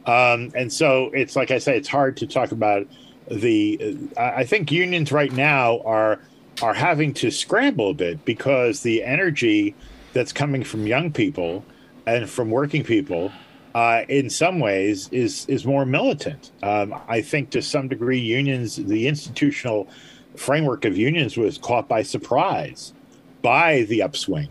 Um, 0.05 0.51
and 0.55 0.71
so 0.71 1.09
it's 1.13 1.35
like 1.35 1.51
I 1.51 1.57
say, 1.57 1.77
it's 1.77 1.87
hard 1.87 2.17
to 2.17 2.27
talk 2.27 2.51
about 2.51 2.87
the. 3.29 3.97
Uh, 4.17 4.21
I 4.35 4.43
think 4.43 4.71
unions 4.71 5.11
right 5.11 5.31
now 5.31 5.79
are 5.81 6.19
are 6.61 6.73
having 6.73 7.13
to 7.15 7.31
scramble 7.31 7.91
a 7.91 7.93
bit 7.93 8.23
because 8.25 8.81
the 8.81 9.03
energy 9.03 9.75
that's 10.13 10.31
coming 10.31 10.63
from 10.63 10.85
young 10.85 11.11
people 11.11 11.65
and 12.05 12.29
from 12.29 12.51
working 12.51 12.83
people 12.83 13.31
uh, 13.73 14.03
in 14.07 14.29
some 14.29 14.59
ways 14.59 15.09
is 15.11 15.45
is 15.47 15.65
more 15.65 15.85
militant. 15.85 16.51
Um, 16.61 16.93
I 17.07 17.21
think 17.21 17.49
to 17.51 17.61
some 17.61 17.87
degree 17.87 18.19
unions, 18.19 18.75
the 18.75 19.07
institutional 19.07 19.87
framework 20.35 20.85
of 20.85 20.97
unions 20.97 21.37
was 21.37 21.57
caught 21.57 21.87
by 21.87 22.01
surprise 22.01 22.93
by 23.41 23.83
the 23.83 24.01
upswing. 24.01 24.49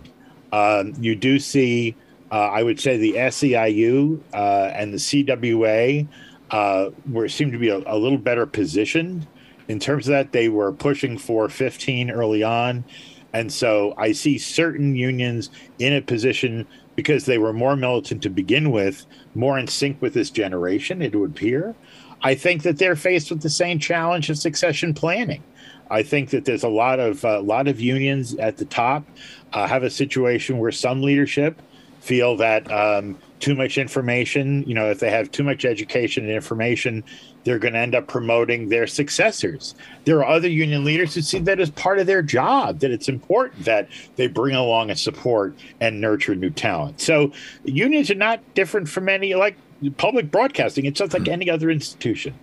Um, 0.52 0.94
you 1.00 1.16
do 1.16 1.38
see, 1.38 1.96
uh, 2.30 2.34
I 2.34 2.62
would 2.62 2.78
say, 2.78 2.96
the 2.96 3.14
SEIU 3.14 4.20
uh, 4.32 4.70
and 4.74 4.92
the 4.92 4.98
CWA 4.98 6.06
uh, 6.50 6.90
were 7.10 7.28
seem 7.28 7.50
to 7.50 7.58
be 7.58 7.70
a, 7.70 7.78
a, 7.86 7.96
little 7.96 8.18
better 8.18 8.44
positioned 8.44 9.26
in 9.68 9.78
terms 9.78 10.06
of 10.06 10.12
that. 10.12 10.32
They 10.32 10.50
were 10.50 10.70
pushing 10.70 11.16
for 11.16 11.48
15 11.48 12.10
early 12.10 12.42
on, 12.42 12.84
and 13.32 13.50
so 13.50 13.94
I 13.96 14.12
see 14.12 14.36
certain 14.36 14.94
unions 14.94 15.48
in 15.78 15.94
a 15.94 16.02
position 16.02 16.66
because 16.94 17.24
they 17.24 17.38
were 17.38 17.54
more 17.54 17.74
militant 17.74 18.22
to 18.24 18.28
begin 18.28 18.70
with, 18.70 19.06
more 19.34 19.58
in 19.58 19.66
sync 19.66 20.02
with 20.02 20.12
this 20.12 20.28
generation. 20.28 21.00
It 21.00 21.16
would 21.16 21.30
appear. 21.30 21.74
I 22.22 22.34
think 22.34 22.62
that 22.62 22.78
they're 22.78 22.96
faced 22.96 23.30
with 23.30 23.42
the 23.42 23.50
same 23.50 23.78
challenge 23.78 24.30
of 24.30 24.38
succession 24.38 24.94
planning. 24.94 25.42
I 25.90 26.02
think 26.02 26.30
that 26.30 26.44
there's 26.44 26.62
a 26.62 26.68
lot 26.68 27.00
of 27.00 27.24
a 27.24 27.38
uh, 27.38 27.42
lot 27.42 27.68
of 27.68 27.80
unions 27.80 28.34
at 28.36 28.56
the 28.56 28.64
top 28.64 29.04
uh, 29.52 29.66
have 29.66 29.82
a 29.82 29.90
situation 29.90 30.58
where 30.58 30.72
some 30.72 31.02
leadership 31.02 31.60
feel 32.00 32.36
that 32.36 32.70
um, 32.72 33.16
too 33.38 33.54
much 33.54 33.76
information, 33.78 34.64
you 34.66 34.74
know, 34.74 34.90
if 34.90 35.00
they 35.00 35.10
have 35.10 35.30
too 35.30 35.44
much 35.44 35.64
education 35.64 36.24
and 36.24 36.32
information, 36.32 37.04
they're 37.44 37.58
going 37.58 37.74
to 37.74 37.78
end 37.78 37.94
up 37.94 38.06
promoting 38.06 38.68
their 38.68 38.86
successors. 38.86 39.74
There 40.04 40.18
are 40.18 40.26
other 40.26 40.48
union 40.48 40.84
leaders 40.84 41.14
who 41.14 41.20
see 41.20 41.40
that 41.40 41.60
as 41.60 41.70
part 41.70 41.98
of 41.98 42.06
their 42.06 42.22
job, 42.22 42.80
that 42.80 42.90
it's 42.90 43.08
important 43.08 43.64
that 43.64 43.88
they 44.16 44.26
bring 44.26 44.56
along 44.56 44.90
and 44.90 44.98
support 44.98 45.54
and 45.80 46.00
nurture 46.00 46.34
new 46.34 46.50
talent. 46.50 47.00
So 47.00 47.32
unions 47.64 48.10
are 48.10 48.16
not 48.16 48.40
different 48.54 48.88
from 48.88 49.08
any 49.08 49.34
like 49.34 49.56
public 49.90 50.30
broadcasting. 50.30 50.84
It's 50.84 50.98
just 50.98 51.12
like 51.12 51.26
hmm. 51.26 51.32
any 51.32 51.50
other 51.50 51.70
institution. 51.70 52.34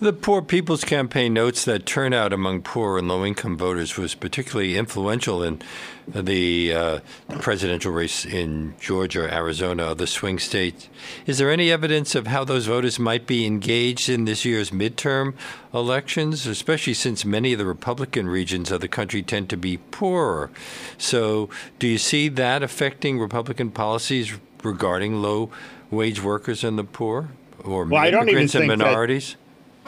The 0.00 0.12
Poor 0.12 0.42
People's 0.42 0.84
Campaign 0.84 1.34
notes 1.34 1.64
that 1.64 1.84
turnout 1.84 2.32
among 2.32 2.62
poor 2.62 2.98
and 2.98 3.08
low 3.08 3.24
income 3.24 3.56
voters 3.56 3.96
was 3.96 4.14
particularly 4.14 4.76
influential 4.76 5.42
in 5.42 5.60
the 6.06 6.72
uh, 6.72 7.00
presidential 7.40 7.92
race 7.92 8.24
in 8.24 8.74
Georgia, 8.78 9.32
Arizona, 9.32 9.86
other 9.86 10.06
swing 10.06 10.38
states. 10.38 10.88
Is 11.26 11.38
there 11.38 11.50
any 11.50 11.72
evidence 11.72 12.14
of 12.14 12.28
how 12.28 12.44
those 12.44 12.66
voters 12.66 12.98
might 12.98 13.26
be 13.26 13.44
engaged 13.44 14.08
in 14.08 14.24
this 14.24 14.44
year's 14.44 14.70
midterm 14.70 15.34
elections, 15.74 16.46
especially 16.46 16.94
since 16.94 17.24
many 17.24 17.52
of 17.52 17.58
the 17.58 17.66
Republican 17.66 18.28
regions 18.28 18.70
of 18.70 18.80
the 18.80 18.88
country 18.88 19.22
tend 19.22 19.50
to 19.50 19.56
be 19.56 19.78
poorer? 19.90 20.50
So, 20.96 21.50
do 21.80 21.88
you 21.88 21.98
see 21.98 22.28
that 22.28 22.62
affecting 22.62 23.18
Republican 23.18 23.72
policies 23.72 24.32
regarding 24.62 25.20
low 25.20 25.50
wage 25.90 26.22
workers 26.22 26.64
and 26.64 26.78
the 26.78 26.84
poor? 26.84 27.30
Or 27.64 27.84
well, 27.84 28.04
immigrants 28.04 28.54
and 28.54 28.68
minorities? 28.68 29.32
That- 29.32 29.38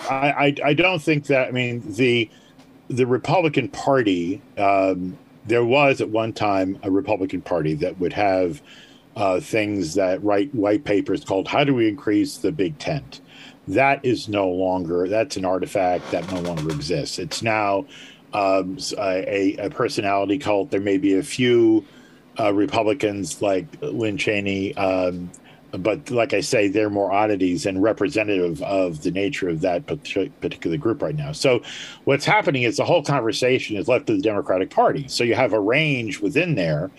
I, 0.08 0.30
I, 0.30 0.54
I 0.64 0.74
don't 0.74 1.02
think 1.02 1.26
that. 1.26 1.48
I 1.48 1.50
mean, 1.50 1.82
the 1.86 2.30
the 2.88 3.06
Republican 3.06 3.68
Party. 3.68 4.40
Um, 4.56 5.18
there 5.46 5.64
was 5.64 6.00
at 6.00 6.10
one 6.10 6.32
time 6.32 6.78
a 6.82 6.90
Republican 6.90 7.40
Party 7.40 7.74
that 7.74 7.98
would 7.98 8.12
have 8.12 8.62
uh, 9.16 9.40
things 9.40 9.94
that 9.94 10.22
write 10.22 10.54
white 10.54 10.84
papers 10.84 11.24
called 11.24 11.48
"How 11.48 11.64
do 11.64 11.74
we 11.74 11.88
increase 11.88 12.38
the 12.38 12.52
big 12.52 12.78
tent?" 12.78 13.20
That 13.68 14.04
is 14.04 14.28
no 14.28 14.48
longer. 14.48 15.08
That's 15.08 15.36
an 15.36 15.44
artifact 15.44 16.10
that 16.10 16.30
no 16.32 16.40
longer 16.40 16.70
exists. 16.70 17.18
It's 17.18 17.42
now 17.42 17.86
um, 18.32 18.78
a, 18.98 19.56
a, 19.56 19.70
personality 19.70 20.38
cult. 20.38 20.70
There 20.70 20.80
may 20.80 20.98
be 20.98 21.14
a 21.18 21.22
few 21.22 21.84
uh, 22.38 22.52
Republicans 22.52 23.42
like 23.42 23.66
Lynn 23.80 24.16
Cheney 24.16 24.74
um, 24.76 25.30
but 25.72 26.10
like 26.10 26.34
I 26.34 26.40
say, 26.40 26.68
they're 26.68 26.90
more 26.90 27.12
oddities 27.12 27.66
and 27.66 27.82
representative 27.82 28.62
of 28.62 29.02
the 29.02 29.10
nature 29.10 29.48
of 29.48 29.60
that 29.60 29.86
particular 29.86 30.76
group 30.76 31.02
right 31.02 31.14
now. 31.14 31.32
So, 31.32 31.62
what's 32.04 32.24
happening 32.24 32.62
is 32.64 32.76
the 32.76 32.84
whole 32.84 33.02
conversation 33.02 33.76
is 33.76 33.88
left 33.88 34.06
to 34.08 34.16
the 34.16 34.22
Democratic 34.22 34.70
Party. 34.70 35.06
So 35.08 35.24
you 35.24 35.34
have 35.34 35.52
a 35.52 35.60
range 35.60 36.20
within 36.20 36.54
there, 36.54 36.90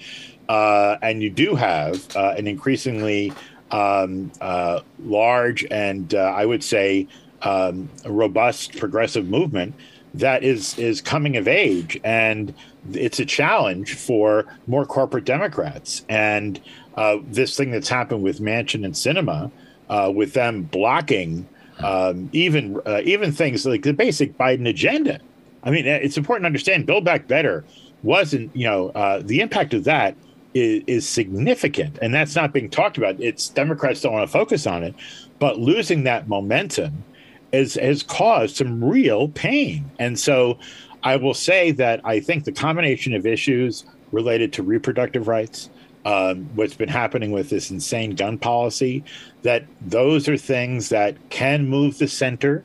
uh, 0.49 0.97
and 1.01 1.21
you 1.21 1.29
do 1.29 1.55
have 1.55 2.15
uh, 2.15 2.36
an 2.38 2.47
increasingly 2.47 3.34
um, 3.71 4.31
uh, 4.41 4.81
large 4.99 5.65
and 5.71 6.13
uh, 6.13 6.19
I 6.19 6.45
would 6.45 6.63
say 6.63 7.07
um, 7.41 7.89
robust 8.05 8.77
progressive 8.77 9.27
movement 9.27 9.73
that 10.13 10.43
is 10.43 10.78
is 10.78 11.02
coming 11.02 11.38
of 11.38 11.47
age, 11.47 11.99
and 12.03 12.53
it's 12.93 13.20
a 13.20 13.26
challenge 13.26 13.95
for 13.95 14.45
more 14.68 14.86
corporate 14.86 15.26
Democrats 15.26 16.05
and 16.09 16.59
uh, 16.95 17.18
this 17.26 17.55
thing 17.55 17.72
that's 17.72 17.89
happened 17.89 18.24
with 18.24 18.39
Manchin 18.39 18.84
and 18.84 18.93
Sinema, 18.93 19.51
uh, 19.89 20.12
with 20.14 20.34
them 20.34 20.64
blocking 20.64 21.47
um, 21.80 22.30
even 22.32 22.80
uh, 22.86 23.01
even 23.03 23.32
things 23.32 23.66
like 23.66 23.84
the 23.84 23.93
basic 23.93 24.38
Biden 24.38 24.68
agenda. 24.68 25.20
I 25.64 25.72
mean, 25.72 25.86
it's 25.86 26.18
important 26.18 26.43
to 26.43 26.47
understand. 26.47 26.86
Build 26.86 27.05
Back 27.05 27.28
Better 27.28 27.64
wasn't, 28.03 28.55
you 28.55 28.66
know, 28.66 28.89
uh, 28.89 29.22
the 29.24 29.41
impact 29.41 29.74
of 29.74 29.84
that 29.84 30.16
is, 30.53 30.84
is 30.88 31.07
significant, 31.07 31.99
and 32.01 32.14
that's 32.14 32.36
not 32.36 32.51
being 32.51 32.70
talked 32.70 32.97
about. 32.97 33.20
It's 33.20 33.49
Democrats 33.49 34.01
don't 34.01 34.14
want 34.14 34.28
to 34.28 34.32
focus 34.32 34.66
on 34.66 34.84
it, 34.84 34.95
but 35.39 35.59
losing 35.59 36.03
that 36.03 36.28
momentum 36.28 37.03
is, 37.52 37.76
has 37.76 38.04
caused 38.04 38.58
some 38.58 38.84
real 38.84 39.30
pain. 39.30 39.89
And 39.99 40.20
so, 40.20 40.58
I 41.04 41.16
will 41.16 41.34
say 41.34 41.72
that 41.72 42.02
I 42.04 42.20
think 42.20 42.43
the 42.43 42.52
combination 42.52 43.14
of 43.16 43.26
issues 43.26 43.86
related 44.12 44.54
to 44.54 44.64
reproductive 44.64 45.28
rights, 45.28 45.70
um, 46.06 46.49
what's 46.56 46.76
been 46.76 46.89
happening 46.89 47.32
with 47.32 47.49
this 47.49 47.72
insane 47.72 48.16
gun 48.16 48.38
policy, 48.38 49.04
that 49.41 49.66
those 49.82 50.28
are 50.28 50.38
things 50.38 50.89
that 50.89 51.16
can 51.30 51.68
move 51.68 51.97
the 51.97 52.08
center. 52.08 52.64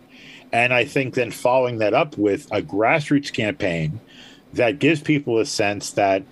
And 0.52 0.72
I 0.72 0.84
think 0.84 1.14
then 1.14 1.30
following 1.30 1.78
that 1.78 1.94
up 1.94 2.16
with 2.18 2.46
a 2.52 2.62
grassroots 2.62 3.32
campaign 3.32 4.00
that 4.52 4.78
gives 4.78 5.00
people 5.00 5.38
a 5.38 5.46
sense 5.46 5.92
that 5.92 6.22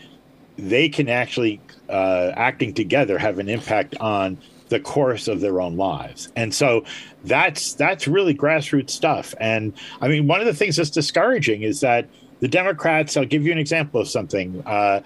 they 0.57 0.89
can 0.89 1.09
actually, 1.09 1.61
uh, 1.89 2.33
acting 2.37 2.75
together, 2.75 3.19
have 3.19 3.39
an 3.39 3.49
impact 3.49 3.97
on 4.01 4.39
the 4.75 4.81
course 4.81 5.29
of 5.29 5.41
their 5.41 5.61
own 5.61 5.77
lives. 5.77 6.33
And 6.35 6.53
so 6.53 6.85
that's 7.23 7.75
that's 7.75 8.09
really 8.09 8.35
grassroots 8.35 8.91
stuff. 8.91 9.33
And 9.39 9.73
I 10.01 10.09
mean, 10.09 10.27
one 10.27 10.41
of 10.41 10.47
the 10.47 10.55
things 10.55 10.77
that's 10.77 10.91
discouraging 10.91 11.63
is 11.63 11.81
that 11.81 12.09
the 12.41 12.49
Democrats. 12.49 13.17
I'll 13.17 13.25
give 13.25 13.47
you 13.47 13.53
an 13.53 13.59
example 13.59 14.01
of 14.01 14.09
something. 14.09 14.63
Uh, 14.67 15.01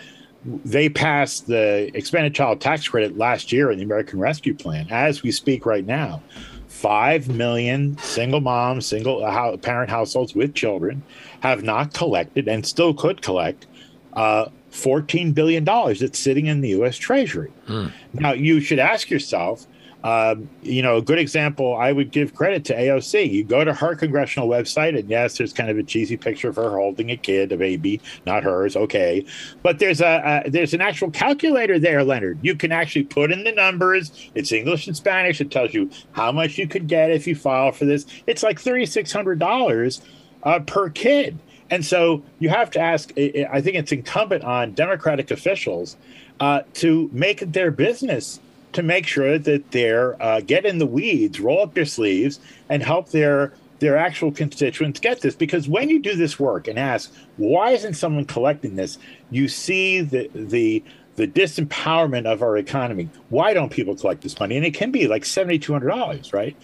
they 0.65 0.89
passed 0.89 1.47
the 1.47 1.91
expanded 1.95 2.35
child 2.35 2.61
tax 2.61 2.89
credit 2.89 3.19
last 3.19 3.53
year 3.53 3.71
in 3.71 3.79
the 3.79 3.85
American 3.85 4.19
Rescue 4.19 4.55
Plan. 4.55 4.87
As 4.91 5.23
we 5.23 5.31
speak 5.31 5.67
right 5.67 5.85
now, 5.85 6.23
five 6.69 7.29
million 7.29 7.99
single 7.99 8.41
moms, 8.41 8.87
single 8.87 9.25
uh, 9.25 9.57
parent 9.59 9.91
households 9.91 10.35
with 10.35 10.55
children 10.55 11.03
have 11.41 11.63
not 11.63 11.93
collected 11.93 12.49
and 12.49 12.65
still 12.65 12.95
could 12.95 13.21
collect 13.21 13.67
uh, 14.15 14.47
$14 14.83 15.35
billion 15.35 15.65
that's 15.65 16.19
sitting 16.19 16.47
in 16.47 16.61
the 16.61 16.71
U.S. 16.71 16.97
Treasury. 16.97 17.53
Mm. 17.67 17.93
Now, 18.15 18.33
you 18.33 18.61
should 18.61 18.79
ask 18.79 19.11
yourself, 19.11 19.67
um, 20.05 20.49
you 20.63 20.81
know, 20.81 20.99
a 20.99 21.03
good 21.03 21.19
example, 21.19 21.77
I 21.77 21.91
would 21.91 22.13
give 22.13 22.35
credit 22.35 22.65
to 22.67 22.77
AOC. 22.77 23.31
You 23.31 23.43
go 23.43 23.65
to 23.65 23.75
her 23.75 23.97
congressional 23.97 24.49
website, 24.49 24.97
and 24.97 25.11
yes, 25.11 25.37
there's 25.37 25.53
kind 25.53 25.71
of 25.71 25.77
a 25.77 25.83
cheesy 25.83 26.17
picture 26.17 26.49
of 26.49 26.57
her 26.57 26.71
holding 26.71 27.11
a 27.11 27.17
kid, 27.17 27.51
a 27.51 27.57
baby, 27.57 28.01
not 28.25 28.45
hers, 28.45 28.77
okay. 28.77 29.25
But 29.63 29.81
there's 29.81 30.01
a, 30.01 30.43
a 30.47 30.51
there's 30.51 30.73
an 30.73 30.81
actual 30.81 31.11
calculator 31.11 31.81
there, 31.81 32.05
Leonard. 32.05 32.39
You 32.43 32.55
can 32.55 32.71
actually 32.71 33.05
put 33.05 33.33
in 33.33 33.43
the 33.43 33.53
numbers. 33.53 34.31
It's 34.37 34.53
English 34.53 34.87
and 34.87 34.97
Spanish. 34.97 35.41
It 35.41 35.51
tells 35.51 35.75
you 35.75 35.91
how 36.13 36.31
much 36.31 36.59
you 36.59 36.69
could 36.69 36.87
get 36.87 37.11
if 37.11 37.27
you 37.27 37.35
file 37.35 37.73
for 37.73 37.85
this. 37.85 38.07
It's 38.29 38.45
like 38.45 38.61
thirty 38.61 38.87
six 38.87 39.13
hundred 39.13 39.41
dollars 39.41 40.01
uh, 40.45 40.61
per 40.61 40.91
kid. 40.91 41.39
And 41.71 41.85
so 41.85 42.23
you 42.39 42.49
have 42.49 42.71
to 42.73 42.81
ask, 42.81 43.13
I 43.17 43.61
think 43.61 43.77
it's 43.77 43.93
incumbent 43.93 44.45
on 44.45 44.73
Democratic 44.73 45.31
officials 45.31 45.97
uh, 46.41 46.63
to 46.75 47.11
make 47.13 47.43
it 47.43 47.53
their 47.53 47.71
business 47.71 48.41
to 48.73 48.83
make 48.83 49.07
sure 49.07 49.39
that 49.39 49.71
they're 49.71 50.21
uh, 50.23 50.41
get 50.41 50.65
in 50.65 50.79
the 50.79 50.87
weeds, 50.87 51.41
roll 51.41 51.63
up 51.63 51.75
their 51.75 51.85
sleeves, 51.85 52.41
and 52.69 52.83
help 52.83 53.11
their 53.11 53.53
their 53.81 53.97
actual 53.97 54.33
constituents 54.33 54.99
get 54.99 55.21
this. 55.21 55.35
Because 55.35 55.69
when 55.69 55.89
you 55.89 56.01
do 56.01 56.17
this 56.17 56.39
work 56.39 56.67
and 56.69 56.79
ask, 56.79 57.13
why 57.37 57.71
isn't 57.71 57.95
someone 57.95 58.25
collecting 58.25 58.77
this? 58.77 58.99
You 59.31 59.49
see 59.49 60.01
the 60.01 60.31
the 60.35 60.83
the 61.17 61.27
disempowerment 61.27 62.27
of 62.27 62.43
our 62.43 62.57
economy. 62.57 63.09
Why 63.31 63.53
don't 63.53 63.71
people 63.71 63.97
collect 63.97 64.23
this 64.23 64.39
money? 64.39 64.57
And 64.57 64.67
it 64.67 64.75
can 64.75 64.91
be 64.91 65.09
like 65.09 65.25
seventy 65.25 65.59
two 65.59 65.73
hundred 65.73 65.89
dollars, 65.89 66.33
right? 66.33 66.57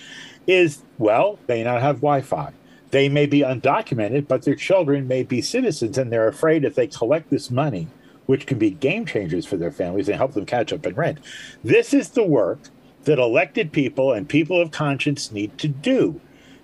Is 0.47 0.83
well, 0.99 1.39
they 1.47 1.63
not 1.65 1.81
have 1.81 1.97
Wi-Fi 1.97 2.53
they 2.95 3.09
may 3.09 3.27
be 3.27 3.41
undocumented, 3.41 4.29
but 4.29 4.43
their 4.43 4.55
children 4.55 5.09
may 5.09 5.25
be 5.25 5.43
citizens, 5.43 5.99
and 5.99 6.13
they're 6.13 6.29
afraid 6.29 6.65
if 6.65 6.77
they 6.77 6.87
collect 6.87 7.29
this 7.29 7.51
money, 7.51 7.89
which 8.27 8.47
can 8.47 8.57
be 8.57 8.71
game 8.71 9.05
changers 9.05 9.45
for 9.45 9.57
their 9.57 9.73
families 9.73 10.09
and 10.09 10.17
help 10.17 10.33
them 10.33 10.47
catch 10.47 10.73
up 10.73 10.87
in 10.87 10.95
rent. 10.95 11.19
This 11.65 11.93
is 11.93 12.11
the 12.11 12.23
work 12.23 12.61
that 13.03 13.19
elected 13.19 13.73
people 13.73 14.13
and 14.13 14.29
people 14.29 14.61
of 14.61 14.71
conscience 14.71 15.33
need 15.33 15.59
to 15.59 15.67
do 15.67 16.21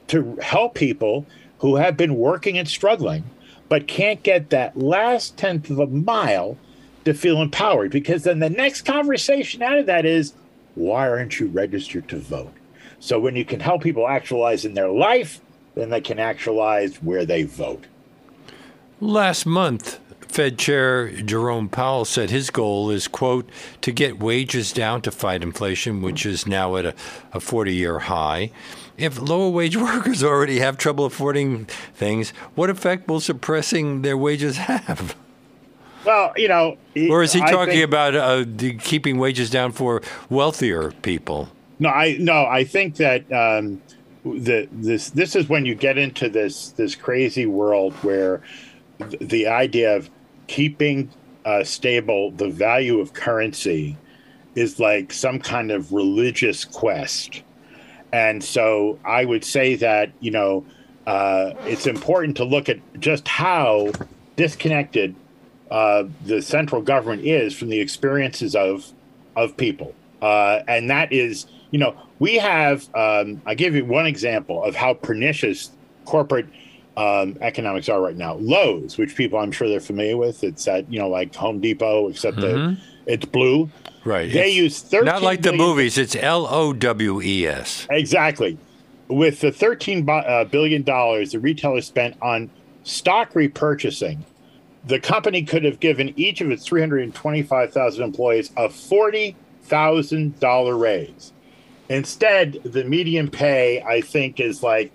to 0.07 0.39
help 0.41 0.74
people 0.74 1.26
who 1.59 1.74
have 1.74 1.97
been 1.97 2.14
working 2.14 2.57
and 2.57 2.68
struggling, 2.68 3.24
but 3.68 3.89
can't 3.89 4.22
get 4.22 4.51
that 4.51 4.76
last 4.76 5.37
tenth 5.37 5.68
of 5.68 5.81
a 5.81 5.89
mile 5.89 6.57
to 7.05 7.12
feel 7.12 7.43
empowered. 7.43 7.91
Because 7.91 8.22
then 8.22 8.39
the 8.39 8.49
next 8.49 8.83
conversation 8.83 9.62
out 9.62 9.78
of 9.78 9.87
that 9.87 10.07
is, 10.07 10.35
why 10.76 11.09
aren't 11.09 11.41
you 11.41 11.49
registered 11.49 12.09
to 12.09 12.20
vote? 12.20 12.55
So 13.01 13.18
when 13.18 13.35
you 13.35 13.45
can 13.45 13.59
help 13.59 13.83
people 13.83 14.07
actualize 14.07 14.64
in 14.64 14.74
their 14.74 14.91
life, 14.91 15.41
then 15.75 15.91
they 15.91 16.01
can 16.01 16.18
actualize 16.18 16.97
where 17.03 17.25
they 17.25 17.45
vote. 17.45 17.87
Last 19.01 19.47
month, 19.47 19.99
Fed 20.31 20.59
Chair 20.59 21.11
Jerome 21.11 21.68
Powell 21.68 22.05
said 22.05 22.31
his 22.31 22.51
goal 22.51 22.91
is, 22.91 23.09
quote, 23.09 23.49
to 23.81 23.91
get 23.91 24.21
wages 24.21 24.73
down 24.73 25.03
to 25.03 25.11
fight 25.11 25.43
inflation, 25.43 26.03
which 26.03 26.25
is 26.25 26.47
now 26.47 26.77
at 26.77 26.95
a 27.33 27.41
40 27.41 27.75
year 27.75 28.01
high. 28.01 28.51
If 28.97 29.21
lower 29.21 29.49
wage 29.49 29.77
workers 29.79 30.23
already 30.23 30.61
have 30.61 30.77
trouble 30.77 31.05
affording 31.05 31.64
things, 31.95 32.31
what 32.55 32.71
effect 32.71 33.09
will 33.09 33.21
suppressing 33.21 34.03
their 34.03 34.16
wages 34.16 34.59
have? 34.59 35.16
Well, 36.05 36.33
you 36.37 36.49
know, 36.49 36.79
or 37.11 37.23
is 37.23 37.33
he 37.33 37.41
talking 37.41 37.75
think, 37.75 37.85
about 37.85 38.14
uh, 38.14 38.45
keeping 38.79 39.18
wages 39.18 39.51
down 39.51 39.73
for 39.73 40.01
wealthier 40.31 40.93
people? 41.03 41.49
No, 41.79 41.91
I 41.91 42.16
no, 42.18 42.47
I 42.47 42.64
think 42.64 42.97
that 42.97 43.31
um, 43.33 43.83
the 44.25 44.68
this 44.71 45.11
this 45.11 45.35
is 45.35 45.49
when 45.49 45.64
you 45.64 45.75
get 45.75 45.97
into 45.99 46.29
this 46.29 46.71
this 46.73 46.95
crazy 46.95 47.47
world 47.47 47.95
where 48.03 48.43
th- 48.99 49.18
the 49.21 49.47
idea 49.47 49.97
of 49.97 50.11
keeping 50.47 51.11
uh, 51.45 51.64
stable 51.64 52.31
the 52.33 52.49
value 52.49 53.01
of 53.01 53.14
currency 53.14 53.97
is 54.55 54.79
like 54.79 55.12
some 55.12 55.39
kind 55.39 55.71
of 55.71 55.93
religious 55.93 56.64
quest. 56.64 57.43
And 58.12 58.43
so 58.43 58.99
i 59.05 59.25
would 59.25 59.45
say 59.45 59.77
that 59.77 60.11
you 60.21 60.31
know 60.31 60.64
uh, 61.07 61.55
it's 61.64 61.87
important 61.87 62.37
to 62.37 62.45
look 62.45 62.68
at 62.68 62.79
just 63.01 63.27
how 63.27 63.91
disconnected 64.37 65.14
uh, 65.71 66.05
the 66.25 66.43
central 66.43 66.83
government 66.83 67.25
is 67.25 67.55
from 67.57 67.68
the 67.68 67.81
experiences 67.81 68.55
of 68.55 68.93
of 69.37 69.57
people. 69.57 69.95
Uh, 70.21 70.61
and 70.68 70.91
that 70.91 71.12
is 71.12 71.47
you 71.71 71.79
know 71.79 71.97
we 72.21 72.37
have, 72.37 72.89
um, 72.95 73.43
I 73.47 73.57
give 73.57 73.75
you 73.75 73.85
one 73.85 74.07
example 74.07 74.62
of 74.62 74.77
how 74.77 74.95
pernicious 74.95 75.73
corporate 76.05 76.47
um, 76.97 77.37
economics 77.41 77.89
are 77.89 78.01
right 78.01 78.16
now. 78.16 78.35
Lowe's, 78.35 78.97
which 78.99 79.16
people 79.16 79.37
I'm 79.39 79.51
sure 79.51 79.68
they're 79.68 79.81
familiar 79.81 80.18
with, 80.18 80.45
it's 80.45 80.68
at, 80.68 80.89
you 80.93 81.01
know, 81.01 81.09
like 81.09 81.35
Home 81.35 81.61
Depot, 81.61 82.07
except 82.09 82.37
mm-hmm. 82.37 82.75
that 82.75 82.81
it's 83.07 83.25
blue. 83.25 83.68
Right. 84.05 84.31
They 84.31 84.51
it's 84.51 84.57
use 84.57 84.83
13 84.83 85.07
Not 85.07 85.23
like 85.23 85.41
the 85.43 85.55
movies, 85.55 85.99
it's 85.99 86.14
L 86.14 86.47
O 86.47 86.73
W 86.75 87.23
E 87.23 87.47
S. 87.47 87.87
Exactly. 87.91 88.59
With 89.09 89.41
the 89.41 89.51
$13 89.51 90.07
uh, 90.09 90.45
billion 90.45 90.83
dollars 90.83 91.33
the 91.33 91.41
retailer 91.41 91.81
spent 91.81 92.16
on 92.21 92.51
stock 92.85 93.33
repurchasing, 93.33 94.18
the 94.87 95.01
company 95.01 95.43
could 95.43 95.64
have 95.64 95.81
given 95.81 96.12
each 96.16 96.43
of 96.43 96.51
its 96.51 96.66
325,000 96.66 98.05
employees 98.05 98.51
a 98.57 98.68
$40,000 98.68 100.81
raise. 100.81 101.33
Instead, 101.91 102.55
the 102.64 102.84
median 102.84 103.28
pay, 103.28 103.82
I 103.82 104.01
think, 104.01 104.38
is 104.38 104.62
like 104.62 104.93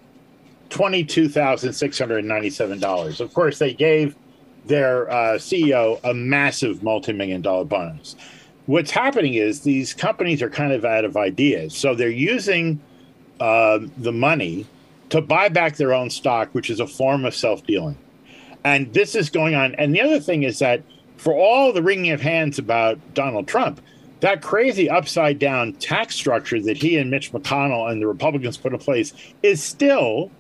$22,697. 0.70 3.20
Of 3.20 3.34
course, 3.34 3.60
they 3.60 3.74
gave 3.74 4.16
their 4.64 5.12
uh, 5.12 5.34
CEO 5.34 6.00
a 6.06 6.14
massive 6.14 6.82
multi 6.82 7.12
million 7.12 7.42
dollar 7.42 7.66
bonus. 7.66 8.16
What's 8.66 8.92
happening 8.92 9.34
is 9.36 9.60
these 9.62 9.94
companies 9.94 10.42
are 10.42 10.50
kind 10.50 10.72
of 10.72 10.86
out 10.86 11.04
of 11.04 11.18
ideas. 11.18 11.78
So 11.78 11.96
they're 11.96 12.10
using 12.10 12.80
uh, 13.42 13.80
the 13.98 14.14
money 14.14 14.66
to 15.10 15.20
buy 15.22 15.50
back 15.50 15.76
their 15.76 15.94
own 15.94 16.10
stock, 16.10 16.48
which 16.54 16.70
is 16.70 16.80
a 16.80 16.88
form 16.88 17.26
of 17.26 17.36
self 17.36 17.68
dealing. 17.68 17.98
And 18.64 18.94
this 18.94 19.16
is 19.16 19.30
going 19.30 19.54
on. 19.54 19.76
And 19.76 19.94
the 19.94 20.00
other 20.02 20.22
thing 20.22 20.44
is 20.44 20.60
that 20.60 20.82
for 21.18 21.34
all 21.34 21.74
the 21.74 21.84
wringing 21.84 22.14
of 22.14 22.22
hands 22.22 22.58
about 22.58 22.98
Donald 23.14 23.50
Trump, 23.50 23.82
that 24.22 24.42
crazy 24.42 24.90
upside 24.90 25.40
down 25.40 25.74
tax 25.74 26.16
structure 26.16 26.62
that 26.62 26.78
he 26.78 26.98
and 26.98 27.12
Mitch 27.12 27.32
McConnell 27.32 27.92
and 27.92 28.02
the 28.02 28.08
Republicans 28.08 28.58
put 28.58 28.74
in 28.74 28.80
place 28.80 29.14
is 29.44 29.62
still 29.62 30.32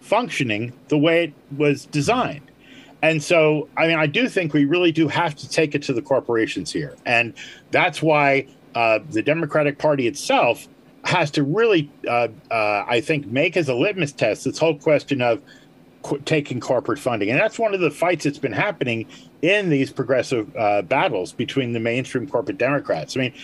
functioning 0.00 0.72
the 0.88 0.98
way 0.98 1.24
it 1.24 1.32
was 1.56 1.86
designed. 1.86 2.50
And 3.02 3.22
so, 3.22 3.68
I 3.76 3.86
mean, 3.86 3.98
I 3.98 4.06
do 4.06 4.28
think 4.28 4.54
we 4.54 4.64
really 4.64 4.92
do 4.92 5.08
have 5.08 5.34
to 5.36 5.48
take 5.48 5.74
it 5.74 5.82
to 5.84 5.92
the 5.92 6.02
corporations 6.02 6.72
here. 6.72 6.96
And 7.04 7.34
that's 7.70 8.02
why 8.02 8.46
uh, 8.74 9.00
the 9.10 9.22
Democratic 9.22 9.78
Party 9.78 10.06
itself 10.06 10.68
has 11.04 11.30
to 11.32 11.42
really, 11.42 11.90
uh, 12.08 12.28
uh, 12.50 12.84
I 12.88 13.02
think, 13.02 13.26
make 13.26 13.56
as 13.56 13.68
a 13.68 13.74
litmus 13.74 14.12
test 14.12 14.44
this 14.44 14.58
whole 14.58 14.78
question 14.78 15.20
of 15.20 15.42
taking 16.24 16.60
corporate 16.60 16.98
funding. 16.98 17.30
And 17.30 17.38
that's 17.38 17.58
one 17.58 17.74
of 17.74 17.80
the 17.80 17.90
fights 17.90 18.24
that's 18.24 18.38
been 18.38 18.52
happening 18.52 19.06
in 19.42 19.70
these 19.70 19.90
progressive 19.90 20.54
uh, 20.56 20.82
battles 20.82 21.32
between 21.32 21.72
the 21.72 21.80
mainstream 21.80 22.28
corporate 22.28 22.58
Democrats. 22.58 23.16
I 23.16 23.20
mean, 23.20 23.34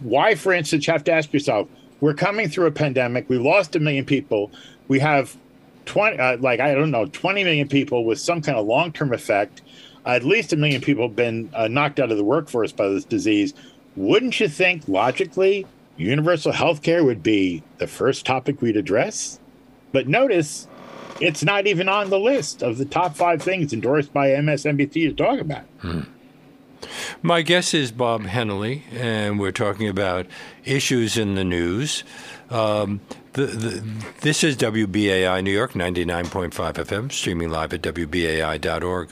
why, 0.00 0.34
for 0.34 0.52
instance, 0.52 0.86
you 0.86 0.92
have 0.92 1.04
to 1.04 1.12
ask 1.12 1.32
yourself, 1.32 1.68
we're 2.00 2.14
coming 2.14 2.48
through 2.48 2.66
a 2.66 2.70
pandemic. 2.70 3.28
We 3.28 3.38
lost 3.38 3.76
a 3.76 3.80
million 3.80 4.04
people. 4.04 4.50
We 4.88 4.98
have 5.00 5.36
20, 5.86 6.18
uh, 6.18 6.36
like, 6.38 6.60
I 6.60 6.74
don't 6.74 6.90
know, 6.90 7.06
20 7.06 7.44
million 7.44 7.68
people 7.68 8.04
with 8.04 8.18
some 8.18 8.42
kind 8.42 8.58
of 8.58 8.66
long 8.66 8.92
term 8.92 9.12
effect. 9.12 9.62
at 10.06 10.24
least 10.24 10.52
a 10.52 10.56
million 10.56 10.80
people 10.80 11.08
have 11.08 11.16
been 11.16 11.50
uh, 11.54 11.68
knocked 11.68 11.98
out 11.98 12.10
of 12.10 12.18
the 12.18 12.24
workforce 12.24 12.72
by 12.72 12.88
this 12.88 13.04
disease. 13.04 13.54
Wouldn't 13.96 14.38
you 14.40 14.48
think, 14.48 14.86
logically, 14.88 15.66
universal 15.96 16.52
health 16.52 16.82
care 16.82 17.04
would 17.04 17.22
be 17.22 17.62
the 17.78 17.86
first 17.86 18.26
topic 18.26 18.60
we'd 18.60 18.76
address? 18.76 19.38
But 19.92 20.08
notice 20.08 20.66
it's 21.20 21.42
not 21.44 21.66
even 21.66 21.88
on 21.88 22.10
the 22.10 22.18
list 22.18 22.62
of 22.62 22.78
the 22.78 22.84
top 22.84 23.16
five 23.16 23.42
things 23.42 23.72
endorsed 23.72 24.12
by 24.12 24.28
MSNBC 24.28 24.92
to 24.92 25.12
talk 25.12 25.40
about. 25.40 25.64
Hmm. 25.78 26.00
My 27.22 27.42
guess 27.42 27.72
is 27.72 27.92
Bob 27.92 28.24
Hennelly, 28.24 28.82
and 28.92 29.40
we're 29.40 29.52
talking 29.52 29.88
about 29.88 30.26
issues 30.64 31.16
in 31.16 31.34
the 31.34 31.44
news. 31.44 32.04
Um, 32.50 33.00
the, 33.34 33.82
this 34.20 34.44
is 34.44 34.56
WBAI 34.56 35.42
New 35.42 35.52
York, 35.52 35.72
99.5 35.72 36.52
FM, 36.52 37.10
streaming 37.10 37.50
live 37.50 37.72
at 37.72 37.82
WBAI.org. 37.82 39.10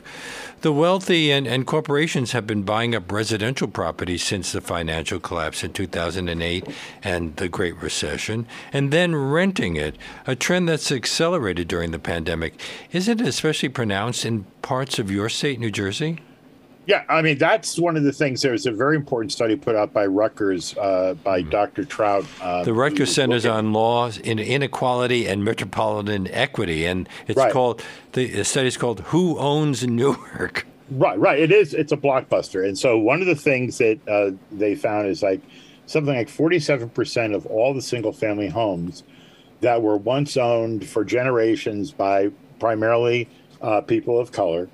The 0.60 0.72
wealthy 0.72 1.32
and, 1.32 1.46
and 1.46 1.66
corporations 1.66 2.30
have 2.30 2.46
been 2.46 2.62
buying 2.62 2.94
up 2.94 3.10
residential 3.10 3.66
properties 3.66 4.22
since 4.22 4.52
the 4.52 4.60
financial 4.60 5.18
collapse 5.18 5.64
in 5.64 5.72
2008 5.72 6.68
and 7.02 7.34
the 7.36 7.48
Great 7.48 7.76
Recession, 7.82 8.46
and 8.72 8.92
then 8.92 9.16
renting 9.16 9.74
it, 9.74 9.96
a 10.24 10.36
trend 10.36 10.68
that's 10.68 10.92
accelerated 10.92 11.66
during 11.66 11.90
the 11.90 11.98
pandemic. 11.98 12.60
Isn't 12.92 13.20
it 13.20 13.26
especially 13.26 13.70
pronounced 13.70 14.24
in 14.24 14.44
parts 14.62 15.00
of 15.00 15.10
your 15.10 15.28
state, 15.28 15.58
New 15.58 15.72
Jersey? 15.72 16.20
Yeah, 16.86 17.04
I 17.08 17.22
mean 17.22 17.38
that's 17.38 17.78
one 17.78 17.96
of 17.96 18.02
the 18.02 18.12
things. 18.12 18.42
There's 18.42 18.66
a 18.66 18.72
very 18.72 18.96
important 18.96 19.30
study 19.30 19.54
put 19.54 19.76
out 19.76 19.92
by 19.92 20.06
Rutgers 20.06 20.76
uh, 20.76 21.14
by 21.22 21.42
mm. 21.42 21.50
Dr. 21.50 21.84
Troutt. 21.84 22.26
Uh, 22.40 22.64
the 22.64 22.74
Rutgers 22.74 23.14
Centers 23.14 23.46
on 23.46 23.72
Laws 23.72 24.18
in 24.18 24.40
Inequality 24.40 25.26
and 25.26 25.44
Metropolitan 25.44 26.28
Equity, 26.32 26.86
and 26.86 27.08
it's 27.28 27.36
right. 27.36 27.52
called 27.52 27.82
the 28.12 28.42
study 28.42 28.66
is 28.66 28.76
called 28.76 29.00
"Who 29.00 29.38
Owns 29.38 29.86
Newark." 29.86 30.66
Right, 30.90 31.18
right. 31.18 31.38
It 31.38 31.52
is. 31.52 31.72
It's 31.72 31.92
a 31.92 31.96
blockbuster, 31.96 32.66
and 32.66 32.76
so 32.76 32.98
one 32.98 33.20
of 33.20 33.28
the 33.28 33.36
things 33.36 33.78
that 33.78 34.00
uh, 34.08 34.32
they 34.50 34.74
found 34.74 35.06
is 35.06 35.22
like 35.22 35.40
something 35.86 36.14
like 36.14 36.28
47 36.28 36.88
percent 36.90 37.32
of 37.32 37.46
all 37.46 37.74
the 37.74 37.82
single-family 37.82 38.48
homes 38.48 39.04
that 39.60 39.80
were 39.80 39.96
once 39.96 40.36
owned 40.36 40.84
for 40.84 41.04
generations 41.04 41.92
by 41.92 42.32
primarily 42.58 43.28
uh, 43.60 43.80
people 43.80 44.18
of 44.18 44.32
color 44.32 44.68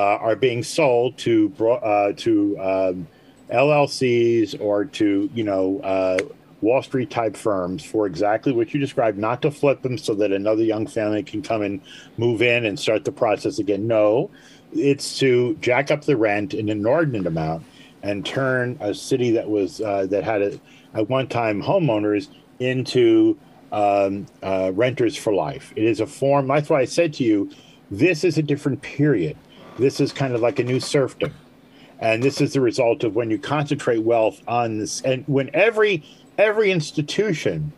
are 0.00 0.36
being 0.36 0.62
sold 0.62 1.18
to 1.18 1.52
uh, 1.60 2.12
to 2.16 2.58
um, 2.58 3.08
LLCs 3.50 4.60
or 4.60 4.84
to 4.86 5.30
you 5.34 5.44
know 5.44 5.80
uh, 5.80 6.18
Wall 6.62 6.82
Street 6.82 7.10
type 7.10 7.36
firms 7.36 7.84
for 7.84 8.06
exactly 8.06 8.52
what 8.52 8.72
you 8.72 8.80
described, 8.80 9.18
not 9.18 9.42
to 9.42 9.50
flip 9.50 9.82
them 9.82 9.98
so 9.98 10.14
that 10.14 10.32
another 10.32 10.62
young 10.62 10.86
family 10.86 11.22
can 11.22 11.42
come 11.42 11.62
and 11.62 11.80
move 12.16 12.40
in 12.40 12.64
and 12.64 12.78
start 12.78 13.04
the 13.04 13.12
process 13.12 13.58
again. 13.58 13.86
No, 13.86 14.30
it's 14.72 15.18
to 15.18 15.56
jack 15.60 15.90
up 15.90 16.04
the 16.04 16.16
rent 16.16 16.54
an 16.54 16.68
inordinate 16.68 17.26
amount 17.26 17.64
and 18.02 18.24
turn 18.24 18.76
a 18.80 18.94
city 18.94 19.32
that 19.32 19.48
was 19.48 19.80
uh, 19.80 20.06
that 20.06 20.24
had 20.24 20.42
a, 20.42 20.60
at 20.94 21.08
one 21.08 21.26
time 21.28 21.62
homeowners 21.62 22.28
into 22.60 23.36
um, 23.72 24.26
uh, 24.42 24.70
renters 24.74 25.16
for 25.16 25.32
life. 25.32 25.72
It 25.76 25.84
is 25.84 26.00
a 26.00 26.06
form. 26.06 26.46
That's 26.46 26.68
why 26.68 26.80
I 26.80 26.84
said 26.84 27.14
to 27.14 27.24
you, 27.24 27.50
this 27.90 28.22
is 28.24 28.38
a 28.38 28.42
different 28.42 28.82
period. 28.82 29.36
This 29.78 30.00
is 30.00 30.12
kind 30.12 30.34
of 30.34 30.40
like 30.40 30.58
a 30.58 30.64
new 30.64 30.80
serfdom. 30.80 31.34
And 31.98 32.22
this 32.22 32.40
is 32.40 32.52
the 32.52 32.60
result 32.60 33.04
of 33.04 33.14
when 33.14 33.30
you 33.30 33.38
concentrate 33.38 33.98
wealth 33.98 34.42
on 34.48 34.78
this 34.78 35.00
and 35.02 35.24
when 35.28 35.50
every 35.54 36.02
every 36.36 36.70
institution 36.70 37.72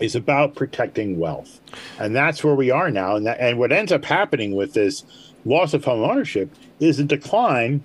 is 0.00 0.14
about 0.14 0.54
protecting 0.54 1.18
wealth. 1.18 1.60
And 1.98 2.14
that's 2.14 2.42
where 2.42 2.54
we 2.54 2.70
are 2.70 2.90
now. 2.90 3.16
And 3.16 3.26
that, 3.26 3.38
and 3.38 3.58
what 3.58 3.72
ends 3.72 3.92
up 3.92 4.04
happening 4.04 4.54
with 4.54 4.74
this 4.74 5.04
loss 5.44 5.74
of 5.74 5.84
home 5.84 6.02
ownership 6.02 6.50
is 6.80 6.98
a 6.98 7.04
decline 7.04 7.82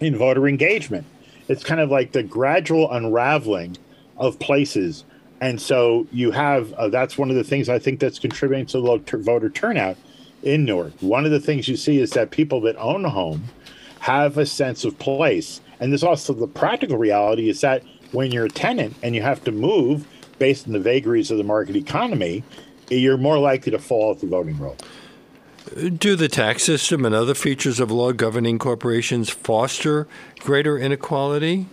in 0.00 0.16
voter 0.16 0.48
engagement. 0.48 1.06
It's 1.48 1.62
kind 1.62 1.80
of 1.80 1.90
like 1.90 2.12
the 2.12 2.22
gradual 2.22 2.90
unraveling 2.90 3.76
of 4.16 4.38
places. 4.38 5.04
And 5.40 5.60
so 5.60 6.06
you 6.12 6.30
have 6.30 6.72
uh, 6.74 6.88
that's 6.88 7.18
one 7.18 7.30
of 7.30 7.36
the 7.36 7.44
things 7.44 7.68
I 7.68 7.78
think 7.78 8.00
that's 8.00 8.18
contributing 8.18 8.66
to 8.66 8.78
low 8.78 8.98
ter- 8.98 9.18
voter 9.18 9.50
turnout 9.50 9.96
in 10.42 10.64
Newark. 10.64 10.92
One 11.00 11.24
of 11.24 11.30
the 11.30 11.40
things 11.40 11.68
you 11.68 11.76
see 11.76 11.98
is 12.00 12.10
that 12.10 12.30
people 12.30 12.60
that 12.62 12.76
own 12.76 13.04
a 13.04 13.10
home 13.10 13.44
have 14.00 14.36
a 14.36 14.46
sense 14.46 14.84
of 14.84 14.98
place. 14.98 15.60
And 15.80 15.92
there's 15.92 16.02
also 16.02 16.32
the 16.32 16.46
practical 16.46 16.98
reality 16.98 17.48
is 17.48 17.60
that 17.60 17.82
when 18.12 18.30
you're 18.32 18.46
a 18.46 18.50
tenant 18.50 18.96
and 19.02 19.14
you 19.14 19.22
have 19.22 19.42
to 19.44 19.52
move 19.52 20.06
based 20.38 20.66
on 20.66 20.72
the 20.72 20.80
vagaries 20.80 21.30
of 21.30 21.38
the 21.38 21.44
market 21.44 21.76
economy, 21.76 22.42
you're 22.90 23.16
more 23.16 23.38
likely 23.38 23.72
to 23.72 23.78
fall 23.78 24.10
off 24.10 24.20
the 24.20 24.26
voting 24.26 24.58
roll. 24.58 24.76
Do 25.96 26.16
the 26.16 26.28
tax 26.28 26.64
system 26.64 27.04
and 27.04 27.14
other 27.14 27.34
features 27.34 27.80
of 27.80 27.90
law 27.90 28.12
governing 28.12 28.58
corporations 28.58 29.30
foster 29.30 30.08
greater 30.40 30.76
inequality? 30.76 31.66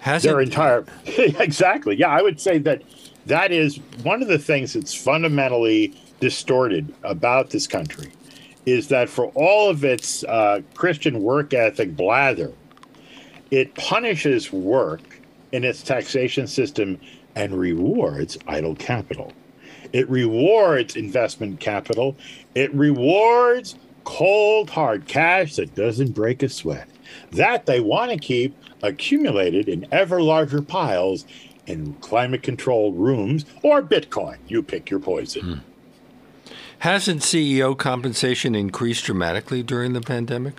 Has 0.00 0.22
their 0.22 0.40
it... 0.40 0.48
entire 0.48 0.84
exactly? 1.06 1.96
Yeah, 1.96 2.08
I 2.08 2.22
would 2.22 2.40
say 2.40 2.58
that 2.58 2.82
that 3.26 3.50
is 3.50 3.78
one 4.02 4.22
of 4.22 4.28
the 4.28 4.38
things 4.38 4.74
that's 4.74 4.94
fundamentally 4.94 5.94
distorted 6.20 6.94
about 7.02 7.50
this 7.50 7.66
country 7.66 8.12
is 8.66 8.88
that 8.88 9.08
for 9.08 9.26
all 9.34 9.70
of 9.70 9.84
its 9.84 10.24
uh, 10.24 10.60
Christian 10.74 11.22
work 11.22 11.54
ethic 11.54 11.96
blather, 11.96 12.52
it 13.50 13.74
punishes 13.74 14.52
work 14.52 15.20
in 15.52 15.64
its 15.64 15.82
taxation 15.82 16.46
system 16.46 17.00
and 17.34 17.58
rewards 17.58 18.36
idle 18.46 18.74
capital. 18.74 19.32
It 19.92 20.08
rewards 20.10 20.96
investment 20.96 21.60
capital. 21.60 22.16
It 22.54 22.74
rewards 22.74 23.76
cold, 24.04 24.70
hard 24.70 25.06
cash 25.06 25.56
that 25.56 25.74
doesn't 25.74 26.12
break 26.12 26.42
a 26.42 26.48
sweat. 26.48 26.88
That 27.32 27.64
they 27.64 27.80
want 27.80 28.10
to 28.10 28.18
keep 28.18 28.56
accumulated 28.82 29.68
in 29.68 29.86
ever 29.92 30.20
larger 30.20 30.60
piles 30.60 31.24
in 31.66 31.94
climate 31.94 32.42
controlled 32.42 32.96
rooms 32.96 33.44
or 33.62 33.82
Bitcoin. 33.82 34.38
You 34.46 34.62
pick 34.62 34.90
your 34.90 35.00
poison. 35.00 35.62
Hasn't 36.80 37.22
CEO 37.22 37.76
compensation 37.76 38.54
increased 38.54 39.04
dramatically 39.04 39.62
during 39.62 39.94
the 39.94 40.00
pandemic? 40.00 40.54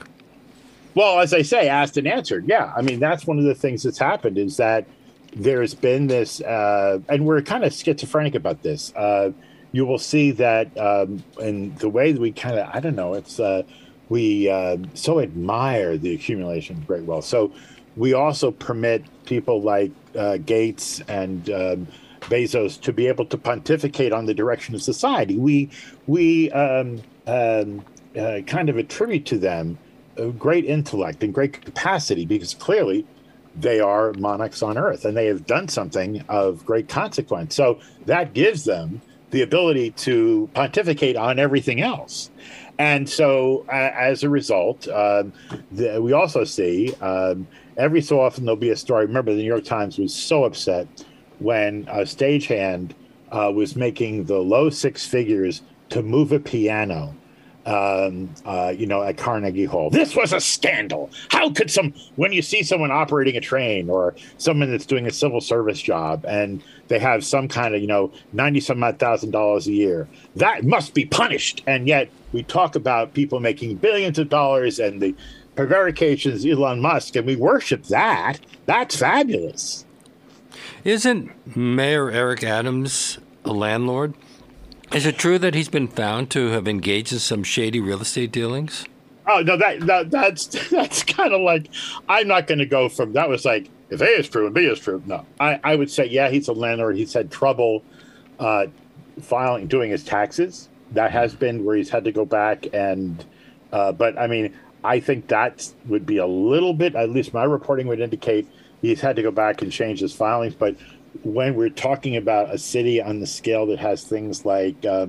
Well, 0.96 1.20
as 1.20 1.34
I 1.34 1.44
say, 1.44 1.70
asked 1.70 1.98
and 1.98 2.08
answered. 2.08 2.46
Yeah, 2.48 2.74
I 2.76 2.82
mean 2.82 3.00
that's 3.00 3.26
one 3.26 3.38
of 3.38 3.46
the 3.46 3.56
things 3.56 3.84
that's 3.84 4.00
happened 4.00 4.38
is 4.38 4.58
that 4.58 4.86
there's 5.34 5.74
been 5.74 6.08
this, 6.08 6.42
uh, 6.42 7.00
and 7.08 7.26
we're 7.26 7.42
kind 7.42 7.64
of 7.64 7.74
schizophrenic 7.74 8.36
about 8.36 8.64
this. 8.64 8.94
Uh, 8.96 9.32
you 9.72 9.86
will 9.86 10.00
see 10.00 10.32
that, 10.32 10.76
um, 10.78 11.24
and 11.40 11.78
the 11.78 11.90
way 11.90 12.12
that 12.12 12.20
we 12.20 12.32
kind 12.32 12.58
of, 12.58 12.68
I 12.74 12.80
don't 12.80 12.96
know, 12.96 13.14
it's 13.14 13.40
uh, 13.40 13.64
we 14.10 14.50
uh, 14.50 14.78
so 14.96 15.20
admire 15.20 15.98
the 15.98 16.14
accumulation 16.14 16.78
of 16.78 16.88
great 16.88 17.04
wealth. 17.04 17.26
So 17.26 17.54
we 17.96 18.14
also 18.14 18.52
permit 18.52 19.06
people 19.26 19.62
like 19.62 19.92
uh, 20.18 20.38
Gates 20.38 21.02
and 21.02 21.50
um, 21.52 21.88
Bezos 22.30 22.80
to 22.82 22.94
be 22.94 23.08
able 23.08 23.26
to 23.26 23.38
pontificate 23.38 24.14
on 24.14 24.26
the 24.26 24.34
direction 24.34 24.76
of 24.76 24.82
society. 24.82 25.38
We 25.38 25.70
we 26.08 26.52
um, 26.52 27.02
um, 27.28 27.84
uh, 28.18 28.42
kind 28.48 28.70
of 28.70 28.78
attribute 28.78 29.26
to 29.28 29.38
them 29.38 29.78
great 30.38 30.66
intellect 30.66 31.24
and 31.24 31.34
great 31.34 31.62
capacity 31.62 32.26
because 32.26 32.54
clearly 32.54 33.06
they 33.56 33.80
are 33.80 34.14
monarchs 34.14 34.62
on 34.62 34.78
earth 34.78 35.06
and 35.06 35.16
they 35.16 35.26
have 35.28 35.46
done 35.46 35.68
something 35.68 36.24
of 36.30 36.66
great 36.66 36.88
consequence. 36.88 37.56
So 37.56 37.80
that 38.06 38.34
gives 38.34 38.66
them 38.66 39.02
the 39.32 39.42
ability 39.42 39.92
to 39.92 40.50
pontificate 40.54 41.16
on 41.16 41.40
everything 41.40 41.82
else. 41.82 42.32
And 42.80 43.10
so, 43.10 43.66
uh, 43.68 43.92
as 43.94 44.24
a 44.24 44.30
result, 44.30 44.88
um, 44.88 45.34
the, 45.72 46.02
we 46.02 46.14
also 46.14 46.46
see 46.46 46.94
um, 47.02 47.46
every 47.78 48.02
so 48.02 48.22
often 48.22 48.46
there'll 48.46 48.56
be 48.56 48.70
a 48.70 48.76
story. 48.76 49.06
Remember, 49.06 49.32
the 49.34 49.42
New 49.42 49.48
York 49.48 49.66
Times 49.66 49.98
was 49.98 50.16
so 50.16 50.46
upset 50.46 50.88
when 51.40 51.88
a 51.88 52.02
stagehand 52.02 52.92
uh, 53.32 53.52
was 53.54 53.76
making 53.76 54.26
the 54.26 54.40
low 54.40 54.70
six 54.70 55.06
figures 55.06 55.62
to 55.90 56.02
move 56.02 56.32
a 56.32 56.40
piano 56.40 57.16
um, 57.66 58.34
uh, 58.46 58.74
you 58.76 58.88
know, 58.88 59.04
at 59.04 59.18
Carnegie 59.18 59.66
Hall. 59.66 59.90
This 59.92 60.16
was 60.16 60.34
a 60.34 60.40
scandal. 60.40 61.12
How 61.30 61.52
could 61.52 61.70
some, 61.70 61.94
when 62.16 62.32
you 62.32 62.42
see 62.42 62.64
someone 62.64 62.92
operating 62.92 63.36
a 63.38 63.42
train 63.42 63.90
or 63.90 64.16
someone 64.38 64.72
that's 64.72 64.86
doing 64.86 65.06
a 65.06 65.12
civil 65.12 65.42
service 65.42 65.82
job 65.82 66.26
and 66.28 66.64
they 66.88 66.98
have 67.00 67.24
some 67.24 67.48
kind 67.48 67.76
of, 67.76 67.82
you 67.82 67.88
know, 67.88 68.12
90 68.34 68.60
some 68.62 68.84
odd 68.84 68.98
thousand 68.98 69.32
dollars 69.32 69.68
a 69.68 69.72
year, 69.72 70.08
that 70.36 70.64
must 70.64 70.94
be 70.94 71.06
punished. 71.06 71.62
And 71.68 71.88
yet 71.88 72.10
we 72.32 72.44
talk 72.44 72.76
about 72.76 73.14
people 73.14 73.40
making 73.40 73.76
billions 73.76 74.18
of 74.18 74.30
dollars 74.30 74.80
and 74.80 75.02
the 75.02 75.16
prevarications 75.56 76.46
Elon 76.46 76.80
Musk, 76.80 77.16
and 77.18 77.28
we 77.28 77.36
worship 77.36 77.84
that. 77.86 78.40
That's 78.66 78.96
fabulous. 78.96 79.86
Isn't 80.90 81.56
Mayor 81.56 82.10
Eric 82.10 82.44
Adams 82.44 83.20
a 83.46 83.54
landlord? 83.54 84.16
Is 84.92 85.06
it 85.06 85.20
true 85.20 85.38
that 85.38 85.54
he's 85.54 85.70
been 85.70 85.88
found 85.88 86.32
to 86.32 86.48
have 86.48 86.68
engaged 86.68 87.14
in 87.14 87.20
some 87.20 87.44
shady 87.44 87.80
real 87.80 88.02
estate 88.02 88.32
dealings? 88.32 88.86
Oh 89.28 89.44
no, 89.44 89.56
that, 89.56 89.82
that 89.82 90.10
that's 90.10 90.48
that's 90.72 91.04
kind 91.04 91.32
of 91.32 91.42
like 91.42 91.70
I'm 92.10 92.28
not 92.28 92.48
going 92.48 92.58
to 92.58 92.66
go 92.66 92.90
from 92.90 93.14
that 93.14 93.30
was 93.30 93.46
like 93.46 93.70
if 93.92 94.02
A 94.02 94.08
is 94.08 94.28
true 94.28 94.48
and 94.48 94.56
B 94.56 94.62
is 94.62 94.80
true. 94.80 95.04
No, 95.06 95.28
I, 95.40 95.60
I 95.64 95.76
would 95.76 95.92
say 95.92 96.08
yeah, 96.08 96.32
he's 96.32 96.48
a 96.48 96.54
landlord. 96.54 96.96
He's 96.96 97.14
had 97.14 97.30
trouble 97.30 97.84
uh, 98.40 98.66
filing 99.22 99.68
doing 99.68 99.92
his 99.92 100.04
taxes. 100.04 100.70
That 100.94 101.12
has 101.12 101.36
been 101.36 101.66
where 101.66 101.76
he's 101.76 101.90
had 101.92 102.04
to 102.06 102.12
go 102.12 102.26
back 102.26 102.66
and. 102.74 103.24
Uh, 103.72 103.92
but 103.92 104.18
I 104.18 104.26
mean, 104.26 104.58
I 104.84 105.02
think 105.02 105.28
that 105.28 105.72
would 105.86 106.08
be 106.08 106.18
a 106.18 106.26
little 106.26 106.74
bit. 106.74 106.96
At 106.96 107.12
least 107.12 107.32
my 107.32 107.44
reporting 107.44 107.86
would 107.86 108.00
indicate 108.00 108.48
he's 108.82 109.02
had 109.02 109.16
to 109.16 109.22
go 109.22 109.32
back 109.32 109.62
and 109.62 109.72
change 109.72 110.00
his 110.00 110.14
filings. 110.14 110.56
But 110.56 110.76
when 111.24 111.56
we're 111.56 111.70
talking 111.70 112.16
about 112.18 112.54
a 112.54 112.58
city 112.58 113.02
on 113.02 113.20
the 113.20 113.28
scale 113.28 113.66
that 113.68 113.80
has 113.80 114.04
things 114.04 114.46
like 114.46 114.84
uh, 114.86 115.08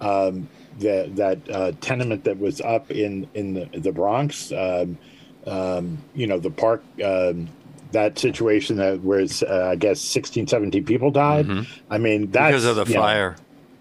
um, 0.00 0.48
the, 0.78 1.10
that 1.14 1.50
uh, 1.50 1.72
tenement 1.80 2.24
that 2.24 2.38
was 2.38 2.60
up 2.60 2.90
in 2.90 3.28
in 3.34 3.54
the, 3.54 3.66
the 3.78 3.92
Bronx, 3.92 4.52
um, 4.52 4.98
um, 5.46 5.98
you 6.14 6.26
know, 6.26 6.38
the 6.38 6.50
park, 6.50 6.82
um, 7.04 7.48
that 7.92 8.18
situation 8.18 8.76
that 8.76 9.00
where 9.02 9.26
uh, 9.48 9.68
I 9.70 9.76
guess 9.76 10.00
16, 10.00 10.48
17 10.48 10.84
people 10.84 11.10
died. 11.10 11.46
Mm-hmm. 11.46 11.92
I 11.92 11.98
mean, 11.98 12.30
that's 12.30 12.48
because 12.48 12.64
of 12.64 12.76
the 12.76 12.86
fire. 12.86 13.30
Know, 13.30 13.36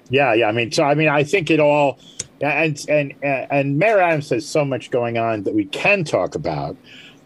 yeah, 0.10 0.34
yeah. 0.34 0.48
I 0.48 0.52
mean, 0.52 0.72
so 0.72 0.84
I 0.84 0.96
mean, 0.96 1.10
I 1.10 1.24
think 1.24 1.50
it 1.50 1.60
all, 1.60 2.00
and 2.42 2.84
and 2.88 3.14
and 3.24 3.78
Mayor 3.78 4.00
Adams 4.00 4.30
has 4.30 4.48
so 4.48 4.64
much 4.64 4.92
going 4.92 5.18
on 5.18 5.44
that 5.44 5.54
we 5.54 5.66
can 5.66 6.04
talk 6.04 6.36
about. 6.36 6.78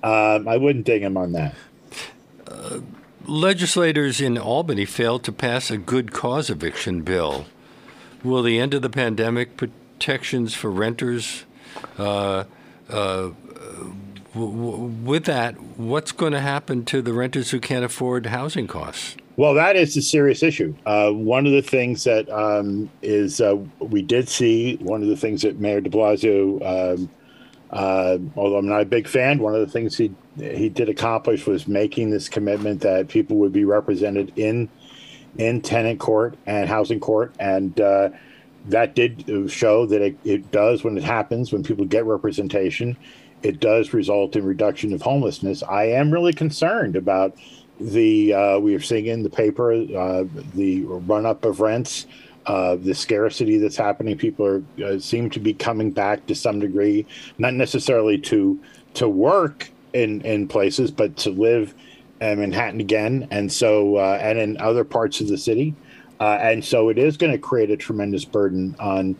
Um, 0.01 0.47
I 0.47 0.55
wouldn't 0.55 0.85
ding 0.85 1.01
him 1.01 1.17
on 1.17 1.33
that. 1.33 1.53
Legislators 3.25 4.19
in 4.19 4.37
Albany 4.37 4.85
failed 4.85 5.23
to 5.25 5.31
pass 5.31 5.69
a 5.69 5.77
good 5.77 6.11
cause 6.11 6.49
eviction 6.49 7.01
bill. 7.01 7.45
Will 8.23 8.41
the 8.41 8.59
end 8.59 8.73
of 8.73 8.81
the 8.81 8.89
pandemic 8.89 9.55
protections 9.55 10.53
for 10.53 10.71
renters? 10.71 11.45
Uh, 11.97 12.45
uh, 12.89 13.29
with 14.33 15.25
that, 15.25 15.59
what's 15.77 16.11
going 16.11 16.33
to 16.33 16.39
happen 16.39 16.85
to 16.85 17.01
the 17.01 17.13
renters 17.13 17.51
who 17.51 17.59
can't 17.59 17.85
afford 17.85 18.27
housing 18.27 18.67
costs? 18.67 19.15
Well, 19.37 19.53
that 19.53 19.75
is 19.75 19.95
a 19.95 20.01
serious 20.01 20.43
issue. 20.43 20.75
Uh, 20.85 21.11
one 21.11 21.45
of 21.45 21.53
the 21.53 21.61
things 21.61 22.03
that 22.03 22.29
um, 22.29 22.89
is 23.01 23.39
uh, 23.39 23.55
we 23.79 24.01
did 24.01 24.27
see 24.27 24.75
one 24.77 25.01
of 25.01 25.07
the 25.07 25.15
things 25.15 25.43
that 25.43 25.59
Mayor 25.59 25.81
De 25.81 25.89
Blasio, 25.89 26.95
um, 26.97 27.09
uh, 27.69 28.17
although 28.35 28.57
I'm 28.57 28.67
not 28.67 28.81
a 28.81 28.85
big 28.85 29.07
fan, 29.07 29.39
one 29.39 29.55
of 29.55 29.61
the 29.61 29.71
things 29.71 29.97
he 29.97 30.11
he 30.39 30.69
did 30.69 30.89
accomplish 30.89 31.45
was 31.45 31.67
making 31.67 32.09
this 32.09 32.29
commitment 32.29 32.81
that 32.81 33.07
people 33.07 33.37
would 33.37 33.53
be 33.53 33.65
represented 33.65 34.31
in 34.35 34.69
in 35.37 35.61
tenant 35.61 35.99
court 35.99 36.35
and 36.45 36.67
housing 36.67 36.99
court, 36.99 37.33
and 37.39 37.79
uh, 37.79 38.09
that 38.67 38.95
did 38.95 39.25
show 39.49 39.85
that 39.85 40.01
it, 40.01 40.17
it 40.23 40.51
does 40.51 40.83
when 40.83 40.97
it 40.97 41.03
happens 41.03 41.51
when 41.51 41.63
people 41.63 41.85
get 41.85 42.05
representation, 42.05 42.97
it 43.41 43.59
does 43.59 43.93
result 43.93 44.35
in 44.35 44.45
reduction 44.45 44.93
of 44.93 45.01
homelessness. 45.01 45.63
I 45.63 45.85
am 45.85 46.11
really 46.11 46.33
concerned 46.33 46.95
about 46.95 47.35
the 47.79 48.33
uh, 48.33 48.59
we 48.59 48.75
are 48.75 48.81
seeing 48.81 49.05
in 49.05 49.23
the 49.23 49.29
paper 49.29 49.71
uh, 49.71 50.25
the 50.53 50.83
run 50.83 51.25
up 51.25 51.45
of 51.45 51.61
rents, 51.61 52.07
uh, 52.45 52.75
the 52.75 52.93
scarcity 52.93 53.57
that's 53.57 53.77
happening. 53.77 54.17
People 54.17 54.45
are 54.45 54.63
uh, 54.83 54.99
seem 54.99 55.29
to 55.29 55.39
be 55.39 55.53
coming 55.53 55.91
back 55.91 56.25
to 56.25 56.35
some 56.35 56.59
degree, 56.59 57.05
not 57.37 57.53
necessarily 57.53 58.17
to 58.17 58.59
to 58.95 59.07
work 59.07 59.71
in 59.93 60.21
in 60.21 60.47
places, 60.47 60.91
but 60.91 61.15
to 61.17 61.31
live 61.31 61.73
in 62.21 62.39
Manhattan 62.39 62.79
again, 62.79 63.27
and 63.31 63.51
so 63.51 63.97
uh, 63.97 64.19
and 64.21 64.39
in 64.39 64.59
other 64.59 64.83
parts 64.83 65.21
of 65.21 65.27
the 65.27 65.37
city, 65.37 65.75
uh, 66.19 66.37
and 66.41 66.63
so 66.63 66.89
it 66.89 66.97
is 66.97 67.17
going 67.17 67.31
to 67.31 67.37
create 67.37 67.69
a 67.71 67.77
tremendous 67.77 68.25
burden 68.25 68.75
on 68.79 69.15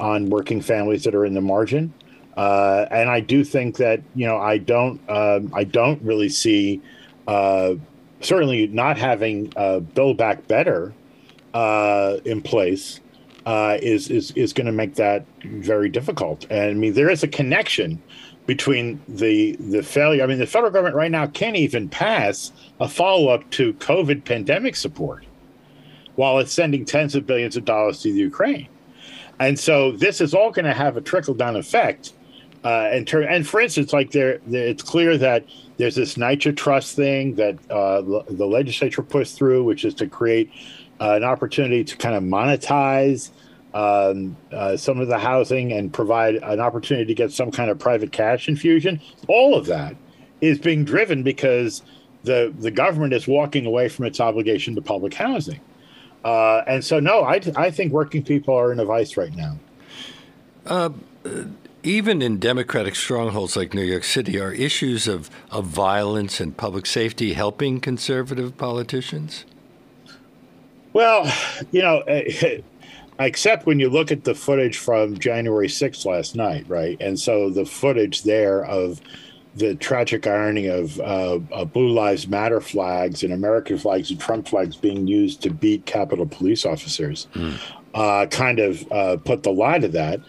on 0.00 0.30
working 0.30 0.60
families 0.60 1.04
that 1.04 1.14
are 1.14 1.24
in 1.24 1.34
the 1.34 1.40
margin. 1.40 1.92
Uh, 2.36 2.86
and 2.90 3.08
I 3.08 3.20
do 3.20 3.44
think 3.44 3.76
that 3.76 4.02
you 4.14 4.26
know 4.26 4.38
I 4.38 4.58
don't 4.58 5.00
um, 5.08 5.52
I 5.54 5.64
don't 5.64 6.02
really 6.02 6.28
see 6.28 6.82
certainly 8.24 8.66
not 8.68 8.98
having 8.98 9.52
uh, 9.56 9.80
Build 9.80 10.16
Back 10.16 10.46
Better 10.48 10.92
uh, 11.52 12.18
in 12.24 12.42
place 12.42 13.00
uh, 13.46 13.78
is 13.80 14.08
is 14.08 14.30
is 14.32 14.52
going 14.52 14.66
to 14.66 14.72
make 14.72 14.94
that 14.96 15.24
very 15.44 15.88
difficult. 15.88 16.46
And 16.50 16.70
I 16.70 16.74
mean, 16.74 16.94
there 16.94 17.10
is 17.10 17.22
a 17.22 17.28
connection 17.28 18.02
between 18.46 19.00
the 19.08 19.56
the 19.56 19.82
failure. 19.82 20.22
I 20.22 20.26
mean, 20.26 20.38
the 20.38 20.46
federal 20.46 20.70
government 20.70 20.96
right 20.96 21.10
now 21.10 21.26
can't 21.26 21.56
even 21.56 21.88
pass 21.88 22.52
a 22.80 22.88
follow 22.88 23.28
up 23.28 23.48
to 23.50 23.72
COVID 23.74 24.24
pandemic 24.24 24.76
support, 24.76 25.24
while 26.16 26.38
it's 26.38 26.52
sending 26.52 26.84
tens 26.84 27.14
of 27.14 27.26
billions 27.26 27.56
of 27.56 27.64
dollars 27.64 28.02
to 28.02 28.12
the 28.12 28.18
Ukraine. 28.18 28.68
And 29.40 29.58
so 29.58 29.92
this 29.92 30.20
is 30.20 30.34
all 30.34 30.50
going 30.50 30.64
to 30.64 30.74
have 30.74 30.96
a 30.96 31.00
trickle 31.00 31.34
down 31.34 31.56
effect. 31.56 32.12
Uh, 32.62 32.88
and, 32.92 33.06
ter- 33.06 33.22
and 33.22 33.46
for 33.46 33.60
instance, 33.60 33.92
like 33.92 34.10
there, 34.12 34.40
it's 34.48 34.82
clear 34.82 35.18
that 35.18 35.44
there's 35.76 35.96
this 35.96 36.14
NYCHA 36.14 36.56
trust 36.56 36.96
thing 36.96 37.34
that 37.34 37.58
uh, 37.70 38.00
the 38.00 38.46
legislature 38.46 39.02
pushed 39.02 39.36
through, 39.36 39.64
which 39.64 39.84
is 39.84 39.92
to 39.94 40.06
create 40.06 40.50
uh, 41.00 41.12
an 41.12 41.24
opportunity 41.24 41.84
to 41.84 41.96
kind 41.96 42.14
of 42.14 42.22
monetize 42.22 43.30
um, 43.74 44.36
uh, 44.52 44.76
some 44.76 45.00
of 45.00 45.08
the 45.08 45.18
housing 45.18 45.72
and 45.72 45.92
provide 45.92 46.36
an 46.36 46.60
opportunity 46.60 47.06
to 47.06 47.14
get 47.14 47.32
some 47.32 47.50
kind 47.50 47.70
of 47.70 47.78
private 47.78 48.12
cash 48.12 48.48
infusion. 48.48 49.00
All 49.28 49.54
of 49.54 49.66
that 49.66 49.96
is 50.40 50.58
being 50.58 50.84
driven 50.84 51.22
because 51.22 51.82
the 52.22 52.54
the 52.58 52.70
government 52.70 53.12
is 53.12 53.26
walking 53.26 53.66
away 53.66 53.88
from 53.88 54.06
its 54.06 54.20
obligation 54.20 54.74
to 54.76 54.80
public 54.80 55.12
housing. 55.12 55.60
Uh, 56.24 56.62
and 56.66 56.82
so, 56.82 56.98
no, 56.98 57.22
I, 57.22 57.40
I 57.54 57.70
think 57.70 57.92
working 57.92 58.22
people 58.22 58.54
are 58.54 58.72
in 58.72 58.80
a 58.80 58.84
vice 58.84 59.16
right 59.18 59.34
now. 59.34 59.58
Uh, 60.64 60.88
even 61.82 62.22
in 62.22 62.38
democratic 62.38 62.94
strongholds 62.94 63.56
like 63.56 63.74
New 63.74 63.82
York 63.82 64.04
City, 64.04 64.40
are 64.40 64.50
issues 64.50 65.06
of, 65.06 65.28
of 65.50 65.66
violence 65.66 66.40
and 66.40 66.56
public 66.56 66.86
safety 66.86 67.34
helping 67.34 67.78
conservative 67.78 68.56
politicians? 68.56 69.44
Well, 70.94 71.30
you 71.72 71.82
know, 71.82 72.02
except 73.18 73.66
when 73.66 73.78
you 73.78 73.88
look 73.88 74.10
at 74.10 74.24
the 74.24 74.34
footage 74.34 74.78
from 74.78 75.18
January 75.18 75.68
6th 75.68 76.04
last 76.04 76.34
night, 76.34 76.64
right? 76.68 76.96
And 77.00 77.18
so 77.18 77.50
the 77.50 77.64
footage 77.64 78.22
there 78.22 78.64
of 78.64 79.00
the 79.56 79.76
tragic 79.76 80.26
irony 80.26 80.66
of 80.66 80.98
uh, 81.00 81.38
uh, 81.52 81.64
Blue 81.64 81.90
Lives 81.90 82.26
Matter 82.26 82.60
flags 82.60 83.22
and 83.22 83.32
American 83.32 83.78
flags 83.78 84.10
and 84.10 84.20
Trump 84.20 84.48
flags 84.48 84.76
being 84.76 85.06
used 85.06 85.42
to 85.42 85.50
beat 85.50 85.86
Capitol 85.86 86.26
police 86.26 86.66
officers 86.66 87.28
mm. 87.34 87.56
uh, 87.94 88.26
kind 88.26 88.58
of 88.58 88.90
uh, 88.90 89.16
put 89.18 89.44
the 89.44 89.52
lie 89.52 89.78
to 89.78 89.88
that. 89.88 90.20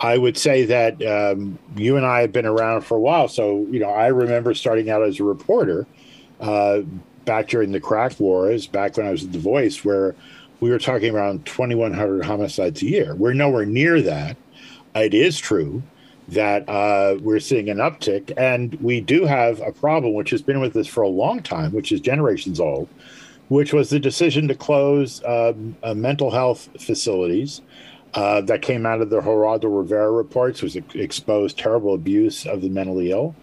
I 0.00 0.18
would 0.18 0.36
say 0.36 0.66
that 0.66 1.02
um, 1.06 1.58
you 1.76 1.96
and 1.96 2.04
I 2.04 2.20
have 2.20 2.32
been 2.32 2.44
around 2.44 2.82
for 2.82 2.96
a 2.96 3.00
while. 3.00 3.28
So, 3.28 3.66
you 3.70 3.78
know, 3.78 3.90
I 3.90 4.08
remember 4.08 4.52
starting 4.52 4.90
out 4.90 5.02
as 5.02 5.18
a 5.18 5.24
reporter 5.24 5.86
uh, 6.40 6.80
back 7.24 7.48
during 7.48 7.72
the 7.72 7.80
crack 7.80 8.20
wars, 8.20 8.66
back 8.66 8.98
when 8.98 9.06
I 9.06 9.10
was 9.10 9.24
at 9.24 9.32
The 9.32 9.38
Voice, 9.38 9.82
where 9.82 10.14
we 10.64 10.70
were 10.70 10.78
talking 10.78 11.14
around 11.14 11.44
2,100 11.44 12.24
homicides 12.24 12.80
a 12.80 12.86
year. 12.86 13.14
We're 13.14 13.34
nowhere 13.34 13.66
near 13.66 14.00
that. 14.00 14.34
It 14.94 15.12
is 15.12 15.38
true 15.38 15.82
that 16.28 16.66
uh, 16.66 17.18
we're 17.20 17.38
seeing 17.38 17.68
an 17.68 17.76
uptick, 17.76 18.32
and 18.38 18.72
we 18.80 19.02
do 19.02 19.26
have 19.26 19.60
a 19.60 19.72
problem 19.72 20.14
which 20.14 20.30
has 20.30 20.40
been 20.40 20.60
with 20.60 20.74
us 20.74 20.86
for 20.86 21.02
a 21.02 21.08
long 21.08 21.42
time, 21.42 21.72
which 21.72 21.92
is 21.92 22.00
generations 22.00 22.60
old, 22.60 22.88
which 23.50 23.74
was 23.74 23.90
the 23.90 24.00
decision 24.00 24.48
to 24.48 24.54
close 24.54 25.22
um, 25.26 25.76
uh, 25.82 25.92
mental 25.92 26.30
health 26.30 26.70
facilities 26.80 27.60
uh, 28.14 28.40
that 28.40 28.62
came 28.62 28.86
out 28.86 29.02
of 29.02 29.10
the 29.10 29.20
Geraldo 29.20 29.64
Rivera 29.64 30.10
reports 30.10 30.62
was 30.62 30.76
exposed 30.94 31.58
terrible 31.58 31.92
abuse 31.92 32.46
of 32.46 32.62
the 32.62 32.70
mentally 32.70 33.10
ill. 33.10 33.36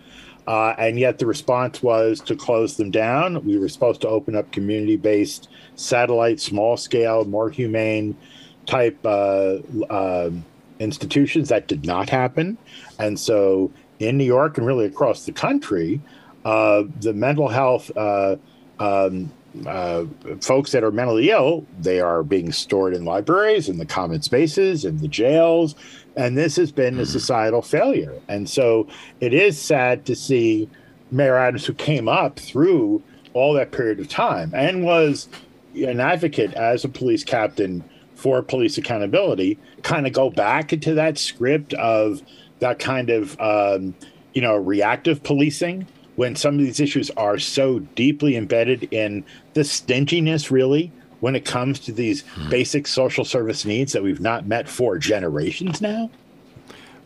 Uh, 0.47 0.73
and 0.77 0.99
yet 0.99 1.19
the 1.19 1.25
response 1.25 1.83
was 1.83 2.19
to 2.21 2.35
close 2.35 2.77
them 2.77 2.91
down. 2.91 3.45
We 3.45 3.57
were 3.57 3.69
supposed 3.69 4.01
to 4.01 4.07
open 4.07 4.35
up 4.35 4.51
community 4.51 4.97
based 4.97 5.49
satellite, 5.75 6.39
small 6.39 6.77
scale, 6.77 7.25
more 7.25 7.49
humane 7.49 8.17
type 8.65 8.97
uh, 9.05 9.57
uh, 9.89 10.31
institutions. 10.79 11.49
That 11.49 11.67
did 11.67 11.85
not 11.85 12.09
happen. 12.09 12.57
And 12.99 13.19
so 13.19 13.71
in 13.99 14.17
New 14.17 14.25
York 14.25 14.57
and 14.57 14.65
really 14.65 14.85
across 14.85 15.25
the 15.25 15.31
country, 15.31 16.01
uh, 16.43 16.83
the 16.99 17.13
mental 17.13 17.47
health 17.47 17.91
uh, 17.95 18.35
um, 18.79 19.31
uh, 19.67 20.05
folks 20.39 20.71
that 20.71 20.83
are 20.83 20.91
mentally 20.91 21.29
ill, 21.29 21.65
they 21.79 21.99
are 21.99 22.23
being 22.23 22.51
stored 22.51 22.93
in 22.93 23.05
libraries, 23.05 23.69
in 23.69 23.77
the 23.77 23.85
common 23.85 24.21
spaces, 24.21 24.85
in 24.85 24.97
the 24.97 25.07
jails, 25.07 25.75
and 26.15 26.37
this 26.37 26.55
has 26.57 26.71
been 26.71 26.95
a 26.95 27.01
mm-hmm. 27.01 27.05
societal 27.05 27.61
failure. 27.61 28.19
And 28.27 28.49
so 28.49 28.87
it 29.19 29.33
is 29.33 29.59
sad 29.59 30.05
to 30.05 30.15
see 30.15 30.69
Mayor 31.11 31.37
Adams, 31.37 31.65
who 31.65 31.73
came 31.73 32.07
up 32.07 32.39
through 32.39 33.03
all 33.33 33.53
that 33.53 33.71
period 33.71 33.99
of 33.99 34.09
time 34.09 34.51
and 34.53 34.83
was 34.83 35.29
an 35.75 35.99
advocate 35.99 36.53
as 36.53 36.83
a 36.83 36.89
police 36.89 37.23
captain 37.23 37.83
for 38.15 38.41
police 38.41 38.77
accountability, 38.77 39.57
kind 39.83 40.05
of 40.05 40.13
go 40.13 40.29
back 40.29 40.73
into 40.73 40.93
that 40.93 41.17
script 41.17 41.73
of 41.75 42.21
that 42.59 42.77
kind 42.77 43.09
of 43.09 43.39
um, 43.39 43.95
you 44.33 44.41
know 44.41 44.55
reactive 44.55 45.23
policing 45.23 45.87
when 46.15 46.35
some 46.35 46.55
of 46.55 46.59
these 46.59 46.79
issues 46.79 47.09
are 47.11 47.39
so 47.39 47.79
deeply 47.79 48.35
embedded 48.35 48.83
in 48.93 49.25
the 49.53 49.63
stinginess, 49.63 50.51
really, 50.51 50.91
when 51.21 51.35
it 51.35 51.45
comes 51.45 51.79
to 51.79 51.91
these 51.93 52.21
hmm. 52.21 52.49
basic 52.49 52.85
social 52.85 53.23
service 53.23 53.63
needs 53.63 53.93
that 53.93 54.03
we've 54.03 54.19
not 54.19 54.45
met 54.45 54.67
for 54.67 54.97
generations 54.97 55.81
now? 55.81 56.09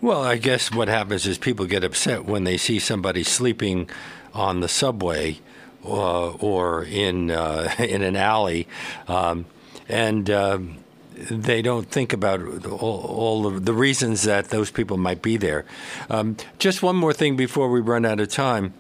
Well, 0.02 0.24
I 0.24 0.38
guess 0.38 0.72
what 0.72 0.88
happens 0.88 1.26
is 1.26 1.38
people 1.38 1.66
get 1.66 1.84
upset 1.84 2.26
when 2.26 2.44
they 2.44 2.58
see 2.58 2.80
somebody 2.80 3.24
sleeping 3.24 3.90
on 4.34 4.60
the 4.60 4.68
subway 4.68 5.40
uh, 5.86 6.32
or 6.32 6.84
in 6.84 7.32
uh, 7.32 7.74
in 7.80 8.02
an 8.02 8.16
alley, 8.16 8.68
um, 9.08 9.46
and 9.88 10.30
um, 10.30 10.78
they 11.16 11.62
don't 11.62 11.90
think 11.90 12.14
about 12.14 12.66
all, 12.66 13.06
all, 13.06 13.48
of 13.48 13.66
the 13.66 13.74
reasons 13.74 14.24
that 14.24 14.50
those 14.50 14.72
people 14.72 14.98
might 14.98 15.22
be 15.22 15.38
there. 15.38 15.66
Um, 16.10 16.38
just 16.60 16.84
one 16.84 16.96
more 16.96 17.14
thing 17.14 17.36
before 17.36 17.70
we 17.70 17.80
run 17.80 18.06
out 18.06 18.20
of 18.20 18.30
time. 18.30 18.74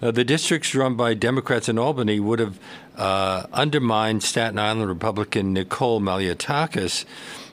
Uh, 0.00 0.10
the 0.10 0.24
districts 0.24 0.74
run 0.74 0.94
by 0.94 1.14
Democrats 1.14 1.68
in 1.68 1.78
Albany 1.78 2.20
would 2.20 2.38
have 2.38 2.58
uh, 2.96 3.46
undermined 3.52 4.22
Staten 4.22 4.58
Island 4.58 4.88
Republican 4.88 5.52
Nicole 5.52 6.00
Malliotakis 6.00 7.04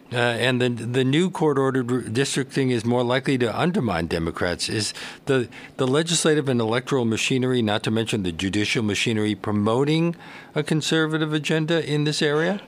Uh, 0.10 0.16
and 0.16 0.62
the 0.62 0.70
the 0.70 1.04
new 1.04 1.30
court 1.30 1.58
ordered 1.58 2.14
districting 2.14 2.72
is 2.72 2.86
more 2.86 3.04
likely 3.04 3.38
to 3.38 3.60
undermine 3.60 4.08
Democrats. 4.08 4.70
Is 4.70 4.94
the 5.26 5.50
the 5.76 5.86
legislative 5.86 6.48
and 6.48 6.62
electoral 6.62 7.04
machinery, 7.04 7.62
not 7.62 7.84
to 7.84 7.92
mention 7.92 8.24
the 8.24 8.32
judicial 8.32 8.84
machinery, 8.84 9.36
promoting 9.36 10.16
a 10.56 10.64
conservative 10.64 11.34
agenda 11.34 11.84
in 11.86 12.06
this 12.06 12.22
area? 12.22 12.62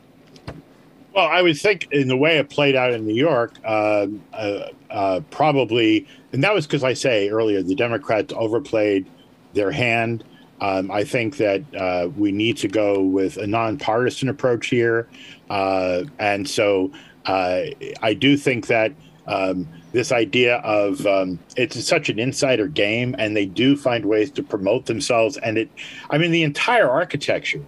Well, 1.14 1.28
I 1.28 1.42
would 1.42 1.58
think 1.58 1.88
in 1.92 2.08
the 2.08 2.18
way 2.18 2.38
it 2.38 2.50
played 2.50 2.76
out 2.76 2.94
in 2.94 3.06
New 3.06 3.16
York, 3.16 3.54
uh, 3.66 4.08
uh, 4.34 4.70
uh 4.90 5.22
probably, 5.32 6.08
and 6.32 6.44
that 6.44 6.54
was 6.54 6.68
because 6.68 6.84
I 6.84 6.94
say 6.94 7.30
earlier 7.30 7.64
the 7.64 7.76
Democrats 7.76 8.34
overplayed 8.36 9.08
their 9.54 9.72
hand. 9.72 10.24
Um, 10.62 10.92
I 10.92 11.04
think 11.04 11.38
that 11.38 11.64
uh, 11.76 12.10
we 12.18 12.32
need 12.32 12.58
to 12.58 12.68
go 12.68 13.02
with 13.02 13.38
a 13.38 13.48
nonpartisan 13.48 14.30
approach 14.30 14.68
here, 14.68 15.08
uh, 15.50 16.04
and 16.20 16.48
so 16.48 16.92
uh, 17.26 17.62
I 18.02 18.14
do 18.14 18.38
think 18.38 18.68
that 18.68 18.92
um, 19.28 19.68
this 19.94 20.12
idea 20.12 20.58
of 20.58 21.06
um, 21.08 21.40
it's 21.56 21.84
such 21.86 22.10
an 22.10 22.20
insider 22.20 22.68
game, 22.68 23.16
and 23.18 23.36
they 23.38 23.46
do 23.46 23.76
find 23.76 24.06
ways 24.06 24.32
to 24.32 24.44
promote 24.44 24.86
themselves. 24.86 25.38
And 25.38 25.58
it, 25.58 25.70
I 26.10 26.18
mean, 26.18 26.32
the 26.32 26.44
entire 26.44 26.90
architecture 26.90 27.64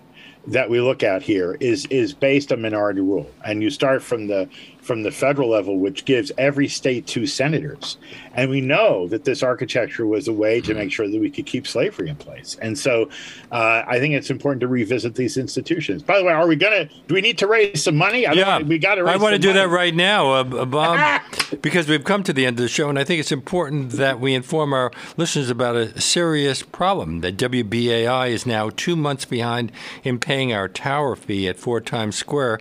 that 0.47 0.69
we 0.69 0.81
look 0.81 1.03
at 1.03 1.21
here 1.21 1.57
is 1.59 1.85
is 1.87 2.13
based 2.13 2.51
on 2.51 2.61
minority 2.61 3.01
rule, 3.01 3.29
and 3.45 3.61
you 3.61 3.69
start 3.69 4.01
from 4.01 4.27
the 4.27 4.49
from 4.81 5.03
the 5.03 5.11
federal 5.11 5.49
level, 5.49 5.77
which 5.77 6.05
gives 6.05 6.31
every 6.37 6.67
state 6.67 7.05
two 7.05 7.27
senators. 7.27 7.97
And 8.33 8.49
we 8.49 8.61
know 8.61 9.07
that 9.09 9.25
this 9.25 9.43
architecture 9.43 10.07
was 10.07 10.27
a 10.27 10.33
way 10.33 10.59
to 10.61 10.73
make 10.73 10.91
sure 10.91 11.07
that 11.07 11.21
we 11.21 11.29
could 11.29 11.45
keep 11.45 11.67
slavery 11.67 12.09
in 12.09 12.15
place. 12.15 12.57
And 12.61 12.77
so 12.77 13.09
uh, 13.51 13.83
I 13.85 13.99
think 13.99 14.15
it's 14.15 14.31
important 14.31 14.61
to 14.61 14.67
revisit 14.67 15.15
these 15.15 15.37
institutions. 15.37 16.01
By 16.01 16.17
the 16.17 16.25
way, 16.25 16.33
are 16.33 16.47
we 16.47 16.55
going 16.55 16.87
to, 16.87 16.93
do 17.07 17.13
we 17.13 17.21
need 17.21 17.37
to 17.39 17.47
raise 17.47 17.83
some 17.83 17.95
money? 17.95 18.25
I 18.25 18.33
yeah. 18.33 18.59
we 18.59 18.79
got 18.79 18.95
to 18.95 19.01
I 19.01 19.17
want 19.17 19.33
to 19.33 19.39
do 19.39 19.49
money. 19.49 19.59
that 19.59 19.67
right 19.67 19.93
now, 19.93 20.31
uh, 20.31 20.43
uh 20.43 20.65
Bob, 20.65 21.21
because 21.61 21.87
we've 21.87 22.03
come 22.03 22.23
to 22.23 22.33
the 22.33 22.45
end 22.45 22.57
of 22.57 22.63
the 22.63 22.69
show. 22.69 22.89
And 22.89 22.97
I 22.97 23.03
think 23.03 23.19
it's 23.19 23.31
important 23.31 23.91
that 23.91 24.19
we 24.19 24.33
inform 24.33 24.73
our 24.73 24.91
listeners 25.15 25.49
about 25.49 25.75
a 25.75 26.01
serious 26.01 26.63
problem 26.63 27.21
that 27.21 27.37
WBAI 27.37 28.29
is 28.29 28.47
now 28.47 28.71
two 28.71 28.95
months 28.95 29.25
behind 29.25 29.71
in 30.03 30.17
paying 30.17 30.51
our 30.51 30.67
tower 30.67 31.15
fee 31.15 31.47
at 31.47 31.59
Four 31.59 31.81
Times 31.81 32.15
Square 32.15 32.59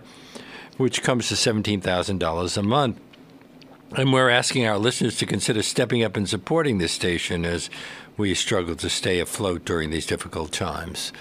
which 0.77 1.03
comes 1.03 1.29
to 1.29 1.35
$17,000 1.35 2.57
a 2.57 2.63
month. 2.63 2.99
And 3.97 4.13
we're 4.13 4.29
asking 4.29 4.65
our 4.65 4.77
listeners 4.77 5.17
to 5.17 5.25
consider 5.25 5.61
stepping 5.61 6.03
up 6.03 6.15
and 6.15 6.27
supporting 6.27 6.77
this 6.77 6.93
station 6.93 7.45
as 7.45 7.69
we 8.17 8.33
struggle 8.33 8.75
to 8.75 8.89
stay 8.89 9.19
afloat 9.19 9.65
during 9.65 9.89
these 9.89 10.05
difficult 10.05 10.51
times. 10.51 11.11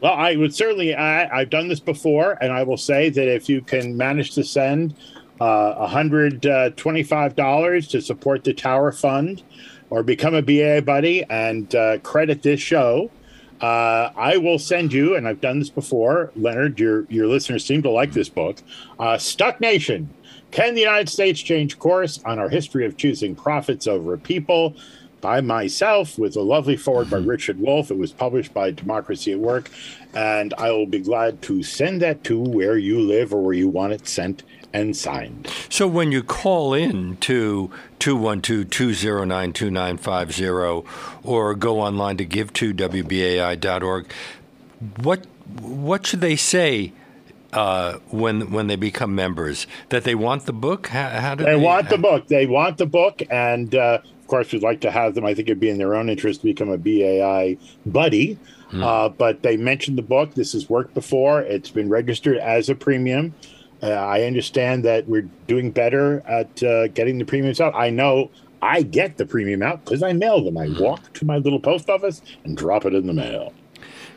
Well, 0.00 0.12
I 0.12 0.36
would 0.36 0.54
certainly, 0.54 0.94
I, 0.94 1.38
have 1.40 1.50
done 1.50 1.68
this 1.68 1.80
before, 1.80 2.38
and 2.40 2.52
I 2.52 2.62
will 2.62 2.76
say 2.76 3.10
that 3.10 3.28
if 3.28 3.48
you 3.48 3.60
can 3.60 3.96
manage 3.96 4.32
to 4.34 4.44
send 4.44 4.94
uh, 5.40 5.88
$125 5.88 7.38
uh, 7.38 7.90
to 7.90 8.00
support 8.00 8.44
the 8.44 8.52
Tower 8.52 8.92
Fund 8.92 9.42
or 9.90 10.02
become 10.02 10.34
a 10.34 10.42
BA 10.42 10.82
buddy 10.82 11.24
and 11.24 11.74
uh, 11.74 11.98
credit 11.98 12.42
this 12.42 12.60
show, 12.60 13.10
uh, 13.60 14.10
I 14.16 14.36
will 14.36 14.58
send 14.58 14.92
you, 14.92 15.16
and 15.16 15.26
I've 15.26 15.40
done 15.40 15.58
this 15.58 15.70
before, 15.70 16.30
Leonard. 16.36 16.78
Your 16.78 17.06
your 17.08 17.26
listeners 17.26 17.64
seem 17.64 17.82
to 17.82 17.90
like 17.90 18.12
this 18.12 18.28
book. 18.28 18.58
Uh, 18.98 19.18
Stuck 19.18 19.60
Nation: 19.60 20.08
Can 20.50 20.74
the 20.74 20.80
United 20.80 21.08
States 21.08 21.40
change 21.40 21.78
course 21.78 22.22
on 22.24 22.38
our 22.38 22.48
history 22.48 22.86
of 22.86 22.96
choosing 22.96 23.34
profits 23.34 23.86
over 23.86 24.16
people? 24.16 24.76
By 25.20 25.40
myself, 25.40 26.16
with 26.16 26.36
a 26.36 26.42
lovely 26.42 26.76
forward 26.76 27.10
by 27.10 27.16
Richard 27.16 27.58
Wolff. 27.58 27.90
It 27.90 27.98
was 27.98 28.12
published 28.12 28.54
by 28.54 28.70
Democracy 28.70 29.32
at 29.32 29.40
Work, 29.40 29.68
and 30.14 30.54
I 30.56 30.70
will 30.70 30.86
be 30.86 31.00
glad 31.00 31.42
to 31.42 31.64
send 31.64 32.00
that 32.02 32.22
to 32.24 32.38
where 32.38 32.78
you 32.78 33.00
live 33.00 33.34
or 33.34 33.42
where 33.42 33.54
you 33.54 33.68
want 33.68 33.92
it 33.92 34.06
sent 34.06 34.44
and 34.72 34.96
signed. 34.96 35.48
So 35.68 35.86
when 35.86 36.10
you 36.12 36.22
call 36.22 36.72
in 36.74 37.16
to 37.18 37.70
212-209-2950 38.00 40.86
or 41.24 41.54
go 41.54 41.80
online 41.80 42.16
to 42.18 42.26
give2wbai.org, 42.26 44.12
what 45.02 45.26
what 45.60 46.06
should 46.06 46.20
they 46.20 46.36
say 46.36 46.92
uh, 47.52 47.94
when 48.10 48.52
when 48.52 48.68
they 48.68 48.76
become 48.76 49.14
members? 49.14 49.66
That 49.88 50.04
they 50.04 50.14
want 50.14 50.46
the 50.46 50.52
book? 50.52 50.88
How, 50.88 51.08
how 51.08 51.34
do 51.34 51.44
they, 51.44 51.52
they 51.52 51.56
want 51.56 51.88
the 51.88 51.96
book? 51.98 52.28
They 52.28 52.46
want 52.46 52.78
the 52.78 52.86
book, 52.86 53.22
and 53.30 53.74
uh, 53.74 53.98
of 54.02 54.26
course, 54.28 54.52
we'd 54.52 54.62
like 54.62 54.82
to 54.82 54.90
have 54.90 55.14
them. 55.14 55.24
I 55.24 55.34
think 55.34 55.48
it'd 55.48 55.58
be 55.58 55.70
in 55.70 55.78
their 55.78 55.94
own 55.94 56.08
interest 56.08 56.42
to 56.42 56.46
become 56.46 56.68
a 56.68 56.78
BAI 56.78 57.56
buddy. 57.86 58.38
Mm. 58.70 58.84
Uh, 58.84 59.08
but 59.08 59.42
they 59.42 59.56
mentioned 59.56 59.96
the 59.96 60.02
book. 60.02 60.34
This 60.34 60.52
has 60.52 60.68
worked 60.68 60.92
before. 60.92 61.40
It's 61.40 61.70
been 61.70 61.88
registered 61.88 62.36
as 62.36 62.68
a 62.68 62.74
premium. 62.74 63.32
Uh, 63.82 63.90
I 63.90 64.22
understand 64.22 64.84
that 64.84 65.08
we're 65.08 65.28
doing 65.46 65.70
better 65.70 66.20
at 66.26 66.62
uh, 66.62 66.88
getting 66.88 67.18
the 67.18 67.24
premiums 67.24 67.60
out. 67.60 67.74
I 67.74 67.90
know 67.90 68.30
I 68.60 68.82
get 68.82 69.16
the 69.16 69.26
premium 69.26 69.62
out 69.62 69.84
because 69.84 70.02
I 70.02 70.12
mail 70.12 70.42
them. 70.42 70.58
I 70.58 70.66
mm-hmm. 70.66 70.82
walk 70.82 71.12
to 71.14 71.24
my 71.24 71.38
little 71.38 71.60
post 71.60 71.88
office 71.88 72.22
and 72.44 72.56
drop 72.56 72.84
it 72.84 72.94
in 72.94 73.06
the 73.06 73.12
mail. 73.12 73.52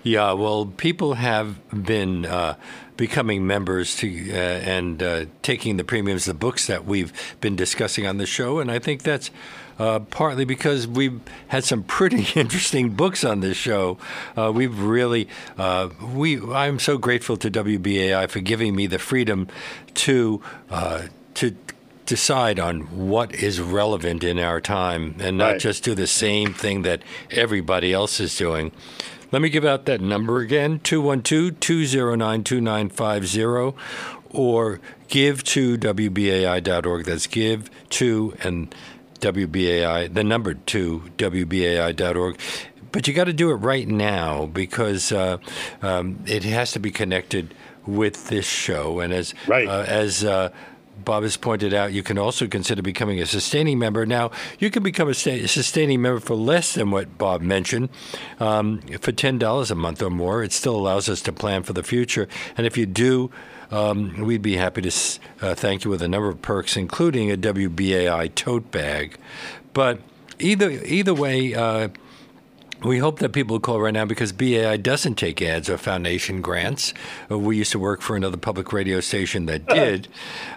Yeah, 0.03 0.33
well, 0.33 0.65
people 0.65 1.13
have 1.13 1.59
been 1.71 2.25
uh, 2.25 2.55
becoming 2.97 3.45
members 3.45 3.95
to 3.97 4.31
uh, 4.31 4.35
and 4.35 5.03
uh, 5.03 5.25
taking 5.43 5.77
the 5.77 5.83
premiums, 5.83 6.25
the 6.25 6.33
books 6.33 6.65
that 6.65 6.85
we've 6.85 7.13
been 7.39 7.55
discussing 7.55 8.07
on 8.07 8.17
the 8.17 8.25
show, 8.25 8.59
and 8.59 8.71
I 8.71 8.79
think 8.79 9.03
that's 9.03 9.29
uh, 9.81 9.99
partly 9.99 10.45
because 10.45 10.87
we've 10.87 11.19
had 11.47 11.63
some 11.63 11.81
pretty 11.81 12.27
interesting 12.39 12.91
books 12.91 13.23
on 13.23 13.39
this 13.39 13.57
show. 13.57 13.97
Uh, 14.37 14.51
we've 14.53 14.79
really, 14.79 15.27
uh, 15.57 15.89
we 16.13 16.39
I'm 16.39 16.77
so 16.77 16.99
grateful 16.99 17.35
to 17.37 17.49
WBAI 17.49 18.29
for 18.29 18.41
giving 18.41 18.75
me 18.75 18.85
the 18.85 18.99
freedom 18.99 19.47
to 19.95 20.39
uh, 20.69 21.07
to 21.33 21.55
decide 22.05 22.59
on 22.59 22.81
what 23.09 23.33
is 23.33 23.59
relevant 23.59 24.23
in 24.23 24.37
our 24.37 24.61
time 24.61 25.15
and 25.19 25.39
not 25.39 25.53
right. 25.53 25.59
just 25.59 25.83
do 25.83 25.95
the 25.95 26.05
same 26.05 26.53
thing 26.53 26.83
that 26.83 27.01
everybody 27.31 27.91
else 27.91 28.19
is 28.19 28.37
doing. 28.37 28.71
Let 29.31 29.41
me 29.41 29.49
give 29.49 29.65
out 29.65 29.85
that 29.85 29.99
number 29.99 30.41
again 30.41 30.79
212 30.81 31.59
209 31.59 32.43
2950 32.43 33.81
or 34.29 34.79
give 35.07 35.43
to 35.43 35.75
WBAI.org. 35.75 37.05
That's 37.05 37.25
give 37.25 37.71
to 37.89 38.35
and 38.43 38.75
WBAI, 39.21 40.13
the 40.13 40.23
number 40.23 40.53
two, 40.53 41.03
WBAI.org. 41.17 42.39
But 42.91 43.07
you 43.07 43.13
got 43.13 43.25
to 43.25 43.33
do 43.33 43.51
it 43.51 43.55
right 43.55 43.87
now 43.87 44.47
because 44.47 45.11
uh, 45.11 45.37
um, 45.81 46.21
it 46.27 46.43
has 46.43 46.73
to 46.73 46.79
be 46.79 46.91
connected 46.91 47.53
with 47.85 48.27
this 48.27 48.45
show. 48.45 48.99
And 48.99 49.13
as 49.13 49.33
right. 49.47 49.67
uh, 49.67 49.85
as 49.87 50.25
uh, 50.25 50.49
Bob 51.03 51.23
has 51.23 51.37
pointed 51.37 51.73
out, 51.73 51.93
you 51.93 52.03
can 52.03 52.17
also 52.17 52.47
consider 52.47 52.81
becoming 52.81 53.19
a 53.19 53.25
sustaining 53.25 53.79
member. 53.79 54.05
Now, 54.05 54.31
you 54.59 54.69
can 54.69 54.83
become 54.83 55.09
a 55.09 55.13
sustaining 55.13 56.01
member 56.01 56.19
for 56.19 56.35
less 56.35 56.73
than 56.73 56.91
what 56.91 57.17
Bob 57.17 57.41
mentioned, 57.41 57.89
um, 58.39 58.81
for 58.99 59.11
$10 59.11 59.71
a 59.71 59.75
month 59.75 60.01
or 60.01 60.09
more. 60.09 60.43
It 60.43 60.51
still 60.51 60.75
allows 60.75 61.09
us 61.09 61.21
to 61.23 61.33
plan 61.33 61.63
for 61.63 61.73
the 61.73 61.83
future. 61.83 62.27
And 62.57 62.67
if 62.67 62.77
you 62.77 62.85
do, 62.85 63.31
um, 63.71 64.21
we'd 64.21 64.41
be 64.41 64.57
happy 64.57 64.81
to 64.81 64.91
uh, 65.41 65.55
thank 65.55 65.83
you 65.83 65.91
with 65.91 66.01
a 66.01 66.07
number 66.07 66.29
of 66.29 66.41
perks, 66.41 66.75
including 66.75 67.31
a 67.31 67.37
WBAI 67.37 68.33
tote 68.35 68.71
bag. 68.71 69.17
But 69.73 69.99
either 70.39 70.69
either 70.69 71.13
way, 71.13 71.53
uh, 71.53 71.89
we 72.83 72.97
hope 72.97 73.19
that 73.19 73.29
people 73.29 73.59
call 73.59 73.79
right 73.79 73.93
now 73.93 74.05
because 74.05 74.31
BAI 74.31 74.77
doesn't 74.77 75.15
take 75.15 75.41
ads 75.41 75.69
or 75.69 75.77
foundation 75.77 76.41
grants. 76.41 76.93
Uh, 77.29 77.37
we 77.37 77.57
used 77.57 77.71
to 77.71 77.79
work 77.79 78.01
for 78.01 78.15
another 78.15 78.37
public 78.37 78.73
radio 78.73 78.99
station 78.99 79.45
that 79.45 79.67
did. 79.67 80.07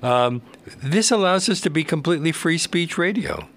Um, 0.02 0.42
this 0.82 1.10
allows 1.10 1.48
us 1.48 1.60
to 1.62 1.70
be 1.70 1.84
completely 1.84 2.32
free 2.32 2.58
speech 2.58 2.96
radio. 2.96 3.48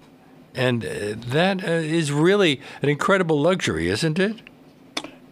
And 0.54 0.84
uh, 0.84 1.14
that 1.28 1.62
uh, 1.64 1.70
is 1.70 2.12
really 2.12 2.60
an 2.82 2.88
incredible 2.88 3.40
luxury, 3.40 3.88
isn't 3.88 4.18
it? 4.18 4.36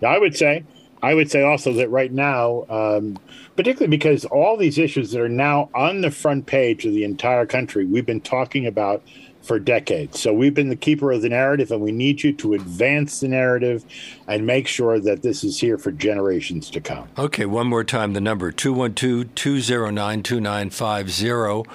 I 0.06 0.18
would 0.18 0.36
say. 0.36 0.64
I 1.02 1.14
would 1.14 1.30
say 1.30 1.42
also 1.42 1.72
that 1.74 1.90
right 1.90 2.12
now, 2.12 2.64
um, 2.68 3.18
particularly 3.56 3.88
because 3.88 4.24
all 4.26 4.56
these 4.56 4.78
issues 4.78 5.12
that 5.12 5.20
are 5.20 5.28
now 5.28 5.70
on 5.74 6.00
the 6.00 6.10
front 6.10 6.46
page 6.46 6.84
of 6.84 6.92
the 6.92 7.04
entire 7.04 7.46
country, 7.46 7.84
we've 7.84 8.06
been 8.06 8.20
talking 8.20 8.66
about 8.66 9.02
for 9.46 9.58
decades. 9.58 10.20
So 10.20 10.32
we've 10.32 10.54
been 10.54 10.68
the 10.68 10.76
keeper 10.76 11.12
of 11.12 11.22
the 11.22 11.28
narrative, 11.28 11.70
and 11.70 11.80
we 11.80 11.92
need 11.92 12.22
you 12.22 12.32
to 12.34 12.54
advance 12.54 13.20
the 13.20 13.28
narrative 13.28 13.84
and 14.26 14.44
make 14.44 14.66
sure 14.66 14.98
that 14.98 15.22
this 15.22 15.44
is 15.44 15.60
here 15.60 15.78
for 15.78 15.92
generations 15.92 16.68
to 16.70 16.80
come. 16.80 17.08
Okay, 17.16 17.46
one 17.46 17.68
more 17.68 17.84
time 17.84 18.12
the 18.12 18.20
number 18.20 18.50
212 18.50 19.34
209 19.34 20.22
2950 20.22 21.70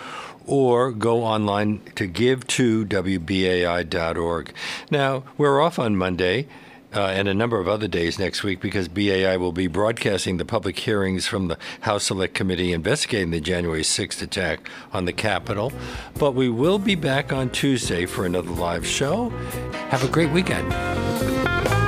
or 0.48 0.92
go 0.92 1.24
online 1.24 1.82
to 1.96 2.08
give 2.08 2.46
to 2.48 2.86
WBAI.org. 2.86 4.54
Now, 4.90 5.24
we're 5.38 5.62
off 5.62 5.80
on 5.80 5.96
Monday 5.96 6.48
uh, 6.94 7.08
and 7.08 7.28
a 7.28 7.34
number 7.34 7.60
of 7.60 7.68
other 7.68 7.88
days 7.88 8.20
next 8.20 8.44
week 8.44 8.60
because 8.60 8.88
BAI 8.88 9.38
will 9.38 9.52
be 9.52 9.68
broadcasting 9.68 10.38
the 10.38 10.46
public 10.46 10.78
hearings 10.78 11.26
from 11.26 11.48
the 11.48 11.58
House 11.82 12.06
Select 12.06 12.34
Committee 12.34 12.74
investigating 12.74 13.32
the 13.32 13.42
January 13.42 13.84
6th 13.84 14.22
attack 14.22 14.70
on 14.94 15.06
the 15.06 15.14
Capitol. 15.14 15.72
But 16.18 16.32
we 16.32 16.50
will 16.50 16.80
be 16.80 16.96
back 16.96 17.32
on 17.32 17.50
Tuesday 17.50 18.06
for 18.06 18.26
another 18.26 18.52
live 18.52 18.86
show. 18.86 19.30
Have 19.90 20.04
a 20.04 20.08
great 20.08 20.32
weekend. 20.32 21.81